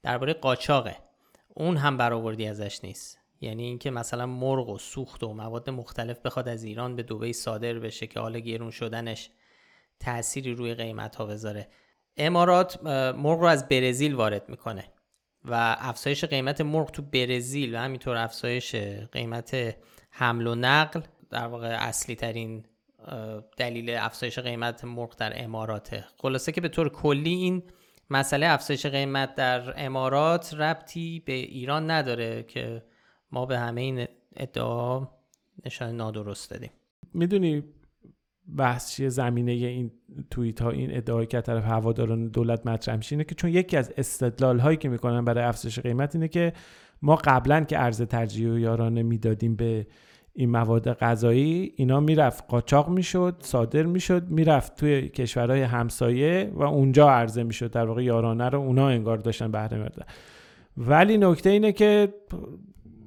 درباره 0.03 0.33
قاچاقه. 0.33 0.95
اون 1.53 1.77
هم 1.77 1.97
برآوردی 1.97 2.47
ازش 2.47 2.83
نیست. 2.83 3.19
یعنی 3.41 3.63
اینکه 3.63 3.91
مثلا 3.91 4.25
مرغ 4.25 4.69
و 4.69 4.77
سوخت 4.77 5.23
و 5.23 5.33
مواد 5.33 5.69
مختلف 5.69 6.19
بخواد 6.19 6.47
از 6.47 6.63
ایران 6.63 6.95
به 6.95 7.03
دبی 7.03 7.33
صادر 7.33 7.73
بشه 7.73 8.07
که 8.07 8.19
حالا 8.19 8.39
گرون 8.39 8.71
شدنش 8.71 9.29
تأثیری 9.99 10.53
روی 10.53 10.73
قیمت 10.73 11.15
ها 11.15 11.25
بذاره. 11.25 11.67
امارات 12.17 12.83
مرغ 13.15 13.39
رو 13.39 13.45
از 13.45 13.67
برزیل 13.67 14.15
وارد 14.15 14.49
می‌کنه. 14.49 14.83
و 15.45 15.75
افزایش 15.79 16.25
قیمت 16.25 16.61
مرغ 16.61 16.91
تو 16.91 17.01
برزیل 17.01 17.75
و 17.75 17.77
همینطور 17.77 18.17
افزایش 18.17 18.75
قیمت 19.11 19.75
حمل 20.11 20.47
و 20.47 20.55
نقل 20.55 21.01
در 21.29 21.47
واقع 21.47 21.67
اصلی 21.67 22.15
ترین 22.15 22.65
دلیل 23.57 23.89
افزایش 23.89 24.39
قیمت 24.39 24.83
مرغ 24.83 25.15
در 25.15 25.43
اماراته. 25.43 26.05
خلاصه 26.17 26.51
که 26.51 26.61
به 26.61 26.69
طور 26.69 26.89
کلی 26.89 27.33
این 27.33 27.63
مسئله 28.09 28.47
افزایش 28.47 28.85
قیمت 28.85 29.35
در 29.35 29.85
امارات 29.85 30.53
ربطی 30.53 31.19
به 31.25 31.33
ایران 31.33 31.91
نداره 31.91 32.43
که 32.43 32.83
ما 33.31 33.45
به 33.45 33.59
همه 33.59 33.81
این 33.81 34.07
ادعا 34.35 35.07
نشان 35.65 35.95
نادرست 35.95 36.51
دادیم. 36.51 36.71
می‌دونی 37.13 37.63
بحث 38.57 38.91
چیه 38.91 39.09
زمینه 39.09 39.51
این 39.51 39.91
توییت 40.31 40.61
ها 40.61 40.69
این 40.69 40.97
ادعای 40.97 41.25
که 41.25 41.41
طرف 41.41 41.65
هواداران 41.65 42.27
دولت 42.27 42.67
مطرح 42.67 42.95
میشه 42.95 43.13
اینه 43.13 43.23
که 43.23 43.35
چون 43.35 43.49
یکی 43.49 43.77
از 43.77 43.93
استدلال 43.97 44.59
هایی 44.59 44.77
که 44.77 44.89
می‌کنن 44.89 45.25
برای 45.25 45.43
افزایش 45.43 45.79
قیمت 45.79 46.15
اینه 46.15 46.27
که 46.27 46.53
ما 47.01 47.15
قبلا 47.15 47.61
که 47.63 47.79
ارز 47.79 48.01
ترجیح 48.01 48.51
و 48.51 48.57
یارانه 48.57 49.03
می‌دادیم 49.03 49.55
به 49.55 49.87
این 50.33 50.49
مواد 50.49 50.93
غذایی 50.93 51.73
اینا 51.75 51.99
می‌رفت 51.99 52.43
قاچاق 52.47 52.89
می‌شد 52.89 53.35
صادر 53.39 53.83
می‌شد 53.83 54.29
می‌رفت 54.29 54.75
توی 54.75 55.09
کشورهای 55.09 55.61
همسایه 55.61 56.51
و 56.53 56.63
اونجا 56.63 57.09
عرضه 57.09 57.43
می‌شد 57.43 57.71
در 57.71 57.85
واقع 57.85 58.03
یارانه 58.03 58.49
رو 58.49 58.59
اونا 58.59 58.89
انگار 58.89 59.17
داشتن 59.17 59.51
بهره 59.51 59.77
میبردن. 59.77 60.05
ولی 60.77 61.17
نکته 61.17 61.49
اینه 61.49 61.71
که 61.71 62.13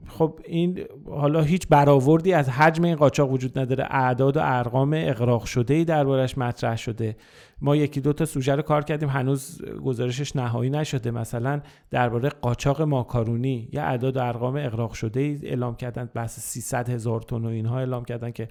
خب 0.08 0.40
این 0.44 0.84
حالا 1.06 1.42
هیچ 1.42 1.68
برآوردی 1.68 2.32
از 2.32 2.48
حجم 2.48 2.84
این 2.84 2.96
قاچاق 2.96 3.32
وجود 3.32 3.58
نداره. 3.58 3.86
اعداد 3.90 4.36
و 4.36 4.40
ارقام 4.42 4.92
اقراق 4.96 5.44
شده 5.44 5.74
ای 5.74 5.84
دربارش 5.84 6.38
مطرح 6.38 6.76
شده. 6.76 7.16
ما 7.60 7.76
یکی 7.76 8.00
دو 8.00 8.12
تا 8.12 8.24
سوژه 8.24 8.54
رو 8.54 8.62
کار 8.62 8.84
کردیم 8.84 9.08
هنوز 9.08 9.62
گزارشش 9.84 10.36
نهایی 10.36 10.70
نشده. 10.70 11.10
مثلا 11.10 11.60
درباره 11.90 12.28
قاچاق 12.28 12.82
ماکارونی 12.82 13.68
یه 13.72 13.80
اعداد 13.80 14.16
و 14.16 14.22
ارقام 14.22 14.56
اقراق 14.56 14.92
شده 14.92 15.20
ای 15.20 15.38
اعلام 15.42 15.76
کردن 15.76 16.10
بحث 16.14 16.40
300 16.40 16.88
هزار 16.88 17.20
تن 17.20 17.44
و 17.44 17.48
اینها 17.48 17.78
اعلام 17.78 18.04
کردن 18.04 18.30
که 18.30 18.48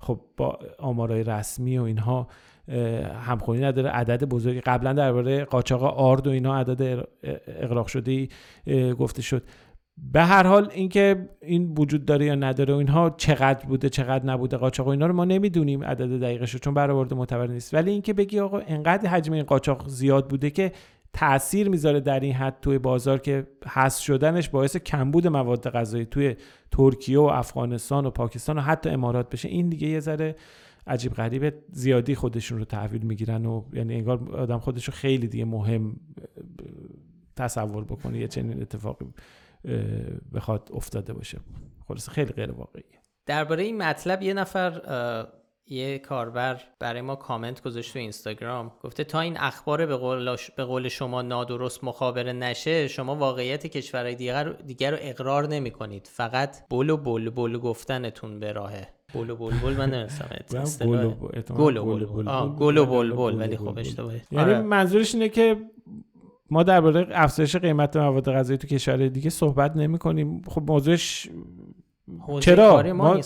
خب 0.00 0.20
با 0.36 0.58
آمارای 0.78 1.24
رسمی 1.24 1.78
و 1.78 1.82
اینها 1.82 2.28
همخونی 3.26 3.60
نداره. 3.60 3.90
عدد 3.90 4.24
بزرگی 4.24 4.60
قبلا 4.60 4.92
درباره 4.92 5.44
قاچاق 5.44 5.82
آرد 5.82 6.26
و 6.26 6.30
اینها 6.30 6.58
عدد 6.58 7.06
اقراق 7.46 7.86
شده 7.86 8.28
ای 8.66 8.94
گفته 8.94 9.22
شد. 9.22 9.42
به 10.12 10.22
هر 10.22 10.46
حال 10.46 10.70
اینکه 10.74 11.28
این 11.42 11.74
وجود 11.78 12.04
داره 12.04 12.26
یا 12.26 12.34
نداره 12.34 12.74
و 12.74 12.76
اینها 12.76 13.10
چقدر 13.10 13.66
بوده 13.66 13.88
چقدر 13.88 14.26
نبوده 14.26 14.56
قاچاق 14.56 14.86
و 14.86 14.90
اینا 14.90 15.06
رو 15.06 15.12
ما 15.12 15.24
نمی‌دونیم 15.24 15.84
عدد 15.84 16.20
دقیقش 16.20 16.52
رو 16.52 16.58
چون 16.58 16.74
برآورده 16.74 17.14
معتبر 17.14 17.46
نیست. 17.46 17.74
ولی 17.74 17.90
اینکه 17.90 18.12
بگی 18.12 18.40
آقا 18.40 18.58
انقدر 18.58 19.08
حجم 19.08 19.32
این 19.32 19.42
قاچاق 19.42 19.88
زیاد 19.88 20.28
بوده 20.28 20.50
که 20.50 20.72
تاثیر 21.12 21.68
می‌ذاره 21.68 22.00
در 22.00 22.20
این 22.20 22.34
حد 22.34 22.56
توی 22.62 22.78
بازار 22.78 23.18
که 23.18 23.46
حذف 23.66 24.02
شدنش 24.02 24.48
باعث 24.48 24.76
کمبود 24.76 25.26
مواد 25.26 25.70
غذایی 25.70 26.04
توی 26.04 26.36
ترکیه 26.70 27.18
و 27.18 27.22
افغانستان 27.22 28.06
و 28.06 28.10
پاکستان 28.10 28.58
و 28.58 28.60
حتی 28.60 28.90
امارات 28.90 29.30
بشه 29.30 29.48
این 29.48 29.68
دیگه 29.68 29.88
یه 29.88 30.00
ذره 30.00 30.36
عجیب 30.86 31.12
غریب 31.12 31.54
زیادی 31.72 32.14
خودشون 32.14 32.58
رو 32.58 32.64
تحویل 32.64 33.02
می‌گیرن 33.02 33.46
و 33.46 33.62
یعنی 33.72 33.94
انگار 33.94 34.36
آدم 34.36 34.58
خودش 34.58 34.84
رو 34.84 34.94
خیلی 34.94 35.26
دیگه 35.26 35.44
مهم 35.44 35.96
تصور 37.36 37.84
بکنه 37.84 38.18
یه 38.18 38.28
چنین 38.28 38.62
اتفاقی 38.62 39.06
بخواد 40.34 40.68
افتاده 40.72 41.12
باشه. 41.12 41.38
خلاص 41.88 42.08
خیلی 42.08 42.32
غیر 42.32 42.52
واقعیه. 42.52 42.98
درباره 43.26 43.62
این 43.62 43.82
مطلب 43.82 44.22
یه 44.22 44.34
نفر 44.34 44.80
یه 45.70 45.98
کاربر 45.98 46.60
برای 46.78 47.00
ما 47.00 47.16
کامنت 47.16 47.62
گذاشت 47.62 47.92
تو 47.92 47.98
اینستاگرام. 47.98 48.72
گفته 48.82 49.04
تا 49.04 49.20
این 49.20 49.36
اخبار 49.40 49.86
به 49.86 49.96
قول, 49.96 50.36
به 50.56 50.64
قول 50.64 50.88
شما 50.88 51.22
نادرست 51.22 51.84
مخابره 51.84 52.32
نشه 52.32 52.88
شما 52.88 53.16
واقعیت 53.16 53.66
کشورهای 53.66 54.14
دیگر, 54.14 54.48
دیگر 54.48 54.90
رو 54.90 54.96
اقرار 55.00 55.46
نمی 55.46 55.70
کنید 55.70 56.08
فقط 56.12 56.68
بول 56.70 56.90
و 56.90 56.96
بول 56.96 57.30
بول 57.30 57.58
گفتنتون 57.58 58.40
به 58.40 58.52
راهه. 58.52 58.88
بول 59.12 59.30
و 59.30 59.36
بول 59.36 59.54
بول 59.54 59.76
من 59.76 59.90
نمیستم 59.90 60.86
گل 61.56 61.76
و 61.76 61.84
بول 61.84 62.04
گل 62.58 62.78
و 62.78 62.86
بول 62.86 63.12
بول 63.12 63.34
ولی 63.34 63.56
خب 63.56 63.78
اشتباهه. 63.78 64.22
یعنی 64.30 64.44
آره. 64.44 64.62
منظورش 64.62 65.14
اینه 65.14 65.28
که 65.28 65.56
ما 66.50 66.62
درباره 66.62 67.06
افزایش 67.12 67.56
قیمت 67.56 67.96
مواد 67.96 68.32
غذایی 68.32 68.58
تو 68.58 68.66
کشور 68.66 69.08
دیگه 69.08 69.30
صحبت 69.30 69.76
نمی 69.76 69.98
کنیم. 69.98 70.42
خب 70.46 70.62
موضوعش 70.70 71.28
چرا؟ 72.40 72.82
ما, 72.92 73.20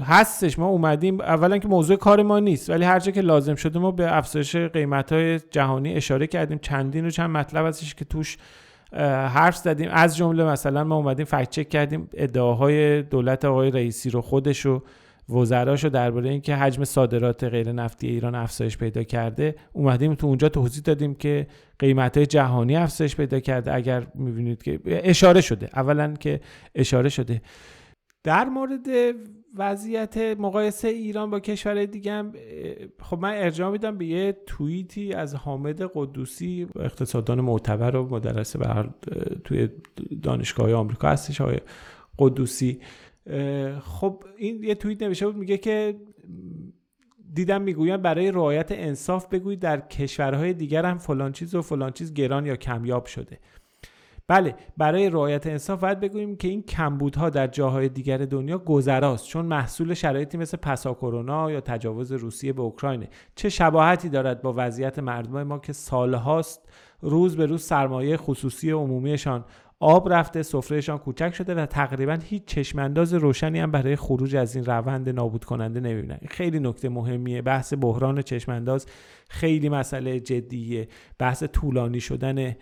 هستش 0.00 0.58
ما 0.58 0.66
اومدیم. 0.66 1.20
اولا 1.20 1.58
که 1.58 1.68
موضوع 1.68 1.96
کار 1.96 2.22
ما 2.22 2.38
نیست 2.38 2.70
ولی 2.70 2.84
هر 2.84 2.98
جا 2.98 3.12
که 3.12 3.20
لازم 3.20 3.54
شده 3.54 3.78
ما 3.78 3.90
به 3.90 4.16
افزایش 4.16 4.56
قیمت 4.56 5.12
های 5.12 5.38
جهانی 5.38 5.94
اشاره 5.94 6.26
کردیم. 6.26 6.58
چندین 6.58 7.06
و 7.06 7.10
چند 7.10 7.30
مطلب 7.30 7.66
هستش 7.66 7.94
که 7.94 8.04
توش 8.04 8.38
حرف 9.32 9.56
زدیم. 9.56 9.88
از 9.92 10.16
جمله 10.16 10.44
مثلا 10.44 10.84
ما 10.84 10.96
اومدیم 10.96 11.24
فکت 11.24 11.50
چک 11.50 11.68
کردیم. 11.68 12.08
ادعاهای 12.14 13.02
دولت 13.02 13.44
آقای 13.44 13.70
رئیسی 13.70 14.10
رو 14.10 14.20
خودش 14.20 14.60
رو. 14.60 14.82
وزراشو 15.30 15.88
درباره 15.88 16.30
اینکه 16.30 16.54
حجم 16.54 16.84
صادرات 16.84 17.44
غیر 17.44 17.72
نفتی 17.72 18.06
ایران 18.06 18.34
افزایش 18.34 18.78
پیدا 18.78 19.02
کرده 19.02 19.54
اومدیم 19.72 20.14
تو 20.14 20.26
اونجا 20.26 20.48
توضیح 20.48 20.82
دادیم 20.82 21.14
که 21.14 21.46
قیمت 21.78 22.18
جهانی 22.18 22.76
افزایش 22.76 23.16
پیدا 23.16 23.40
کرده. 23.40 23.74
اگر 23.74 24.06
می‌بینید 24.14 24.62
که 24.62 24.80
اشاره 24.84 25.40
شده. 25.40 25.68
اولا 25.74 26.14
که 26.14 26.40
اشاره 26.74 27.08
شده. 27.08 27.42
در 28.24 28.44
مورد 28.44 28.86
وضعیت 29.56 30.18
مقایسه 30.18 30.88
ایران 30.88 31.30
با 31.30 31.40
کشور 31.40 31.84
دیگه 31.84 32.24
خب 33.02 33.18
من 33.18 33.32
ارجاع 33.34 33.70
میدم 33.70 33.98
به 33.98 34.06
یه 34.06 34.36
توییتی 34.46 35.12
از 35.12 35.34
حامد 35.34 35.82
قدوسی 35.94 36.66
اقتصاددان 36.80 37.40
معتبر 37.40 37.96
و 37.96 38.08
مدرس 38.08 38.56
به 38.56 38.88
توی 39.44 39.68
دانشگاه 40.22 40.72
آمریکا 40.72 41.08
هستش 41.08 41.40
آقای 41.40 41.58
قدوسی. 42.18 42.80
خب 43.80 44.24
این 44.36 44.64
یه 44.64 44.74
توییت 44.74 45.02
نوشته 45.02 45.26
بود 45.26 45.36
میگه 45.36 45.58
که 45.58 46.00
دیدم 47.34 47.62
می‌گویم 47.62 47.96
برای 47.96 48.30
رعایت 48.30 48.68
انصاف 48.70 49.26
بگویید 49.26 49.60
در 49.60 49.80
کشورهای 49.80 50.52
دیگر 50.52 50.84
هم 50.84 50.98
فلان 50.98 51.32
چیز 51.32 51.54
و 51.54 51.62
فلان 51.62 51.92
چیز 51.92 52.14
گران 52.14 52.46
یا 52.46 52.56
کمیاب 52.56 53.06
شده. 53.06 53.38
بله 54.30 54.54
برای 54.76 55.10
رعایت 55.10 55.46
انصاف 55.46 55.80
باید 55.80 56.00
بگوییم 56.00 56.36
که 56.36 56.48
این 56.48 56.62
کمبودها 56.62 57.30
در 57.30 57.46
جاهای 57.46 57.88
دیگر 57.88 58.18
دنیا 58.18 58.58
گذراست 58.58 59.26
چون 59.26 59.46
محصول 59.46 59.94
شرایطی 59.94 60.38
مثل 60.38 60.56
پسا 60.56 60.94
کرونا 60.94 61.50
یا 61.50 61.60
تجاوز 61.60 62.12
روسیه 62.12 62.52
به 62.52 62.62
اوکراینه. 62.62 63.08
چه 63.34 63.48
شباهتی 63.48 64.08
دارد 64.08 64.42
با 64.42 64.54
وضعیت 64.56 64.98
مردم 64.98 65.42
ما 65.42 65.58
که 65.58 65.72
سالهاست 65.72 66.68
روز 67.00 67.36
به 67.36 67.46
روز 67.46 67.62
سرمایه 67.62 68.16
خصوصی 68.16 68.70
عمومیشان 68.70 69.44
آب 69.82 70.12
رفته 70.12 70.42
سفرهشان 70.42 70.98
کوچک 70.98 71.34
شده 71.34 71.54
و 71.54 71.66
تقریبا 71.66 72.18
هیچ 72.24 72.44
چشمانداز 72.44 73.14
روشنی 73.14 73.58
هم 73.60 73.70
برای 73.70 73.96
خروج 73.96 74.36
از 74.36 74.56
این 74.56 74.64
روند 74.64 75.08
نابود 75.08 75.44
کننده 75.44 75.80
نمی‌بینن 75.80 76.18
خیلی 76.28 76.60
نکته 76.60 76.88
مهمیه. 76.88 77.42
بحث 77.42 77.74
بحران 77.80 78.22
چشمانداز 78.22 78.86
خیلی 79.28 79.68
مسئله 79.68 80.20
جدیه. 80.20 80.88
بحث 81.18 81.42
طولانی 81.42 82.00
شدن 82.00 82.56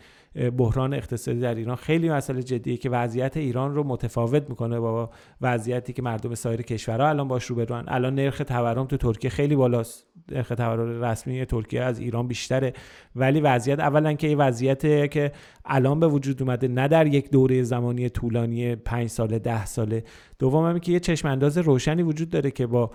بحران 0.56 0.94
اقتصادی 0.94 1.40
در 1.40 1.54
ایران. 1.54 1.76
خیلی 1.76 2.10
مسئله 2.10 2.42
جدیه 2.42 2.76
که 2.76 2.90
وضعیت 2.90 3.36
ایران 3.36 3.74
رو 3.74 3.84
متفاوت 3.84 4.50
می‌کنه 4.50 4.80
با 4.80 5.10
وضعیتی 5.40 5.92
که 5.92 6.02
مردم 6.02 6.34
سایر 6.34 6.62
کشورها 6.62 7.08
الان 7.08 7.28
باش 7.28 7.44
روبروان 7.44 7.84
الان 7.88 8.14
نرخ 8.14 8.42
تورم 8.46 8.86
تو 8.86 8.96
ترکیه 8.96 9.30
خیلی 9.30 9.56
بالاست. 9.56 10.06
نرخ 10.32 10.48
تورم 10.48 11.04
رسمی 11.04 11.44
ترکیه 11.44 11.82
از 11.82 11.98
ایران 11.98 12.28
بیشتره. 12.28 12.72
ولی 13.16 13.40
وضعیت 13.40 13.80
اولا 13.80 14.12
که 14.12 14.26
این 14.26 14.38
وضعیت 14.38 15.10
که 15.10 15.32
الان 15.64 16.00
به 16.00 16.08
وجود 16.08 16.42
اومده 16.42 16.68
نه 16.68 16.88
در 16.88 17.06
یک 17.06 17.30
دوره 17.30 17.62
زمانی 17.62 18.08
طولانی 18.08 18.76
5 18.76 19.08
ساله 19.08 19.38
ده 19.38 19.66
ساله. 19.66 20.04
دوم 20.38 20.66
هم 20.66 20.78
که 20.78 20.92
یه 20.92 21.00
چشم 21.00 21.28
انداز 21.28 21.58
روشنی 21.58 22.02
وجود 22.02 22.28
داره 22.30 22.50
که 22.50 22.66
با 22.66 22.90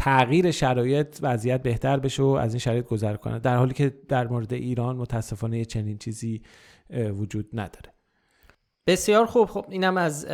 تغییر 0.00 0.50
شرایط 0.50 1.18
وضعیت 1.22 1.62
بهتر 1.62 1.98
بشه 1.98 2.22
و 2.22 2.26
از 2.26 2.52
این 2.52 2.58
شرایط 2.58 2.86
گذر 2.86 3.16
کنه. 3.16 3.38
در 3.38 3.56
حالی 3.56 3.74
که 3.74 3.94
در 4.08 4.26
مورد 4.26 4.52
ایران 4.52 4.96
متاسفانه 4.96 5.64
چنین 5.64 5.98
چیزی 5.98 6.42
وجود 6.90 7.48
نداره. 7.52 7.92
بسیار 8.86 9.26
خوب. 9.26 9.48
خب 9.48 9.66
اینم 9.68 9.96
از 9.96 10.26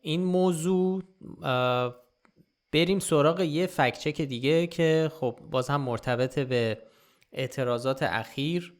این 0.00 0.24
موضوع 0.24 1.02
بریم 2.72 2.98
سراغ 2.98 3.40
یه 3.40 3.66
فکچک 3.66 4.20
دیگه 4.20 4.66
که 4.66 5.10
خب 5.20 5.38
باز 5.50 5.68
هم 5.68 5.80
مرتبط 5.80 6.38
به 6.38 6.78
اعتراضات 7.32 8.02
اخیر 8.02 8.74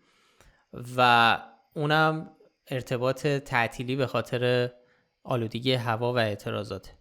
و 0.97 1.39
اونم 1.75 2.31
ارتباط 2.71 3.27
تعطیلی 3.27 3.97
به 3.97 4.07
خاطر 4.07 4.71
آلودگی 5.25 5.73
هوا 5.73 6.13
و 6.13 6.19
اعتراضات 6.19 6.95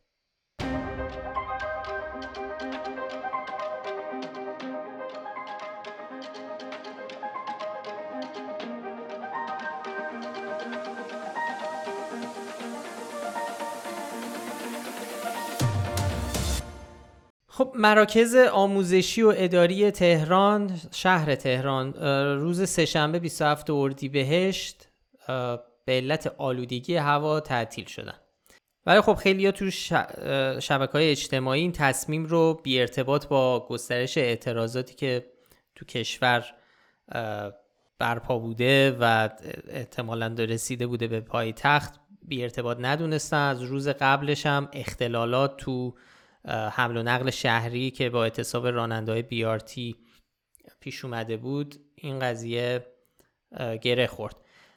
مراکز 17.77 18.35
آموزشی 18.35 19.21
و 19.21 19.33
اداری 19.37 19.91
تهران 19.91 20.79
شهر 20.91 21.35
تهران 21.35 21.93
روز 22.39 22.69
سهشنبه 22.69 23.19
27 23.19 23.69
اردیبهشت 23.69 24.87
به 25.85 25.93
علت 25.93 26.35
آلودگی 26.37 26.95
هوا 26.95 27.39
تعطیل 27.39 27.85
شدن. 27.85 28.15
ولی 28.85 29.01
خب 29.01 29.13
خیلی 29.13 29.45
ها 29.45 29.51
تو 29.51 29.69
شبکه 30.59 30.91
های 30.93 31.11
اجتماعی 31.11 31.61
این 31.61 31.71
تصمیم 31.71 32.25
رو 32.25 32.59
بی 32.63 32.81
ارتباط 32.81 33.27
با 33.27 33.67
گسترش 33.69 34.17
اعتراضاتی 34.17 34.95
که 34.95 35.25
تو 35.75 35.85
کشور 35.85 36.45
برپا 37.99 38.39
بوده 38.39 38.97
و 38.99 39.29
احتمالا 39.67 40.27
رسیده 40.27 40.87
بوده 40.87 41.07
به 41.07 41.19
پای 41.19 41.53
تخت 41.53 41.99
بی 42.21 42.43
ارتباط 42.43 42.77
ندونستن. 42.81 43.37
از 43.37 43.61
روز 43.61 43.87
قبلش 43.87 44.45
هم 44.45 44.69
اختلالات 44.73 45.57
تو 45.57 45.95
حمل 46.47 46.97
و 46.97 47.03
نقل 47.03 47.29
شهری 47.29 47.91
که 47.91 48.09
با 48.09 48.23
اعتصاب 48.23 48.67
راننده 48.67 49.11
های 49.11 49.21
بیارتی 49.21 49.95
پیش 50.79 51.05
اومده 51.05 51.37
بود 51.37 51.75
این 51.95 52.19
قضیه 52.19 52.85
گره 53.81 54.07
خورد. 54.07 54.35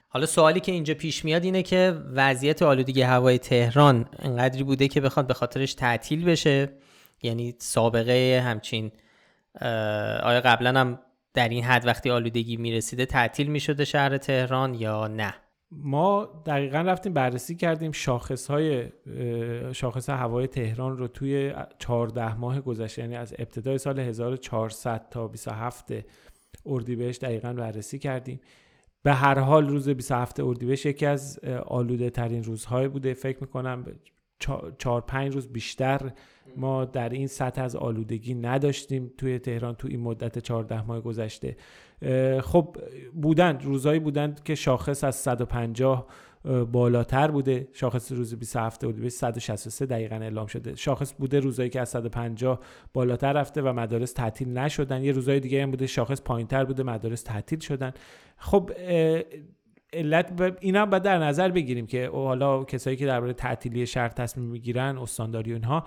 حالا 0.08 0.26
سوالی 0.26 0.60
که 0.60 0.72
اینجا 0.72 0.94
پیش 0.94 1.24
میاد 1.24 1.44
اینه 1.44 1.62
که 1.62 2.02
وضعیت 2.12 2.62
آلودگی 2.62 3.02
هوای 3.02 3.38
تهران 3.38 4.08
انقدری 4.18 4.62
بوده 4.62 4.88
که 4.88 5.00
بخواد 5.00 5.26
به 5.26 5.34
خاطرش 5.34 5.74
تعطیل 5.74 6.24
بشه؟ 6.24 6.68
یعنی 7.22 7.54
سابقه 7.58 8.42
همچین 8.44 8.92
آیا 10.22 10.40
قبلا 10.40 10.80
هم 10.80 10.98
در 11.34 11.48
این 11.48 11.64
حد 11.64 11.86
وقتی 11.86 12.10
آلودگی 12.10 12.56
می‌رسیده 12.56 13.06
تعطیل 13.06 13.46
می‌شده 13.46 13.84
شهر 13.84 14.18
تهران 14.18 14.74
یا 14.74 15.06
نه؟ 15.06 15.34
ما 15.70 16.42
دقیقا 16.46 16.78
رفتیم 16.78 17.12
بررسی 17.12 17.54
کردیم 17.54 17.92
شاخص 17.92 18.46
های 18.46 18.88
شاخص 19.72 20.10
هوای 20.10 20.46
تهران 20.46 20.96
رو 20.96 21.08
توی 21.08 21.54
14 21.78 22.34
ماه 22.34 22.60
گذشته 22.60 23.02
یعنی 23.02 23.16
از 23.16 23.34
ابتدای 23.38 23.78
سال 23.78 23.98
1400 23.98 25.08
تا 25.10 25.28
27 25.28 25.92
اردیبهشت 26.66 27.24
دقیقا 27.24 27.52
بررسی 27.52 27.98
کردیم. 27.98 28.40
به 29.02 29.12
هر 29.12 29.38
حال 29.38 29.68
روز 29.68 29.88
27 29.88 30.40
اردیبهشت 30.40 30.86
یکی 30.86 31.06
از 31.06 31.38
آلوده 31.66 32.10
ترین 32.10 32.44
روزهای 32.44 32.88
بوده. 32.88 33.14
فکر 33.14 33.38
می‌کنم 33.40 33.84
چهار 34.78 35.00
پنج 35.00 35.34
روز 35.34 35.48
بیشتر 35.48 36.12
ما 36.56 36.84
در 36.84 37.08
این 37.08 37.26
سطح 37.26 37.62
از 37.62 37.76
آلودگی 37.76 38.34
نداشتیم 38.34 39.12
توی 39.18 39.38
تهران 39.38 39.74
توی 39.74 39.90
این 39.90 40.00
مدت 40.00 40.38
14 40.38 40.86
ماه 40.86 41.00
گذشته. 41.00 41.56
خب 42.42 42.76
بودن 43.14 43.58
روزایی 43.60 44.00
بودن 44.00 44.34
که 44.44 44.54
شاخص 44.54 45.04
از 45.04 45.16
150 45.16 46.06
بالاتر 46.72 47.30
بوده. 47.30 47.68
شاخص 47.72 48.12
روز 48.12 48.34
27 48.34 48.84
اردیبهشت 48.84 49.16
163 49.16 49.86
دقیقا 49.86 50.16
اعلام 50.16 50.46
شده. 50.46 50.76
شاخص 50.76 51.14
بوده 51.18 51.40
روزایی 51.40 51.70
که 51.70 51.80
از 51.80 51.88
150 51.88 52.60
بالاتر 52.94 53.32
رفته 53.32 53.62
و 53.62 53.72
مدارس 53.72 54.12
تعطیل 54.12 54.58
نشدن. 54.58 55.02
یه 55.02 55.12
روزای 55.12 55.40
دیگه 55.40 55.62
هم 55.62 55.70
بوده 55.70 55.86
شاخص 55.86 56.22
پایینتر 56.22 56.64
بوده 56.64 56.82
مدارس 56.82 57.22
تعطیل 57.22 57.58
شدن. 57.58 57.92
خب 58.36 58.70
علت 59.92 60.56
اینا 60.60 60.86
باید 60.86 61.02
در 61.02 61.18
نظر 61.18 61.48
بگیریم 61.48 61.86
که 61.86 62.10
حالا 62.12 62.64
کسایی 62.64 62.96
که 62.96 63.06
درباره 63.06 63.32
تعطیلی 63.32 63.86
شهر 63.86 64.08
تصمیم 64.08 64.46
می‌گیرن 64.46 64.98
استانداری 64.98 65.50
و 65.52 65.54
اینها 65.54 65.84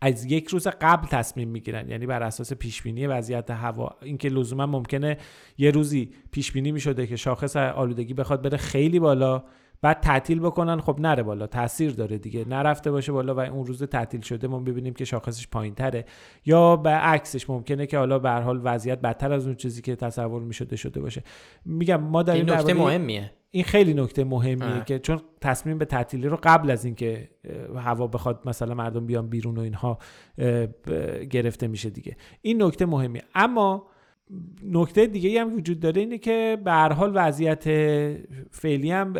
از 0.00 0.24
یک 0.24 0.48
روز 0.48 0.66
قبل 0.80 1.06
تصمیم 1.06 1.48
می‌گیرن 1.48 1.88
یعنی 1.88 2.06
بر 2.06 2.22
اساس 2.22 2.52
پیش 2.52 2.82
بینی 2.82 3.06
وضعیت 3.06 3.50
هوا. 3.50 3.96
اینکه 4.02 4.28
لزوما 4.28 4.66
ممکنه 4.66 5.18
یه 5.58 5.70
روزی 5.70 6.10
پیش 6.30 6.52
بینی 6.52 6.72
می‌شده 6.72 7.06
که 7.06 7.16
شاخص 7.16 7.56
آلودگی 7.56 8.14
بخواد 8.14 8.42
بره 8.42 8.56
خیلی 8.56 8.98
بالا 8.98 9.44
بعد 9.82 10.00
تعطیل 10.00 10.40
بکنن 10.40 10.80
خب 10.80 11.00
نره 11.00 11.22
بالا 11.22 11.46
تاثیر 11.46 11.90
داره 11.90 12.18
دیگه. 12.18 12.48
نرفته 12.48 12.90
باشه 12.90 13.12
بالا 13.12 13.34
و 13.34 13.40
اون 13.40 13.66
روز 13.66 13.82
تعطیل 13.82 14.20
شده 14.20 14.46
ما 14.46 14.58
ببینیم 14.58 14.94
که 14.94 15.04
شاخصش 15.04 15.48
پایین 15.48 15.74
تره 15.74 16.04
یا 16.46 16.76
به 16.76 16.90
عکسش 16.90 17.50
ممکنه 17.50 17.86
که 17.86 17.98
حالا 17.98 18.18
به 18.18 18.30
حال 18.30 18.60
وضعیت 18.64 19.00
بدتر 19.00 19.32
از 19.32 19.46
اون 19.46 19.54
چیزی 19.54 19.82
که 19.82 19.96
تصور 19.96 20.42
می‌شده 20.42 20.76
شده 20.76 21.00
باشه. 21.00 21.22
میگم 21.64 22.00
ما 22.02 22.22
در 22.22 22.34
این 22.34 22.50
نکته 22.50 22.74
مهمیه. 22.74 23.30
این 23.54 23.64
خیلی 23.64 23.94
نکته 23.94 24.24
مهمیه 24.24 24.84
که 24.86 24.98
چون 24.98 25.20
تصمیم 25.40 25.78
به 25.78 25.84
تعطیلی 25.84 26.28
رو 26.28 26.38
قبل 26.42 26.70
از 26.70 26.84
اینکه 26.84 27.28
هوا 27.76 28.06
بخواد 28.06 28.42
مثلا 28.44 28.74
مردم 28.74 29.06
بیان 29.06 29.28
بیرون 29.28 29.58
و 29.58 29.60
اینها 29.60 29.98
گرفته 31.30 31.68
میشه 31.68 31.90
دیگه. 31.90 32.16
این 32.42 32.62
نکته 32.62 32.86
مهمیه. 32.86 33.22
اما 33.34 33.86
نکته 34.62 35.06
دیگه 35.06 35.40
هم 35.40 35.54
وجود 35.56 35.80
داره 35.80 36.00
اینه 36.00 36.18
که 36.18 36.58
به 36.64 36.72
هر 36.72 36.92
حال 36.92 37.12
وضعیت 37.14 37.64
فعلی 38.50 38.90
هم 38.90 39.12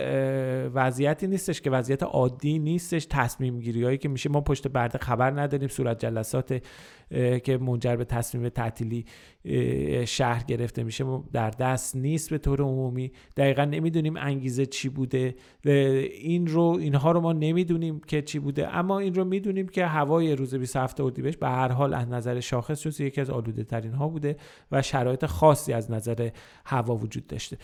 وضعیتی 0.74 1.26
نیستش 1.26 1.60
که 1.60 1.70
وضعیت 1.70 2.02
عادی 2.02 2.58
نیستش 2.58 3.06
تصمیم 3.10 3.60
گیری 3.60 3.84
هایی 3.84 3.98
که 3.98 4.08
میشه. 4.08 4.30
ما 4.30 4.40
پشت 4.40 4.68
برده 4.68 4.98
خبر 4.98 5.40
نداریم 5.40 5.68
صورت 5.68 5.98
جلسات 5.98 6.62
که 7.44 7.58
منجر 7.58 7.96
به 7.96 8.04
تصمیم 8.04 8.48
تعطیلی 8.48 9.04
شهر 10.06 10.44
گرفته 10.44 10.82
میشه 10.82 11.04
در 11.32 11.50
دست 11.50 11.96
نیست 11.96 12.30
به 12.30 12.38
طور 12.38 12.60
عمومی. 12.60 13.12
دقیقا 13.36 13.64
نمی‌دونیم 13.64 14.16
انگیزه 14.16 14.66
چی 14.66 14.88
بوده 14.88 15.34
این 15.64 16.46
رو 16.46 16.76
اینها 16.80 17.12
رو 17.12 17.20
ما 17.20 17.32
نمی‌دونیم 17.32 18.00
که 18.00 18.22
چی 18.22 18.38
بوده. 18.38 18.68
اما 18.76 18.98
این 18.98 19.14
رو 19.14 19.24
می‌دونیم 19.24 19.68
که 19.68 19.86
هوای 19.86 20.36
روز 20.36 20.54
27 20.54 21.00
اردیبهشت 21.00 21.38
به 21.38 21.48
هر 21.48 21.72
حال 21.72 21.94
از 21.94 22.08
نظر 22.08 22.40
شاخص 22.40 22.82
جز 22.82 23.00
یکی 23.00 23.20
از 23.20 23.30
آلوده 23.30 23.64
ترین 23.64 23.92
ها 23.92 24.08
بوده 24.08 24.36
و 24.72 24.82
شرایط 24.82 25.26
خاصی 25.26 25.72
از 25.72 25.90
نظر 25.90 26.30
هوا 26.64 26.96
وجود 26.96 27.26
داشته. 27.26 27.56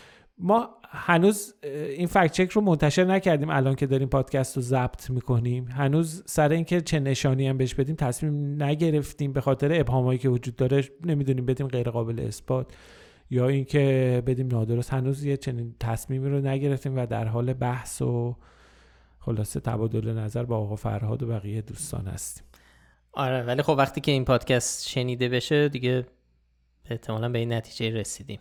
ما 0.43 0.70
هنوز 0.88 1.55
این 1.62 2.07
فکت 2.07 2.32
چک 2.32 2.51
رو 2.51 2.61
منتشر 2.61 3.05
نکردیم 3.05 3.51
الان 3.51 3.74
که 3.74 3.86
داریم 3.86 4.09
پادکست 4.09 4.57
رو 4.57 4.62
ضبط 4.62 5.11
می‌کنیم. 5.11 5.68
هنوز 5.68 6.22
سر 6.26 6.49
اینکه 6.49 6.80
چه 6.80 7.01
نشانی 7.01 7.49
هم 7.49 7.59
بهش 7.59 7.74
بدیم 7.74 7.97
تصمیم 7.97 8.62
نگرفتیم 8.62 9.32
به 9.32 9.41
خاطر 9.41 9.80
ابهامایی 9.80 10.18
که 10.18 10.28
وجود 10.28 10.57
داره. 10.57 10.84
نمی‌دونیم 11.05 11.47
بدیم 11.47 11.68
غیر 11.68 11.91
قابل 11.91 12.20
اثبات 12.20 12.72
یا 13.30 13.49
اینکه 13.49 14.22
بدیم 14.26 14.49
نادرست. 14.49 14.93
هنوز 14.93 15.24
یه 15.24 15.36
چنین 15.36 15.74
تصمیمی 15.80 16.28
رو 16.28 16.41
نگرفتیم 16.41 16.97
و 16.97 17.07
در 17.07 17.24
حال 17.24 17.53
بحث 17.53 18.03
و 18.03 18.36
خلاصه 19.18 19.61
تبادل 19.61 20.18
نظر 20.18 20.45
با 20.45 20.57
آقا 20.57 20.76
فرهاد 20.76 21.22
و 21.22 21.26
بقیه 21.26 21.62
دوستان 21.62 22.07
هستیم. 22.07 22.45
آره 23.12 23.43
ولی 23.43 23.62
خب 23.62 23.74
وقتی 23.78 24.01
که 24.01 24.12
این 24.12 24.24
پادکست 24.24 24.88
شنیده 24.88 25.28
بشه 25.28 25.68
دیگه 25.68 26.07
احتمالا 26.91 27.28
به 27.28 27.38
این 27.38 27.53
نتیجه 27.53 27.97
رسیدیم. 27.97 28.41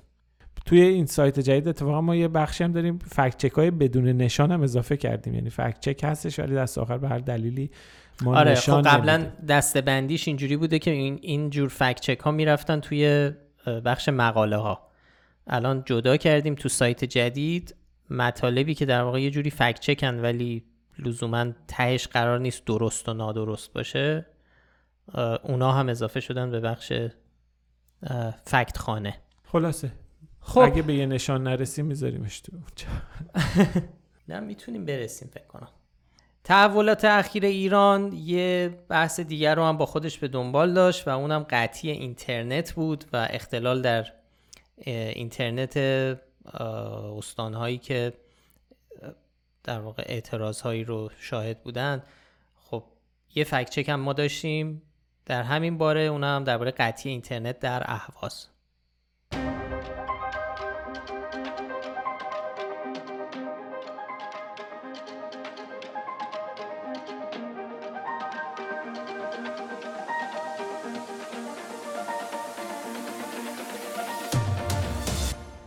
توی 0.70 0.82
این 0.82 1.05
سایت 1.05 1.39
جدید 1.39 1.67
اتفاقا 1.67 2.01
ما 2.01 2.15
یه 2.15 2.28
بخشی 2.28 2.63
هم 2.63 2.72
داریم 2.72 2.97
فکت 2.97 3.38
چک 3.38 3.51
های 3.51 3.72
بدون 3.72 4.07
نشان 4.07 4.51
هم 4.51 4.61
اضافه 4.61 4.97
کردیم. 4.97 5.34
یعنی 5.34 5.49
فکت 5.49 5.80
چک 5.80 6.03
هستش 6.03 6.39
ولی 6.39 6.55
دست 6.55 6.78
آخر 6.78 6.97
به 6.97 7.09
هر 7.09 7.20
دلیلی 7.20 7.72
ما 8.22 8.38
آره 8.38 8.51
نشان 8.51 8.84
خب 8.84 8.89
قبلا 8.89 9.32
دسته 9.47 9.82
بندیش 9.82 10.28
اینجوری 10.28 10.57
بوده 10.57 10.80
که 10.80 10.91
این 10.91 11.20
این 11.22 11.49
جور 11.49 11.70
فکت 11.70 11.99
چک 11.99 12.20
ها 12.20 12.32
می‌رفتن 12.32 12.80
توی 12.80 13.32
بخش 13.86 14.09
مقاله 14.09 14.57
ها 14.57 14.89
الان 15.47 15.84
جدا 15.86 16.17
کردیم 16.17 16.55
تو 16.55 16.70
سایت 16.70 17.03
جدید 17.03 17.76
مطالبی 18.09 18.74
که 18.74 18.86
در 18.86 19.01
واقع 19.01 19.22
یه 19.22 19.30
جوری 19.32 19.49
فکت 19.49 19.80
چکن 19.80 20.20
ولی 20.20 20.63
لزوما 20.99 21.45
تهش 21.67 22.07
قرار 22.07 22.39
نیست 22.39 22.65
درست 22.65 23.09
و 23.09 23.13
نادرست 23.13 23.74
باشه. 23.74 24.26
اونا 25.43 25.72
هم 25.72 25.89
اضافه 25.89 26.20
شدن 26.20 26.51
به 26.51 26.59
بخش 26.59 26.93
فکت 28.45 28.78
خانه 28.78 29.15
خلاصه. 29.45 29.91
خب. 30.42 30.60
اگه 30.60 30.82
به 30.82 30.94
یه 30.94 31.06
نشان 31.06 31.44
نرسیم 31.44 31.86
میذاریمش 31.86 32.40
تو 32.40 32.52
نه 34.30 34.40
می‌تونیم 34.40 34.86
برسیم 34.86 35.30
فکر 35.34 35.48
کنم. 35.48 35.70
تحولات 36.44 37.06
اخیر 37.06 37.46
ایران 37.46 38.14
یه 38.14 38.78
بحث 38.90 39.20
دیگر 39.20 39.56
رو 39.56 39.64
هم 39.64 39.78
با 39.78 39.86
خودش 39.86 40.18
به 40.18 40.28
دنبال 40.28 40.74
داشت 40.74 41.08
و 41.08 41.12
اونم 41.12 41.46
قطعی 41.50 41.92
اینترنت 41.92 42.74
بود 42.74 43.06
و 43.14 43.28
اختلال 43.30 43.82
در 43.82 44.12
اینترنت 44.86 45.78
استانهایی 47.18 47.78
که 47.78 48.14
در 49.64 49.80
واقع 49.80 50.04
اعتراض 50.06 50.62
هایی 50.62 50.84
رو 50.84 51.10
شاهد 51.20 51.64
بودن 51.64 52.04
خب 52.56 52.84
یه 53.36 53.44
فکت 53.44 53.70
چک 53.70 53.90
هم 53.90 54.00
ما 54.00 54.14
داشتیم. 54.14 54.82
در 55.26 55.44
همین 55.44 55.78
باره 55.78 56.02
اونم 56.02 56.44
درباره 56.44 56.72
قطعی 56.72 57.12
اینترنت 57.12 57.60
در 57.60 57.84
اهواز. 57.86 58.48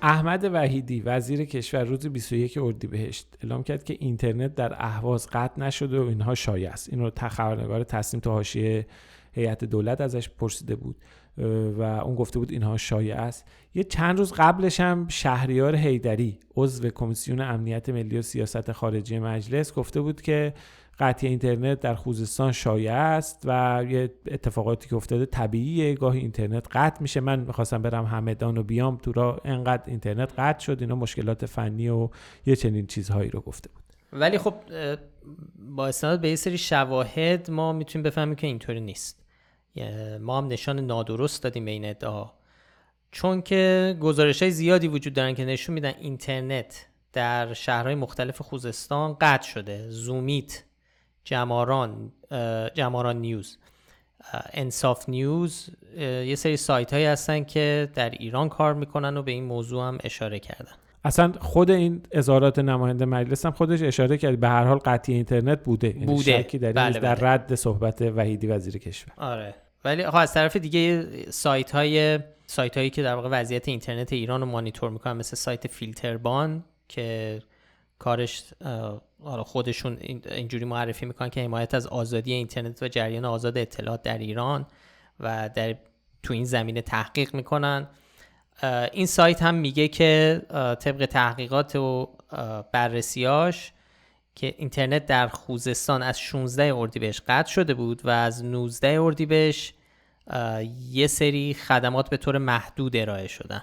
احمد 0.04 0.50
وحیدی 0.52 1.00
وزیر 1.00 1.44
کشور 1.44 1.84
روز 1.84 2.06
21 2.06 2.58
اردیبهشت 2.58 3.26
اعلام 3.42 3.62
کرد 3.62 3.84
که 3.84 3.96
اینترنت 4.00 4.54
در 4.54 4.74
اهواز 4.78 5.28
قطع 5.32 5.60
نشده 5.60 6.00
و 6.00 6.06
اینها 6.06 6.34
شایع 6.34 6.70
است. 6.70 6.88
این 6.92 7.00
رو 7.00 7.10
خبرنگار 7.28 7.82
تو 7.82 8.30
حاشیه 8.30 8.86
هیئت 9.32 9.64
دولت 9.64 10.00
ازش 10.00 10.28
پرسیده 10.28 10.76
بود 10.76 10.96
و 11.78 11.82
اون 11.82 12.14
گفته 12.14 12.38
بود 12.38 12.50
اینها 12.50 12.76
شایع 12.76 13.16
است. 13.16 13.48
یه 13.74 13.84
چند 13.84 14.18
روز 14.18 14.32
قبلش 14.32 14.80
هم 14.80 15.08
شهریار 15.08 15.76
هیدری 15.76 16.38
عضو 16.56 16.90
کمیسیون 16.90 17.40
امنیت 17.40 17.88
ملی 17.88 18.18
و 18.18 18.22
سیاست 18.22 18.72
خارجی 18.72 19.18
مجلس 19.18 19.72
گفته 19.72 20.00
بود 20.00 20.22
که 20.22 20.54
قطعی 21.02 21.28
اینترنت 21.28 21.80
در 21.80 21.94
خوزستان 21.94 22.52
شایع 22.52 22.94
است 22.94 23.42
و 23.44 23.84
یه 23.88 24.14
اتفاقاتی 24.26 24.88
که 24.88 24.96
افتاده 24.96 25.26
طبیعیه. 25.26 25.94
گاهی 25.94 26.20
اینترنت 26.20 26.66
قطع 26.72 27.02
میشه. 27.02 27.20
من 27.20 27.40
می‌خواستم 27.40 27.82
برم 27.82 28.04
همدان 28.04 28.58
و 28.58 28.62
بیام 28.62 28.96
تو 28.96 29.12
را 29.12 29.40
انقدر 29.44 29.82
اینترنت 29.86 30.32
قطع 30.38 30.64
شد. 30.64 30.80
اینا 30.80 30.94
مشکلات 30.94 31.46
فنی 31.46 31.88
و 31.88 32.08
یه 32.46 32.56
چنین 32.56 32.86
چیزهایی 32.86 33.30
رو 33.30 33.40
گفته 33.40 33.70
بود. 33.74 33.82
ولی 34.12 34.38
خب 34.38 34.54
با 35.58 35.86
استناد 35.86 36.20
به 36.20 36.28
یه 36.28 36.36
سری 36.36 36.58
شواهد 36.58 37.50
ما 37.50 37.72
می‌تونیم 37.72 38.02
بفهمیم 38.02 38.34
که 38.34 38.46
اینطوری 38.46 38.80
نیست. 38.80 39.22
ما 40.20 40.38
هم 40.38 40.46
نشان 40.46 40.80
نادرست 40.80 41.42
دادیم 41.42 41.64
به 41.64 41.70
این 41.70 41.84
ادعا. 41.84 42.30
چون 43.10 43.42
که 43.42 43.96
گزارش 44.00 44.42
های 44.42 44.50
زیادی 44.50 44.88
وجود 44.88 45.12
دارن 45.12 45.34
که 45.34 45.44
نشون 45.44 45.74
میدن 45.74 45.92
اینترنت 46.00 46.86
در 47.12 47.54
شهرهای 47.54 47.94
مختلف 47.94 48.42
خوزستان 48.42 49.16
قطع 49.20 49.48
شده. 49.48 49.90
زومیت 49.90 50.64
جماران 51.24 52.12
جماران 52.74 53.16
نیوز. 53.16 53.58
انصاف 54.52 55.08
نیوز 55.08 55.70
یه 55.98 56.34
سری 56.34 56.56
سایت 56.56 56.92
هایی 56.92 57.04
هستن 57.04 57.44
که 57.44 57.88
در 57.94 58.10
ایران 58.10 58.48
کار 58.48 58.74
می‌کنن 58.74 59.16
و 59.16 59.22
به 59.22 59.32
این 59.32 59.44
موضوع 59.44 59.88
هم 59.88 59.98
اشاره 60.04 60.38
کردن. 60.38 60.72
اصلا 61.04 61.32
خود 61.40 61.70
این 61.70 62.02
اظهارات 62.10 62.58
نماینده 62.58 63.04
مجلس 63.04 63.46
هم 63.46 63.52
خودش 63.52 63.82
اشاره 63.82 64.18
کرد. 64.18 64.40
به 64.40 64.48
هر 64.48 64.64
حال 64.64 64.78
قطعی 64.78 65.14
اینترنت 65.14 65.64
بوده. 65.64 65.88
یعنی 65.88 66.06
بوده. 66.06 66.42
شکی 66.42 66.58
در, 66.58 66.72
بله 66.72 67.00
در 67.00 67.14
بله. 67.14 67.30
رد 67.30 67.54
صحبت 67.54 68.02
وحیدی 68.02 68.46
وزیر 68.46 68.78
کشور. 68.78 69.12
آره. 69.16 69.54
ولی 69.84 70.10
خب 70.10 70.16
از 70.16 70.34
طرف 70.34 70.56
دیگه 70.56 71.06
سایت 71.30 71.70
های 71.70 72.18
سایت 72.46 72.76
هایی 72.76 72.90
که 72.90 73.02
در 73.02 73.14
واقع 73.14 73.28
وضعیت 73.32 73.68
اینترنت 73.68 74.12
ایران 74.12 74.40
رو 74.40 74.46
مانیتور 74.46 74.90
می‌کنن 74.90 75.12
مثل 75.12 75.36
سایت 75.36 75.66
فیلتربان 75.66 76.64
که 76.88 77.38
کارش 77.98 78.44
حالا 79.24 79.44
خودشون 79.44 79.98
اینجوری 80.30 80.64
معرفی 80.64 81.06
می‌کنن 81.06 81.28
که 81.30 81.40
حمایت 81.40 81.74
از 81.74 81.86
آزادی 81.86 82.32
اینترنت 82.32 82.82
و 82.82 82.88
جریان 82.88 83.24
آزاد 83.24 83.58
اطلاعات 83.58 84.02
در 84.02 84.18
ایران 84.18 84.66
و 85.20 85.50
در 85.54 85.76
تو 86.22 86.34
این 86.34 86.44
زمینه 86.44 86.80
تحقیق 86.82 87.34
می‌کنن. 87.34 87.88
این 88.92 89.06
سایت 89.06 89.42
هم 89.42 89.54
میگه 89.54 89.88
که 89.88 90.42
طبق 90.80 91.06
تحقیقات 91.06 91.76
و 91.76 92.16
بررسیاش 92.72 93.72
که 94.34 94.54
اینترنت 94.58 95.06
در 95.06 95.28
خوزستان 95.28 96.02
از 96.02 96.20
16 96.20 96.74
اردیبهشت 96.74 97.22
قطع 97.28 97.50
شده 97.52 97.74
بود 97.74 98.06
و 98.06 98.10
از 98.10 98.44
19 98.44 99.00
اردیبهشت 99.00 99.74
یه 100.90 101.06
سری 101.06 101.54
خدمات 101.54 102.10
به 102.10 102.16
طور 102.16 102.38
محدود 102.38 102.96
ارائه 102.96 103.28
شدن. 103.28 103.62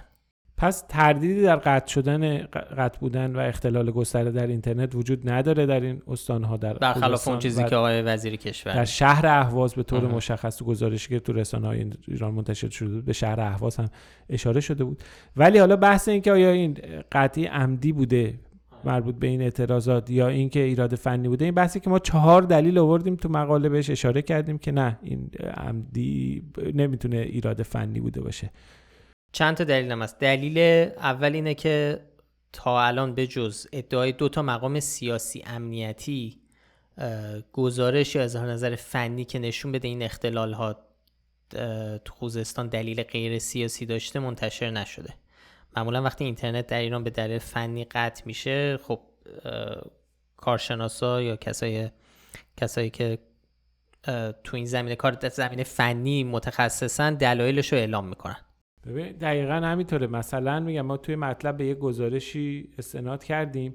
پس 0.60 0.84
تردیدی 0.88 1.42
در 1.42 1.56
قطع 1.56 1.86
شدن 1.86 2.38
قطع 2.76 2.98
بودن 3.00 3.36
و 3.36 3.38
اختلال 3.38 3.90
گسترده 3.90 4.30
در 4.30 4.46
اینترنت 4.46 4.94
وجود 4.94 5.30
نداره 5.30 5.66
در 5.66 5.80
این 5.80 6.02
استانها 6.08 6.56
در 6.56 6.74
برخلاف 6.74 7.28
اون 7.28 7.38
چیزی 7.38 7.64
که 7.64 7.76
آقای 7.76 8.02
وزیر 8.02 8.36
کشور. 8.36 8.74
در 8.74 8.84
شهر 8.84 9.26
اهواز 9.26 9.74
به 9.74 9.82
طور 9.82 10.06
مشخص 10.06 10.56
تو 10.56 10.64
گزارشی 10.64 11.08
که 11.08 11.20
تو 11.20 11.32
رسانه 11.32 11.66
های 11.66 11.90
ایران 12.08 12.34
منتشر 12.34 12.68
شده 12.68 12.88
بود 12.88 13.04
به 13.04 13.12
شهر 13.12 13.40
اهواز 13.40 13.76
هم 13.76 13.88
اشاره 14.28 14.60
شده 14.60 14.84
بود. 14.84 15.02
ولی 15.36 15.58
حالا 15.58 15.76
بحث 15.76 16.08
این 16.08 16.22
که 16.22 16.32
آیا 16.32 16.50
این 16.50 16.78
قطعی 17.12 17.46
عمدی 17.46 17.92
بوده 17.92 18.34
مربوط 18.84 19.14
به 19.14 19.26
این 19.26 19.42
اعتراضات 19.42 20.10
یا 20.10 20.28
اینکه 20.28 20.60
ایراد 20.60 20.94
فنی 20.94 21.28
بوده 21.28 21.44
این 21.44 21.54
بحثی 21.54 21.80
که 21.80 21.90
ما 21.90 21.98
چهار 21.98 22.42
دلیل 22.42 22.78
آوردیم 22.78 23.16
تو 23.16 23.28
مقاله 23.28 23.68
بهش 23.68 23.90
اشاره 23.90 24.22
کردیم 24.22 24.58
که 24.58 24.72
نه 24.72 24.98
این 25.02 25.30
عمدی 25.56 26.42
نمی‌تونه 26.74 27.16
ایراد 27.16 27.62
فنی 27.62 28.00
بوده 28.00 28.20
باشه. 28.20 28.50
چند 29.32 29.56
تا 29.56 29.64
دلیل 29.64 29.92
هم 29.92 30.02
هست. 30.02 30.18
دلیل 30.18 30.58
اول 30.98 31.34
اینه 31.34 31.54
که 31.54 32.00
تا 32.52 32.82
الان 32.82 33.14
به 33.14 33.26
جز 33.26 33.66
ادعای 33.72 34.12
دو 34.12 34.28
تا 34.28 34.42
مقام 34.42 34.80
سیاسی 34.80 35.42
امنیتی 35.46 36.40
گزارش 37.52 38.14
یا 38.14 38.22
اظهار 38.22 38.50
نظر 38.50 38.76
فنی 38.76 39.24
که 39.24 39.38
نشون 39.38 39.72
بده 39.72 39.88
این 39.88 40.02
اختلال 40.02 40.52
ها 40.52 40.76
تو 42.04 42.14
خوزستان 42.14 42.68
دلیل 42.68 43.02
غیر 43.02 43.38
سیاسی 43.38 43.86
داشته 43.86 44.18
منتشر 44.18 44.70
نشده. 44.70 45.14
معمولا 45.76 46.02
وقتی 46.02 46.24
اینترنت 46.24 46.66
در 46.66 46.78
ایران 46.78 47.04
به 47.04 47.10
دلیل 47.10 47.38
فنی 47.38 47.84
قطع 47.84 48.22
میشه 48.26 48.76
خب 48.76 49.00
کارشناسا 50.36 51.22
یا 51.22 51.36
کسای 51.36 51.90
کسایی 52.56 52.90
که 52.90 53.18
تو 54.44 54.56
این 54.56 54.66
زمینه 54.66 54.96
کار 54.96 55.28
زمینه 55.28 55.64
فنی 55.64 56.24
متخصصن 56.24 57.14
دلایلش 57.14 57.72
رو 57.72 57.78
اعلام 57.78 58.08
می‌کنن. 58.08 58.36
ببین 58.86 59.12
دقیقا 59.12 59.54
همینطوره. 59.54 60.06
مثلا 60.06 60.60
میگم 60.60 60.80
ما 60.80 60.96
توی 60.96 61.16
مطلب 61.16 61.56
به 61.56 61.66
یه 61.66 61.74
گزارشی 61.74 62.68
استناد 62.78 63.24
کردیم 63.24 63.74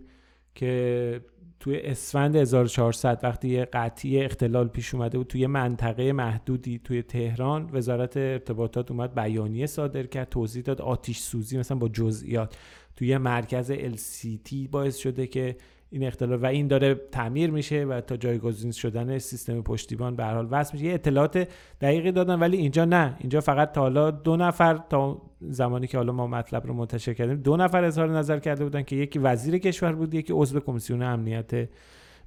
که 0.56 1.22
توی 1.60 1.78
اسفند 1.80 2.36
1400 2.36 3.20
وقتی 3.24 3.49
یه 3.49 3.66
قطعی 3.66 4.22
اختلال 4.24 4.68
پیش 4.68 4.93
اومده 4.93 5.18
بود 5.18 5.28
توی 5.28 5.47
منطقه 5.47 6.14
محدودی 6.14 6.80
توی 6.80 7.03
تهران 7.03 7.70
وزارت 7.74 8.18
ارتباطات 8.18 8.91
اومد 8.91 9.16
بیانیه 9.16 9.66
صادر 9.66 10.03
کرد 10.03 10.30
توضیح 10.30 10.64
داد 10.64 10.82
آتیش 10.82 11.20
سوزی 11.20 11.58
مثلا 11.58 11.78
با 11.78 11.88
جزئیات. 11.88 12.58
توی 12.95 13.18
مرکز 13.18 13.72
LCT 13.72 14.53
باعث 14.72 14.97
شده 14.97 15.28
که 15.28 15.56
این 15.96 16.08
اختلال 16.08 16.43
و 16.43 16.46
این 16.46 16.68
داره 16.68 16.96
تعمیر 16.96 17.52
میشه 17.52 17.86
و 17.86 18.02
تا 18.02 18.18
جایگزین 18.18 18.72
شدن 18.72 19.18
سیستم 19.18 19.62
پشتیبان 19.62 20.16
به 20.16 20.24
حال 20.26 20.48
وصل 20.52 20.74
میشه. 20.74 20.86
یه 20.86 20.93
اطلاعات 20.93 21.48
دقیقی 21.82 22.12
دادن 22.12 22.39
ولی 22.39 22.58
اینجا 22.58 22.86
نه. 22.86 23.18
اینجا 23.20 23.41
فقط 23.41 23.72
تا 23.72 23.82
حالا 23.82 24.12
دو 24.12 24.38
نفر 24.38 24.80
تا 24.89 25.22
زمانی 25.41 25.88
که 25.88 25.98
حالا 25.98 26.12
ما 26.14 26.28
مطلب 26.28 26.68
رو 26.68 26.74
منتشر 26.74 27.14
کردیم 27.14 27.36
دو 27.36 27.58
نفر 27.58 27.84
اظهار 27.84 28.10
نظر 28.10 28.39
کرده 28.39 28.64
بودن 28.64 28.84
که 28.84 28.96
یکی 28.96 29.20
وزیر 29.20 29.58
کشور 29.58 29.91
بود 29.91 30.14
یکی 30.14 30.34
عضو 30.34 30.60
کمیسیون 30.60 31.02
امنیت 31.02 31.70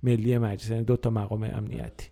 ملی 0.03 0.39
مجلس 0.39 0.71
یعنی 0.71 0.85
دو 0.85 0.97
تا 0.97 1.11
مقام 1.11 1.43
امنیتی. 1.43 2.09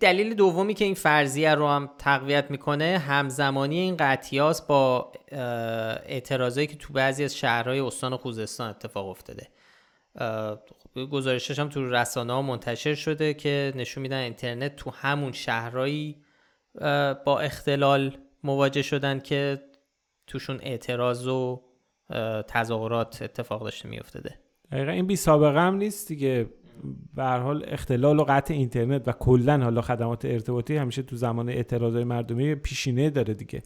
دلیل 0.00 0.34
دومی 0.34 0.74
که 0.74 0.84
این 0.84 0.94
فرضیه 0.94 1.54
رو 1.54 1.68
هم 1.68 1.90
تقویت 1.98 2.50
می‌کنه 2.50 2.98
همزمانی 2.98 3.78
این 3.78 3.96
قطعیاست 3.96 4.66
با 4.66 5.12
اعتراضایی 6.06 6.66
که 6.66 6.76
تو 6.76 6.92
بعضی 6.92 7.24
از 7.24 7.36
شهرهای 7.36 7.80
استان 7.80 8.16
خوزستان 8.16 8.70
اتفاق 8.70 9.08
افتاده. 9.08 9.48
گزارشش 11.10 11.58
هم 11.58 11.68
تو 11.68 11.90
رسانه 11.90 12.32
ها 12.32 12.42
منتشر 12.42 12.94
شده 12.94 13.34
که 13.34 13.72
نشون 13.76 14.02
میدن 14.02 14.18
اینترنت 14.18 14.76
تو 14.76 14.90
همون 14.90 15.32
شهرهایی 15.32 16.16
با 17.24 17.40
اختلال 17.42 18.16
مواجه 18.44 18.82
شدن 18.82 19.20
که 19.20 19.62
توشون 20.26 20.58
اعتراض 20.62 21.26
و 21.26 21.62
تظاهرات 22.48 23.22
اتفاق 23.22 23.62
داشته 23.62 23.88
میافتاده. 23.88 24.34
دقیقا 24.72 24.92
این 24.92 25.06
بی 25.06 25.16
سابقه 25.16 25.60
هم 25.60 25.74
نیست 25.76 26.08
دیگه. 26.08 26.50
به 27.14 27.24
حال 27.24 27.64
اختلال 27.68 28.18
و 28.18 28.24
قطع 28.24 28.54
اینترنت 28.54 29.08
و 29.08 29.12
کلا 29.12 29.58
حالا 29.62 29.80
خدمات 29.80 30.24
ارتباطی 30.24 30.76
همیشه 30.76 31.02
تو 31.02 31.16
زمان 31.16 31.48
اعتراضای 31.48 32.04
مردمی 32.04 32.54
پیشینه 32.54 33.10
داره 33.10 33.34
دیگه. 33.34 33.62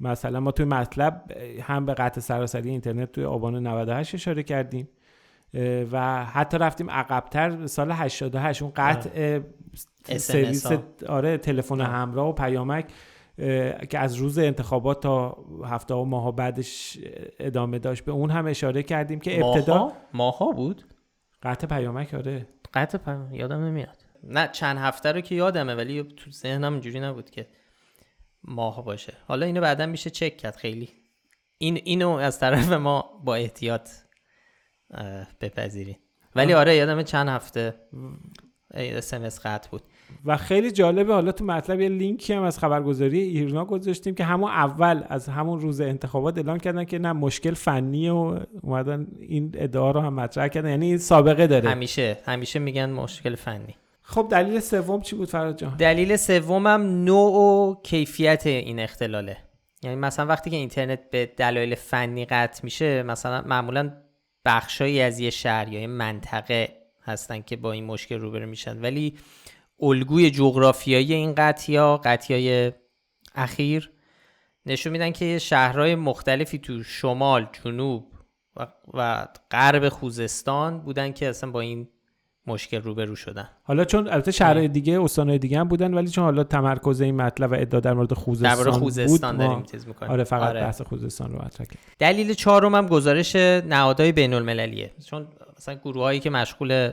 مثلا 0.00 0.40
ما 0.40 0.50
توی 0.50 0.66
مطلب 0.66 1.32
هم 1.62 1.86
به 1.86 1.94
قطع 1.94 2.20
سراسری 2.20 2.70
اینترنت 2.70 3.12
توی 3.12 3.24
آبان 3.24 3.66
98 3.66 4.14
اشاره 4.14 4.42
کردیم. 4.42 4.88
و 5.92 6.24
حتی 6.24 6.58
رفتیم 6.58 6.90
عقبتر 6.90 7.66
سال 7.66 7.90
88 7.90 8.62
اون 8.62 8.72
قطع 8.76 9.40
سرویس 10.16 10.66
آره 11.08 11.38
تلفن 11.38 11.80
همراه 11.80 12.28
و 12.28 12.32
پیامک 12.32 12.86
که 13.90 13.98
از 13.98 14.14
روز 14.14 14.38
انتخابات 14.38 15.02
تا 15.02 15.44
هفته 15.64 15.94
و 15.94 16.04
ماه 16.04 16.36
بعدش 16.36 16.98
ادامه 17.38 17.78
داشت. 17.78 18.04
به 18.04 18.12
اون 18.12 18.30
هم 18.30 18.46
اشاره 18.46 18.82
کردیم 18.82 19.20
که 19.20 19.44
ابتدا 19.44 19.92
ماها 20.12 20.52
بود؟ 20.52 20.82
قطع 21.42 21.66
پیامک 21.66 22.14
آره. 22.14 22.46
قطع 22.74 22.98
پیامک 22.98 23.34
یادم 23.34 23.64
نمیاد. 23.64 24.04
نه 24.24 24.48
چند 24.48 24.78
هفته 24.78 25.12
رو 25.12 25.20
که 25.20 25.34
یادمه 25.34 25.74
ولی 25.74 26.02
تو 26.02 26.30
ذهنم 26.30 26.72
اینجوری 26.72 27.00
نبود 27.00 27.30
که 27.30 27.46
ماه 28.44 28.84
باشه. 28.84 29.12
حالا 29.28 29.46
اینو 29.46 29.60
بعدا 29.60 29.86
میشه 29.86 30.10
چک 30.10 30.36
کرد 30.36 30.56
خیلی. 30.56 30.88
این 31.58 31.80
اینو 31.84 32.10
از 32.10 32.40
طرف 32.40 32.72
ما 32.72 33.20
با 33.24 33.34
احتیاط 33.34 33.90
بپذیرین. 35.40 35.96
ولی 36.36 36.52
آره 36.52 36.76
یادم 36.76 37.02
چند 37.02 37.28
هفته 37.28 37.74
اسمس 38.74 39.46
قطع 39.46 39.70
بود. 39.70 39.82
و 40.24 40.36
خیلی 40.36 40.70
جالبه 40.70 41.12
حالا 41.12 41.32
تو 41.32 41.44
مطلب 41.44 41.80
یه 41.80 41.88
لینکی 41.88 42.32
هم 42.32 42.42
از 42.42 42.58
خبرگزاری 42.58 43.20
ایرنا 43.20 43.64
گذاشتیم 43.64 44.14
که 44.14 44.24
همون 44.24 44.50
اول 44.50 45.02
از 45.08 45.28
همون 45.28 45.60
روز 45.60 45.80
انتخابات 45.80 46.38
اعلام 46.38 46.58
کردن 46.58 46.84
که 46.84 46.98
نه 46.98 47.12
مشکل 47.12 47.54
فنی 47.54 48.08
و 48.08 48.38
اومدن 48.62 49.06
این 49.20 49.54
ادعا 49.54 49.90
رو 49.90 50.00
هم 50.00 50.14
مطرح 50.14 50.48
کردن. 50.48 50.70
یعنی 50.70 50.86
این 50.86 50.98
سابقه 50.98 51.46
داره. 51.46 51.70
همیشه 51.70 52.18
همیشه 52.24 52.58
میگن 52.58 52.90
مشکل 52.90 53.34
فنی. 53.34 53.76
خب 54.02 54.28
دلیل 54.30 54.60
سوم 54.60 55.00
چی 55.00 55.16
بود 55.16 55.28
فراد 55.28 55.58
جان؟ 55.58 55.76
دلیل 55.76 56.16
سومم 56.16 57.04
نوع 57.04 57.32
و 57.32 57.74
کیفیت 57.82 58.46
این 58.46 58.80
اختلاله. 58.80 59.36
یعنی 59.82 59.96
مثلا 59.96 60.26
وقتی 60.26 60.50
که 60.50 60.56
اینترنت 60.56 61.10
به 61.10 61.30
دلایل 61.36 61.74
فنی 61.74 62.24
قطع 62.24 62.60
میشه 62.64 63.02
مثلا 63.02 63.42
معمولا 63.46 63.92
بخشایی 64.46 65.00
از 65.00 65.20
یه 65.20 65.30
شهر 65.30 65.68
یا 65.68 65.80
یه 65.80 65.86
منطقه 65.86 66.68
هستن 67.02 67.42
که 67.42 67.56
با 67.56 67.72
این 67.72 67.84
مشکل 67.84 68.20
روبرو 68.20 68.46
میشن. 68.46 68.80
ولی 68.80 69.18
الگوی 69.80 70.30
جغرافیایی 70.30 71.14
این 71.14 71.34
قطعیا 71.34 71.96
قطعیای 71.96 72.72
اخیر 73.34 73.90
نشون 74.66 74.92
میدن 74.92 75.10
که 75.10 75.38
شهرهای 75.38 75.94
مختلفی 75.94 76.58
تو 76.58 76.82
شمال 76.82 77.48
جنوب 77.64 78.12
و 78.94 79.28
غرب 79.50 79.88
خوزستان 79.88 80.80
بودن 80.80 81.12
که 81.12 81.28
اصلا 81.28 81.50
با 81.50 81.60
این 81.60 81.88
مشکل 82.46 82.82
روبرو 82.82 83.16
شدن. 83.16 83.48
حالا 83.62 83.84
چون 83.84 84.08
البته 84.08 84.30
شهرهای 84.30 84.68
دیگه 84.68 85.02
استانهای 85.02 85.38
دیگه 85.38 85.58
هم 85.58 85.68
بودن 85.68 85.94
ولی 85.94 86.08
چون 86.08 86.24
حالا 86.24 86.44
تمرکز 86.44 87.00
این 87.00 87.16
مطلب 87.16 87.52
و 87.52 87.54
ادعا 87.54 87.80
در 87.80 87.94
مورد 87.94 88.12
خوزستان 88.12 88.64
در 88.64 88.70
خوزستان 88.70 89.36
بود 89.36 89.46
داریم 89.46 89.62
تیز 89.62 89.88
می‌کنیم. 89.88 90.12
آره 90.12 90.24
فقط 90.24 90.48
آره. 90.48 90.60
بحث 90.60 90.82
خوزستان 90.82 91.32
رو 91.32 91.44
مطرح 91.44 91.66
دلیل 91.98 92.34
چهارم 92.34 92.74
هم 92.74 92.86
گزارش 92.86 93.36
نهادهای 93.36 94.12
بین 94.12 94.34
المللیه 94.34 94.90
چون 95.06 95.26
مثلا 95.56 95.74
گروه 95.74 96.02
هایی 96.02 96.20
که 96.20 96.30
مشغول 96.30 96.92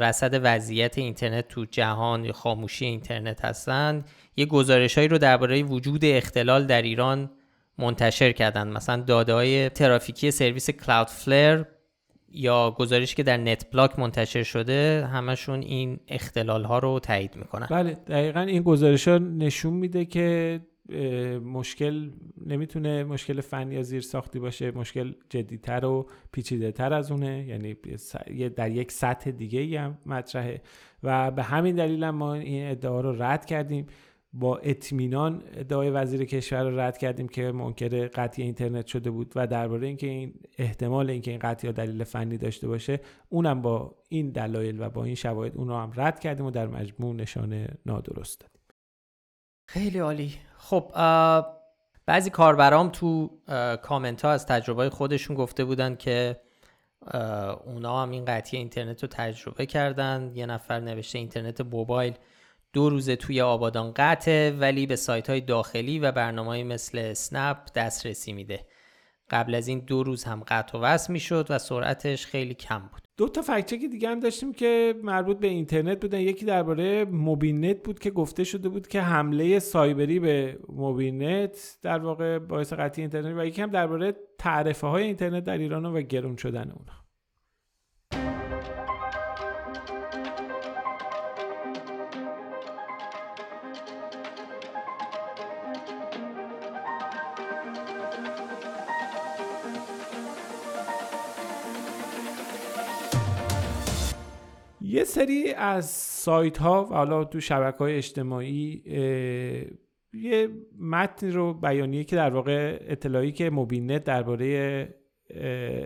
رصد 0.00 0.40
وضعیت 0.42 0.98
اینترنت 0.98 1.48
تو 1.48 1.64
جهان 1.64 2.24
یا 2.24 2.32
خاموشی 2.32 2.84
اینترنت 2.84 3.44
هستن 3.44 4.04
یه 4.36 4.46
گزارش 4.46 4.94
هایی 4.94 5.08
رو 5.08 5.18
درباره 5.18 5.62
وجود 5.62 6.04
اختلال 6.04 6.66
در 6.66 6.82
ایران 6.82 7.30
منتشر 7.78 8.32
کردن. 8.32 8.68
مثلا 8.68 9.02
داده 9.02 9.34
های 9.34 9.68
ترافیکی 9.68 10.30
سرویس 10.30 10.70
کلاود 10.70 11.08
فلر 11.08 11.64
یا 12.34 12.70
گزارشی 12.70 13.16
که 13.16 13.22
در 13.22 13.36
نت 13.36 13.70
بلاک 13.72 13.98
منتشر 13.98 14.42
شده 14.42 15.06
همشون 15.12 15.62
این 15.62 16.00
اختلال 16.08 16.64
ها 16.64 16.78
رو 16.78 16.98
تایید 16.98 17.36
می‌کنن. 17.36 17.66
بله 17.70 17.94
دقیقا 17.94 18.40
این 18.40 18.62
گزارش 18.62 19.08
ها 19.08 19.18
نشون 19.18 19.72
میده 19.72 20.04
که 20.04 20.60
مشکل 21.44 22.10
نمی‌تونه 22.46 23.04
مشکل 23.04 23.40
فنی 23.40 23.74
یا 23.74 23.82
زیر 23.82 24.00
ساختی 24.00 24.38
باشه 24.38 24.70
مشکل 24.70 25.12
جدیتر 25.30 25.84
و 25.84 26.06
پیچیده 26.32 26.72
تر 26.72 26.92
از 26.92 27.10
اونه. 27.10 27.44
یعنی 27.48 27.76
در 28.56 28.70
یک 28.70 28.92
سطح 28.92 29.30
دیگه 29.30 29.80
هم 29.80 29.98
مطرحه. 30.06 30.62
و 31.02 31.30
به 31.30 31.42
همین 31.42 31.74
دلیل 31.74 32.04
هم 32.04 32.14
ما 32.14 32.34
این 32.34 32.70
ادعا 32.70 33.00
رو 33.00 33.22
رد 33.22 33.46
کردیم. 33.46 33.86
با 34.36 34.56
اطمینان 34.56 35.42
ادعای 35.52 35.90
وزیر 35.90 36.24
کشور 36.24 36.62
رو 36.62 36.80
رد 36.80 36.98
کردیم 36.98 37.28
که 37.28 37.52
منکر 37.52 38.06
قطعی 38.06 38.44
اینترنت 38.44 38.86
شده 38.86 39.10
بود 39.10 39.32
و 39.36 39.46
درباره 39.46 39.86
اینکه 39.86 40.06
این 40.06 40.34
احتمال 40.58 41.10
اینکه 41.10 41.30
این 41.30 41.40
قطعی 41.40 41.72
دلیل 41.72 42.04
فنی 42.04 42.38
داشته 42.38 42.68
باشه 42.68 43.00
اونم 43.28 43.62
با 43.62 43.96
این 44.08 44.30
دلایل 44.30 44.82
و 44.82 44.90
با 44.90 45.04
این 45.04 45.14
شواهد 45.14 45.56
اون 45.56 45.68
رو 45.68 45.76
هم 45.76 45.92
رد 45.96 46.20
کردیم 46.20 46.46
و 46.46 46.50
در 46.50 46.66
مجموع 46.66 47.14
نشانه 47.14 47.68
نادرست 47.86 48.40
دادیم. 48.40 48.60
خیلی 49.66 49.98
عالی. 49.98 50.34
خب 50.56 50.92
بعضی 52.06 52.30
کاربرام 52.30 52.88
تو 52.88 53.38
کامنت 53.82 54.24
ها 54.24 54.30
از 54.30 54.46
تجربه 54.46 54.90
خودشون 54.90 55.36
گفته 55.36 55.64
بودن 55.64 55.96
که 55.96 56.40
اونا 57.64 58.02
هم 58.02 58.10
این 58.10 58.24
قطعی 58.24 58.58
اینترنت 58.58 59.02
رو 59.02 59.08
تجربه 59.12 59.66
کردن. 59.66 60.32
یه 60.34 60.46
نفر 60.46 60.80
نوشته 60.80 61.18
اینترنت 61.18 61.60
موبایل. 61.60 62.14
دو 62.74 62.90
روزه 62.90 63.16
توی 63.16 63.40
آبادان 63.40 63.92
قطعه 63.96 64.50
ولی 64.50 64.86
به 64.86 64.96
سایت 64.96 65.30
های 65.30 65.40
داخلی 65.40 65.98
و 65.98 66.12
برنامه 66.12 66.64
مثل 66.64 66.98
اسنپ 66.98 67.58
دسترسی 67.74 68.32
میده. 68.32 68.60
قبل 69.30 69.54
از 69.54 69.68
این 69.68 69.78
دو 69.78 70.02
روز 70.02 70.24
هم 70.24 70.42
قطع 70.48 70.78
و 70.78 70.80
وصل 70.80 71.12
می‌شد 71.12 71.46
و 71.50 71.58
سرعتش 71.58 72.26
خیلی 72.26 72.54
کم 72.54 72.78
بود. 72.78 73.02
دو 73.16 73.28
تا 73.28 73.42
فکچه 73.42 73.78
که 73.78 73.88
دیگه 73.88 74.08
هم 74.08 74.20
داشتیم 74.20 74.52
که 74.52 74.94
مربوط 75.02 75.38
به 75.38 75.46
اینترنت 75.46 76.00
بودن. 76.00 76.20
یکی 76.20 76.44
درباره 76.44 77.04
موبینت 77.04 77.82
بود 77.82 77.98
که 77.98 78.10
گفته 78.10 78.44
شده 78.44 78.68
بود 78.68 78.88
که 78.88 79.00
حمله 79.00 79.58
سایبری 79.58 80.18
به 80.18 80.58
موبینت 80.68 81.78
در 81.82 81.98
واقع 81.98 82.38
باعث 82.38 82.72
قطعی 82.72 83.02
اینترنت 83.02 83.38
و 83.38 83.46
یکی 83.46 83.62
هم 83.62 83.70
درباره 83.70 84.16
تعرفه 84.38 84.86
های 84.86 85.04
اینترنت 85.04 85.44
در 85.44 85.58
ایران 85.58 85.86
و 85.86 86.00
گرون 86.00 86.36
شدن 86.36 86.70
اونها 86.70 87.03
یه 104.94 105.04
سری 105.04 105.52
از 105.52 105.90
سایت 105.90 106.58
ها 106.58 106.84
و 106.84 106.94
حالا 106.94 107.24
تو 107.24 107.40
شبکه 107.40 107.78
های 107.78 107.96
اجتماعی 107.96 108.82
یه 110.12 110.48
متن 110.80 111.32
رو، 111.32 111.54
بیانیه 111.54 112.04
که 112.04 112.16
در 112.16 112.30
واقع 112.30 112.78
اطلاعیه 112.88 113.32
مبین‌نت 113.32 114.04
درباره 114.04 114.88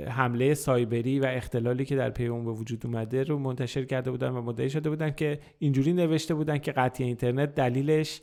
حمله 0.09 0.55
سایبری 0.55 1.21
و 1.21 1.27
اختلالی 1.27 1.85
که 1.85 1.97
در 1.97 2.11
پی 2.11 2.27
اون 2.27 2.45
به 2.45 2.51
وجود 2.51 2.87
اومده 2.87 3.25
رو 3.25 3.39
منتشر 3.39 3.85
کرده 3.85 4.11
بودن 4.11 4.29
و 4.29 4.43
مدعی 4.43 4.71
شده 4.71 4.91
بودن 4.91 5.11
که 5.11 5.41
اینجوری 5.59 5.93
نوشته 5.93 6.35
بودن 6.35 6.59
که 6.59 6.73
قطعی 6.73 7.07
اینترنت 7.07 7.55
دلیلش 7.55 8.21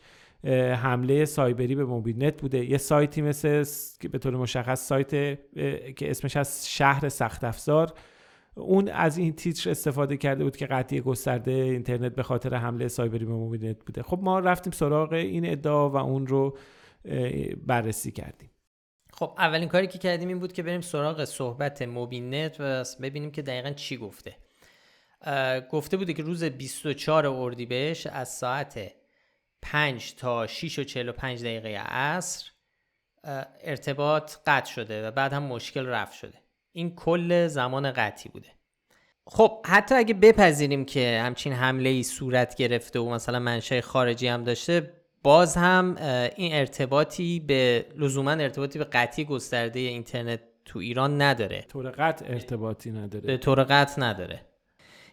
حمله 0.83 1.25
سایبری 1.25 1.75
به 1.75 1.85
مبین‌نت 1.85 2.41
بوده. 2.41 2.65
یه 2.65 2.77
سایتی 2.77 3.21
مثل 3.21 3.65
که 3.99 4.09
به 4.09 4.17
طور 4.17 4.35
مشخص 4.35 4.87
سایت 4.87 5.09
که 5.95 6.09
اسمش 6.11 6.37
از 6.37 6.69
شهر 6.69 7.09
سخت 7.09 7.43
افزار 7.43 7.93
اون 8.55 8.89
از 8.89 9.17
این 9.17 9.33
تیتر 9.33 9.69
استفاده 9.69 10.17
کرده 10.17 10.43
بود 10.43 10.57
که 10.57 10.65
قطعی 10.65 11.01
گسترده 11.01 11.51
اینترنت 11.51 12.15
به 12.15 12.23
خاطر 12.23 12.55
حمله 12.55 12.87
سایبری 12.87 13.25
به 13.25 13.33
موبیلنت 13.33 13.85
بوده. 13.85 14.03
خب 14.03 14.19
ما 14.21 14.39
رفتیم 14.39 14.73
سراغ 14.73 15.13
این 15.13 15.49
ادعا 15.49 15.89
و 15.89 15.95
اون 15.97 16.27
رو 16.27 16.57
بررسی 17.65 18.11
کردیم. 18.11 18.51
خب 19.13 19.35
اولین 19.37 19.69
کاری 19.69 19.87
که 19.87 19.97
کردیم 19.97 20.27
این 20.27 20.39
بود 20.39 20.53
که 20.53 20.63
بریم 20.63 20.81
سراغ 20.81 21.25
صحبت 21.25 21.81
موبینت 21.81 22.55
و 22.59 22.83
ببینیم 23.01 23.31
که 23.31 23.41
دقیقا 23.41 23.71
چی 23.71 23.97
گفته. 23.97 24.37
گفته 25.71 25.97
بوده 25.97 26.13
که 26.13 26.23
روز 26.23 26.43
24 26.43 27.27
اردیبهشت 27.27 28.07
از 28.07 28.29
ساعت 28.29 28.91
5 29.61 30.15
تا 30.15 30.47
6 30.47 30.79
و 30.79 30.83
45 30.83 31.41
دقیقه 31.41 31.69
عصر 31.69 32.51
ارتباط 33.61 34.35
قطع 34.47 34.71
شده 34.71 35.07
و 35.07 35.11
بعد 35.11 35.33
هم 35.33 35.43
مشکل 35.43 35.85
رفت 35.85 36.13
شده. 36.13 36.44
این 36.75 36.95
کل 36.95 37.47
زمان 37.47 37.91
قطعی 37.91 38.31
بوده. 38.33 38.47
خب 39.27 39.65
حتی 39.65 39.95
اگه 39.95 40.13
بپذیریم 40.13 40.85
که 40.85 41.21
همچین 41.23 41.53
حمله 41.53 41.89
ای 41.89 42.03
صورت 42.03 42.55
گرفته 42.55 42.99
و 42.99 43.09
مثلا 43.09 43.39
منشأ 43.39 43.81
خارجی 43.81 44.27
هم 44.27 44.43
داشته 44.43 44.93
باز 45.23 45.57
هم 45.57 45.95
این 46.35 46.53
ارتباطی 46.53 47.39
به 47.39 47.85
لزوما 47.97 48.31
ارتباطی 48.31 48.79
به 48.79 48.85
قطعی 48.85 49.25
گسترده 49.25 49.79
اینترنت 49.79 50.39
تو 50.65 50.79
ایران 50.79 51.21
نداره. 51.21 51.65
طور 51.69 51.89
قطع 51.89 52.25
ارتباطی 52.27 52.91
نداره. 52.91 53.25
به 53.25 53.37
طور 53.37 53.63
قطع 53.63 54.01
نداره. 54.01 54.41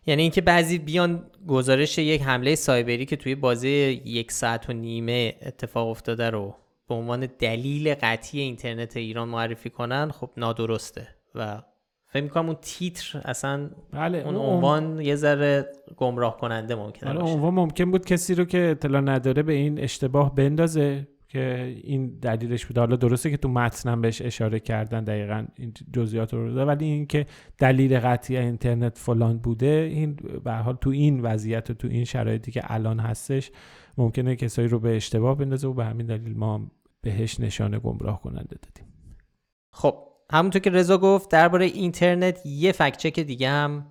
یعنی 0.07 0.23
اینکه 0.23 0.41
بعضی 0.41 0.79
بیان 0.79 1.31
گزارش 1.47 1.99
یک 1.99 2.23
حمله 2.23 2.55
سایبری 2.55 3.07
که 3.07 3.17
توی 3.17 3.35
بازه 3.35 3.69
یک 3.69 4.33
ساعت 4.33 4.71
و 4.71 4.73
نیمه 4.73 5.35
اتفاق 5.43 5.89
افتاده 5.89 6.31
رو 6.31 6.55
به 6.89 6.95
عنوان 6.95 7.29
دلیل 7.39 7.95
قطعی 7.95 8.41
اینترنت 8.41 8.97
ایران 8.97 9.29
معرفی 9.29 9.71
کنن 9.71 10.11
خب 10.11 10.31
نادرسته. 10.37 11.22
و 11.35 11.62
فکر 12.07 12.22
می‌کنم 12.22 12.47
اون 12.47 12.57
تیتر 12.61 13.22
اصلا 13.24 13.70
بله 13.91 14.18
اون 14.18 14.37
عنوان 14.37 15.01
یه 15.01 15.16
ذره 15.16 15.66
گمراه 15.97 16.37
کننده 16.37 16.74
ممکنه 16.74 17.12
بله 17.12 17.22
عنوان 17.22 17.55
ممکن 17.55 17.91
بود 17.91 18.05
کسی 18.05 18.35
رو 18.35 18.45
که 18.45 18.68
اطلاع 18.70 19.01
نداره 19.01 19.43
به 19.43 19.53
این 19.53 19.80
اشتباه 19.80 20.35
بندازه 20.35 21.09
که 21.33 21.76
این 21.85 22.18
دلیلش 22.22 22.66
بوده. 22.66 22.80
حالا 22.80 22.97
درسته 22.97 23.30
که 23.30 23.37
تو 23.37 23.49
متنم 23.49 24.01
بهش 24.01 24.22
اشاره 24.22 24.61
کردن 24.61 25.05
دقیقا 25.05 25.47
این 25.57 25.72
جزئیات 25.93 26.35
رو 26.35 26.49
داده 26.49 26.64
ولی 26.64 26.85
اینکه 26.85 27.26
دلیل 27.59 28.01
قطعی 28.01 28.37
اینترنت 28.37 28.99
فلان 28.99 29.39
بوده 29.39 29.89
این 29.91 30.16
به 30.45 30.53
حال 30.53 30.76
تو 30.76 30.91
این 30.91 31.20
وضعیت 31.20 31.70
و 31.70 31.74
تو 31.74 31.89
این 31.89 32.05
شرایطی 32.05 32.51
که 32.51 32.62
الان 32.64 33.01
هستش 33.01 33.51
ممکنه 33.99 34.37
کسایی 34.37 34.68
رو 34.68 34.78
به 34.78 34.97
اشتباه 34.97 35.39
بندازه 35.39 35.68
و 35.68 35.72
به 35.72 35.85
همین 35.85 36.07
دلیل 36.07 36.39
ما 36.39 36.70
بهش 37.03 37.41
نشانه 37.41 37.78
گمراه 37.78 38.22
کننده 38.22 38.57
دادیم. 38.62 38.87
خب 39.72 40.12
همونطور 40.33 40.62
که 40.62 40.70
رضا 40.70 40.99
گفت 40.99 41.30
درباره 41.30 41.66
اینترنت 41.66 42.47
یه 42.47 42.72
فکچک 42.72 43.20
دیگه 43.20 43.49
هم 43.49 43.87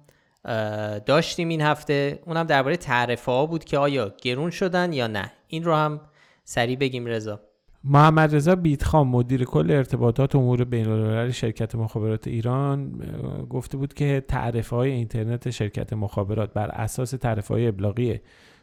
داشتیم 1.06 1.50
این 1.50 1.62
هفته. 1.62 2.20
اونم 2.26 2.44
درباره 2.44 2.78
تعرفه 2.78 3.32
ها 3.32 3.46
بود 3.46 3.64
که 3.64 3.78
آیا 3.78 4.14
گرون 4.22 4.50
شدن 4.50 4.94
یا 4.94 5.08
نه. 5.08 5.32
این 5.48 5.64
رو 5.64 5.76
هم 5.76 6.02
سریع 6.44 6.76
بگیم 6.78 7.06
رضا. 7.06 7.40
محمد 7.84 8.36
رضا 8.36 8.56
بیتخام 8.56 9.08
مدیر 9.08 9.44
کل 9.44 9.72
ارتباطات 9.72 10.36
امور 10.36 10.64
بین 10.64 11.32
شرکت 11.32 11.76
مخابرات 11.76 12.28
ایران 12.28 13.02
گفته 13.50 13.78
بود 13.78 13.94
که 13.94 14.26
تعرفه 14.28 14.76
های 14.76 14.92
اینترنت 14.92 15.50
شرکت 15.50 15.94
مخابرات 15.94 16.54
بر 16.54 16.70
اساس 16.70 17.12
تعرفه 17.12 17.54
های 17.54 17.68
ابلاغی 17.68 18.20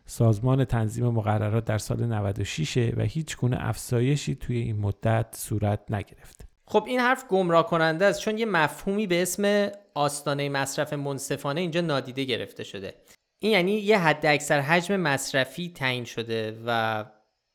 سازمان 0.06 0.64
تنظیم 0.64 1.06
مقررات 1.06 1.64
در 1.64 1.78
سال 1.78 2.06
96 2.06 2.92
و 2.96 3.02
هیچ 3.02 3.36
گونه 3.36 3.56
افزایشی 3.60 4.34
توی 4.34 4.56
این 4.56 4.80
مدت 4.80 5.26
صورت 5.36 5.80
نگرفته 5.90 6.47
خب 6.70 6.84
این 6.86 7.00
حرف 7.00 7.28
گمراه 7.28 7.66
کننده 7.66 8.04
است 8.04 8.20
چون 8.20 8.38
یه 8.38 8.46
مفهومی 8.46 9.06
به 9.06 9.22
اسم 9.22 9.70
آستانه 9.94 10.48
مصرف 10.48 10.92
منصفانه 10.92 11.60
اینجا 11.60 11.80
نادیده 11.80 12.24
گرفته 12.24 12.64
شده. 12.64 12.94
این 13.38 13.52
یعنی 13.52 13.72
یه 13.72 13.98
حد 13.98 14.26
اکثر 14.26 14.60
حجم 14.60 14.96
مصرفی 14.96 15.72
تعیین 15.74 16.04
شده 16.04 16.62
و 16.66 17.04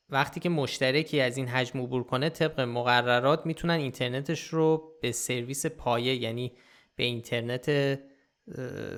وقتی 0.08 0.40
که 0.40 0.48
مشترکی 0.48 1.20
از 1.20 1.36
این 1.36 1.48
حجم 1.48 1.80
عبور 1.80 2.04
کنه 2.04 2.28
طبق 2.28 2.60
مقررات 2.60 3.46
می‌تونن 3.46 3.74
اینترنتش 3.74 4.48
رو 4.48 4.98
به 5.02 5.12
سرویس 5.12 5.66
پایه 5.66 6.14
یعنی 6.14 6.52
به 6.96 7.04
اینترنت 7.04 7.98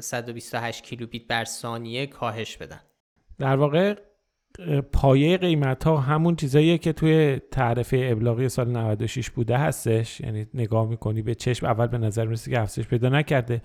128 0.00 0.82
کیلوبیت 0.82 1.26
بر 1.26 1.44
ثانیه 1.44 2.06
کاهش 2.06 2.56
بدن. 2.56 2.80
در 3.38 3.56
واقع 3.56 3.94
پایه 4.92 5.36
قیمت 5.36 5.84
ها 5.84 5.96
همون 5.96 6.36
چیزاییه 6.36 6.78
که 6.78 6.92
توی 6.92 7.40
تعرفه 7.50 8.08
ابلاغی 8.12 8.48
سال 8.48 8.68
96 8.68 9.30
بوده 9.30 9.58
هستش. 9.58 10.20
یعنی 10.20 10.46
نگاه 10.54 10.88
می‌کنی 10.88 11.22
به 11.22 11.34
چشم 11.34 11.66
اول 11.66 11.86
به 11.86 11.98
نظر 11.98 12.24
می‌رسه 12.24 12.50
که 12.50 12.60
افزایش 12.60 12.88
پیدا 12.88 13.08
نکرده. 13.08 13.62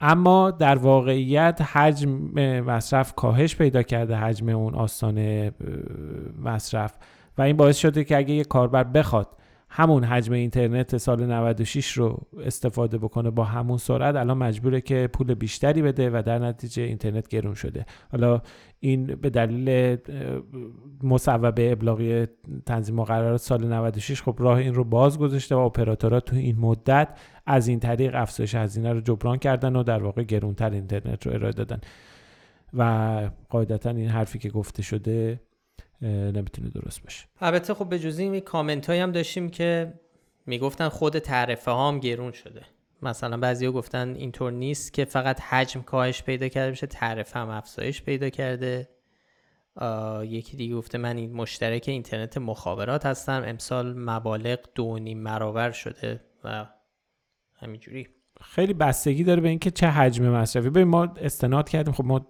اما 0.00 0.50
در 0.50 0.74
واقعیت 0.74 1.60
حجم 1.72 2.10
مصرف 2.60 3.14
کاهش 3.14 3.56
پیدا 3.56 3.82
کرده 3.82 4.16
حجم 4.16 4.48
اون 4.48 4.74
آستانه 4.74 5.52
مصرف. 6.42 6.92
و 7.38 7.42
این 7.42 7.56
باعث 7.56 7.76
شده 7.78 8.04
که 8.04 8.16
اگه 8.16 8.34
یه 8.34 8.44
کاربر 8.44 8.84
بخواد 8.84 9.28
همون 9.78 10.04
حجم 10.04 10.32
اینترنت 10.32 10.96
سال 10.96 11.26
96 11.26 11.92
رو 11.92 12.20
استفاده 12.44 12.98
بکنه 12.98 13.30
با 13.30 13.44
همون 13.44 13.78
سرعت 13.78 14.16
الان 14.16 14.38
مجبوره 14.38 14.80
که 14.80 15.08
پول 15.12 15.34
بیشتری 15.34 15.82
بده 15.82 16.10
و 16.10 16.22
در 16.26 16.38
نتیجه 16.38 16.82
اینترنت 16.82 17.28
گرون 17.28 17.54
شده. 17.54 17.86
حالا 18.12 18.42
این 18.80 19.06
به 19.06 19.30
دلیل 19.30 19.96
مصوبه 21.02 21.72
ابلاغی 21.72 22.26
تنظیم 22.66 22.94
مقررات 22.94 23.40
سال 23.40 23.66
96 23.66 24.22
خب 24.22 24.36
راه 24.38 24.58
این 24.58 24.74
رو 24.74 24.84
باز 24.84 25.18
گذاشته 25.18 25.54
و 25.54 25.58
اپراتورها 25.58 26.20
تو 26.20 26.36
این 26.36 26.58
مدت 26.58 27.08
از 27.46 27.68
این 27.68 27.80
طریق 27.80 28.14
افزایش 28.14 28.54
هزینه 28.54 28.92
رو 28.92 29.00
جبران 29.00 29.38
کردن 29.38 29.76
و 29.76 29.82
در 29.82 30.02
واقع 30.02 30.22
گرونتر 30.22 30.70
اینترنت 30.70 31.26
رو 31.26 31.32
ارائه 31.32 31.52
دادن. 31.52 31.80
و 32.74 33.30
قاعدتا 33.48 33.90
این 33.90 34.08
حرفی 34.08 34.38
که 34.38 34.48
گفته 34.50 34.82
شده 34.82 35.40
نمی‌تونه 36.02 36.68
درست 36.68 37.02
باشه. 37.02 37.26
البته 37.40 37.74
خب 37.74 37.88
به 37.88 37.98
جز 37.98 38.18
این 38.18 38.40
کامنت 38.40 38.90
هم 38.90 39.12
داشتیم 39.12 39.48
که 39.48 39.92
می‌گفتن 40.46 40.88
خود 40.88 41.18
تعرفه 41.18 41.70
ها 41.70 41.88
هم 41.88 42.00
گرون 42.00 42.32
شده. 42.32 42.62
مثلا 43.02 43.36
بعضیا 43.36 43.72
گفتن 43.72 44.14
اینطور 44.14 44.52
نیست 44.52 44.92
که 44.92 45.04
فقط 45.04 45.40
حجم 45.40 45.82
کاهش 45.82 46.22
پیدا 46.22 46.48
کرده 46.48 46.70
بشه 46.70 46.86
تعرفه 46.86 47.38
هم 47.38 47.48
افزایش 47.48 48.02
پیدا 48.02 48.30
کرده. 48.30 48.88
یکی 50.22 50.56
دیگه 50.56 50.74
گفته 50.74 50.98
من 50.98 51.16
این 51.16 51.32
مشترک 51.32 51.84
اینترنت 51.88 52.38
مخابرات 52.38 53.06
هستم. 53.06 53.42
امسال 53.46 53.98
مبالغ 53.98 54.58
دو 54.74 54.98
نیم 54.98 55.24
برابر 55.24 55.70
شده 55.70 56.20
و 56.44 56.66
همینجوری. 57.54 58.08
خیلی 58.40 58.74
بستگی 58.74 59.24
داره 59.24 59.40
به 59.40 59.48
اینکه 59.48 59.70
چه 59.70 59.86
حجم 59.86 60.28
مصرفی. 60.28 60.70
ببین 60.70 60.88
ما 60.88 61.08
استناد 61.20 61.68
کردیم. 61.68 61.94
خب 61.94 62.04
ما 62.04 62.26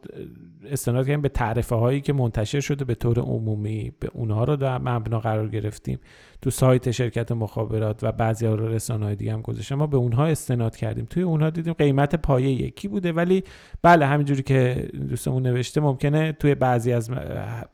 استناد 0.70 1.06
کردیم 1.06 1.22
به 1.22 1.28
تعرفه 1.28 1.76
هایی 1.76 2.00
که 2.00 2.12
منتشر 2.12 2.60
شده 2.60 2.84
به 2.84 2.94
طور 2.94 3.18
عمومی. 3.18 3.92
به 4.00 4.08
اونها 4.14 4.44
رو 4.44 4.56
در 4.56 4.78
مبنا 4.78 5.20
قرار 5.20 5.48
گرفتیم. 5.48 5.98
تو 6.42 6.50
سایت 6.50 6.90
شرکت 6.90 7.32
مخابرات 7.32 8.04
و 8.04 8.12
بعضی 8.12 8.46
ها 8.46 8.54
رو 8.54 8.68
رسانه 8.68 9.14
دیگه 9.14 9.32
هم 9.32 9.42
گذاشتیم 9.42 9.78
ما 9.78 9.86
به 9.86 9.96
اونها 9.96 10.26
استناد 10.26 10.76
کردیم. 10.76 11.06
توی 11.10 11.22
اونها 11.22 11.50
دیدیم 11.50 11.72
قیمت 11.72 12.14
پایه 12.14 12.50
یکی 12.50 12.88
بوده. 12.88 13.12
ولی 13.12 13.44
بله 13.82 14.06
همینجوری 14.06 14.42
که 14.42 14.88
دوستمون 15.08 15.42
نوشته 15.42 15.80
ممکنه 15.80 16.32
توی 16.32 16.54
بعضی 16.54 16.92
از 16.92 17.10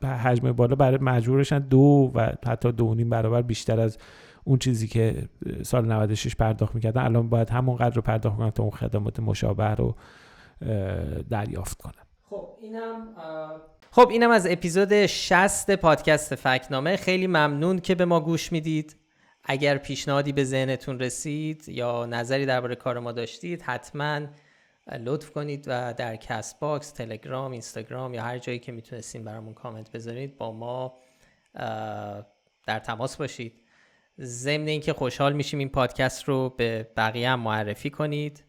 حجم 0.03 0.51
بالا 0.51 0.75
برای 0.75 0.97
مجبورشن 1.01 1.59
دو 1.59 2.11
و 2.15 2.29
حتی 2.45 2.71
دو 2.71 2.95
نیم 2.95 3.09
برابر 3.09 3.41
بیشتر 3.41 3.79
از 3.79 3.97
اون 4.43 4.59
چیزی 4.59 4.87
که 4.87 5.29
سال 5.63 5.85
96 5.85 6.35
پرداخت 6.35 6.75
می‌کردن 6.75 7.01
الان 7.01 7.29
باید 7.29 7.49
همونقدر 7.49 7.95
رو 7.95 8.01
پرداخت 8.01 8.37
کنن 8.37 8.49
تا 8.49 8.63
اون 8.63 8.71
خدمات 8.71 9.19
مشابه 9.19 9.75
رو 9.75 9.95
دریافت 11.29 11.81
کنن. 11.81 12.03
خب 12.29 12.49
اینم 12.61 13.07
خب 13.91 14.07
اینم 14.09 14.31
از 14.31 14.47
اپیزود 14.47 15.05
60 15.05 15.75
پادکست 15.75 16.35
فکنامه. 16.35 16.95
خیلی 16.95 17.27
ممنون 17.27 17.79
که 17.79 17.95
به 17.95 18.05
ما 18.05 18.19
گوش 18.19 18.51
می‌دید. 18.51 18.95
اگر 19.43 19.77
پیشنهادی 19.77 20.31
به 20.31 20.43
ذهنتون 20.43 20.99
رسید 20.99 21.69
یا 21.69 22.05
نظری 22.05 22.45
درباره 22.45 22.75
کار 22.75 22.99
ما 22.99 23.11
داشتید 23.11 23.61
حتما 23.61 24.19
لطف 24.99 25.31
کنید 25.31 25.65
و 25.67 25.93
در 25.93 26.15
کست 26.15 26.59
باکس، 26.59 26.91
تلگرام، 26.91 27.51
اینستاگرام 27.51 28.13
یا 28.13 28.23
هر 28.23 28.37
جایی 28.37 28.59
که 28.59 28.71
می‌تونستین 28.71 29.23
برامون 29.23 29.53
کامنت 29.53 29.91
بذارید 29.91 30.37
با 30.37 30.51
ما 30.51 30.93
در 32.65 32.79
تماس 32.79 33.17
باشید. 33.17 33.53
ضمن 34.19 34.67
اینکه 34.67 34.93
خوشحال 34.93 35.33
میشیم 35.33 35.59
این 35.59 35.69
پادکست 35.69 36.23
رو 36.23 36.49
به 36.49 36.87
بقیه 36.97 37.29
هم 37.29 37.39
معرفی 37.39 37.89
کنید. 37.89 38.43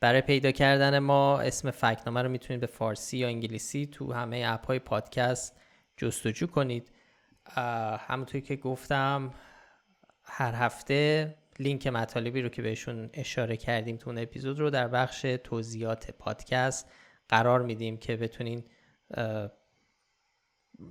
برای 0.00 0.20
پیدا 0.20 0.50
کردن 0.50 0.98
ما 0.98 1.40
اسم 1.40 1.70
فکنامه 1.70 2.22
رو 2.22 2.28
می‌تونید 2.28 2.60
به 2.60 2.66
فارسی 2.66 3.18
یا 3.18 3.28
انگلیسی 3.28 3.86
تو 3.86 4.12
همه 4.12 4.44
اپ 4.46 4.66
های 4.66 4.78
پادکست 4.78 5.60
جستجو 5.96 6.46
کنید. 6.46 6.90
همونطوری 7.98 8.40
که 8.40 8.56
گفتم 8.56 9.34
هر 10.24 10.54
هفته 10.54 11.34
لینک 11.58 11.86
مطالبی 11.86 12.42
رو 12.42 12.48
که 12.48 12.62
بهشون 12.62 13.10
اشاره 13.14 13.56
کردیم 13.56 13.96
تو 13.96 14.10
اون 14.10 14.18
اپیزود 14.18 14.60
رو 14.60 14.70
در 14.70 14.88
بخش 14.88 15.20
توضیحات 15.20 16.10
پادکست 16.10 16.90
قرار 17.28 17.62
میدیم 17.62 17.96
که 17.96 18.16
بتونین 18.16 18.64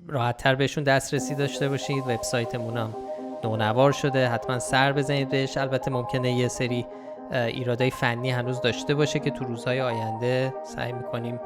راحتتر 0.08 0.56
بهشون 0.56 0.84
دسترسی 0.84 1.36
داشته 1.36 1.70
باشید. 1.70 2.04
وبسایتمون 2.08 2.78
هم 2.78 2.96
نونوار 3.44 3.92
شده. 3.92 4.30
حتما 4.30 4.60
سر 4.60 4.92
بزنید 4.92 5.30
بهش 5.30 5.58
البته 5.58 5.92
ممکنه 5.92 6.32
یه 6.32 6.48
سری 6.48 6.88
ایرادای 7.32 7.89
فنی 7.89 8.32
هنوز 8.32 8.62
داشته 8.62 8.96
باشه 8.96 9.20
که 9.20 9.32
تو 9.32 9.46
روزهای 9.46 9.82
آینده 9.82 10.54
سعی 10.64 10.92
می‌کنیم 10.92 11.39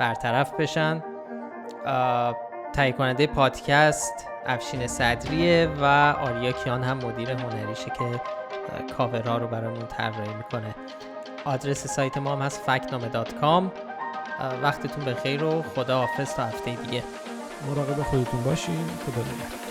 برطرف 0.00 0.52
بشن. 0.52 1.02
تهیه 2.72 2.92
کننده 2.92 3.26
پادکست 3.26 4.28
افشین 4.46 4.86
صدریه 4.86 5.68
و 5.80 5.84
آریا 6.22 6.52
کیان 6.52 6.82
هم 6.82 6.96
مدیر 6.96 7.30
هنریشه 7.30 7.90
که 7.90 8.20
کاورها 8.96 9.38
رو 9.38 9.46
برامون 9.46 9.86
طراحی 9.86 10.34
می‌کنه. 10.34 10.74
آدرس 11.44 11.86
سایت 11.86 12.18
ما 12.18 12.32
هم 12.32 12.42
هست 12.42 12.60
فکنامه 12.60 13.08
وقتتون 14.62 15.04
بخیر 15.04 15.44
و 15.44 15.62
خدا 15.62 15.98
حافظ 15.98 16.34
تا 16.34 16.44
هفته 16.44 16.70
دیگه. 16.70 17.02
مراقب 17.66 18.02
خودتون 18.02 18.42
باشین. 18.42 18.74
خدا 19.06 19.22
نگهدار. 19.22 19.69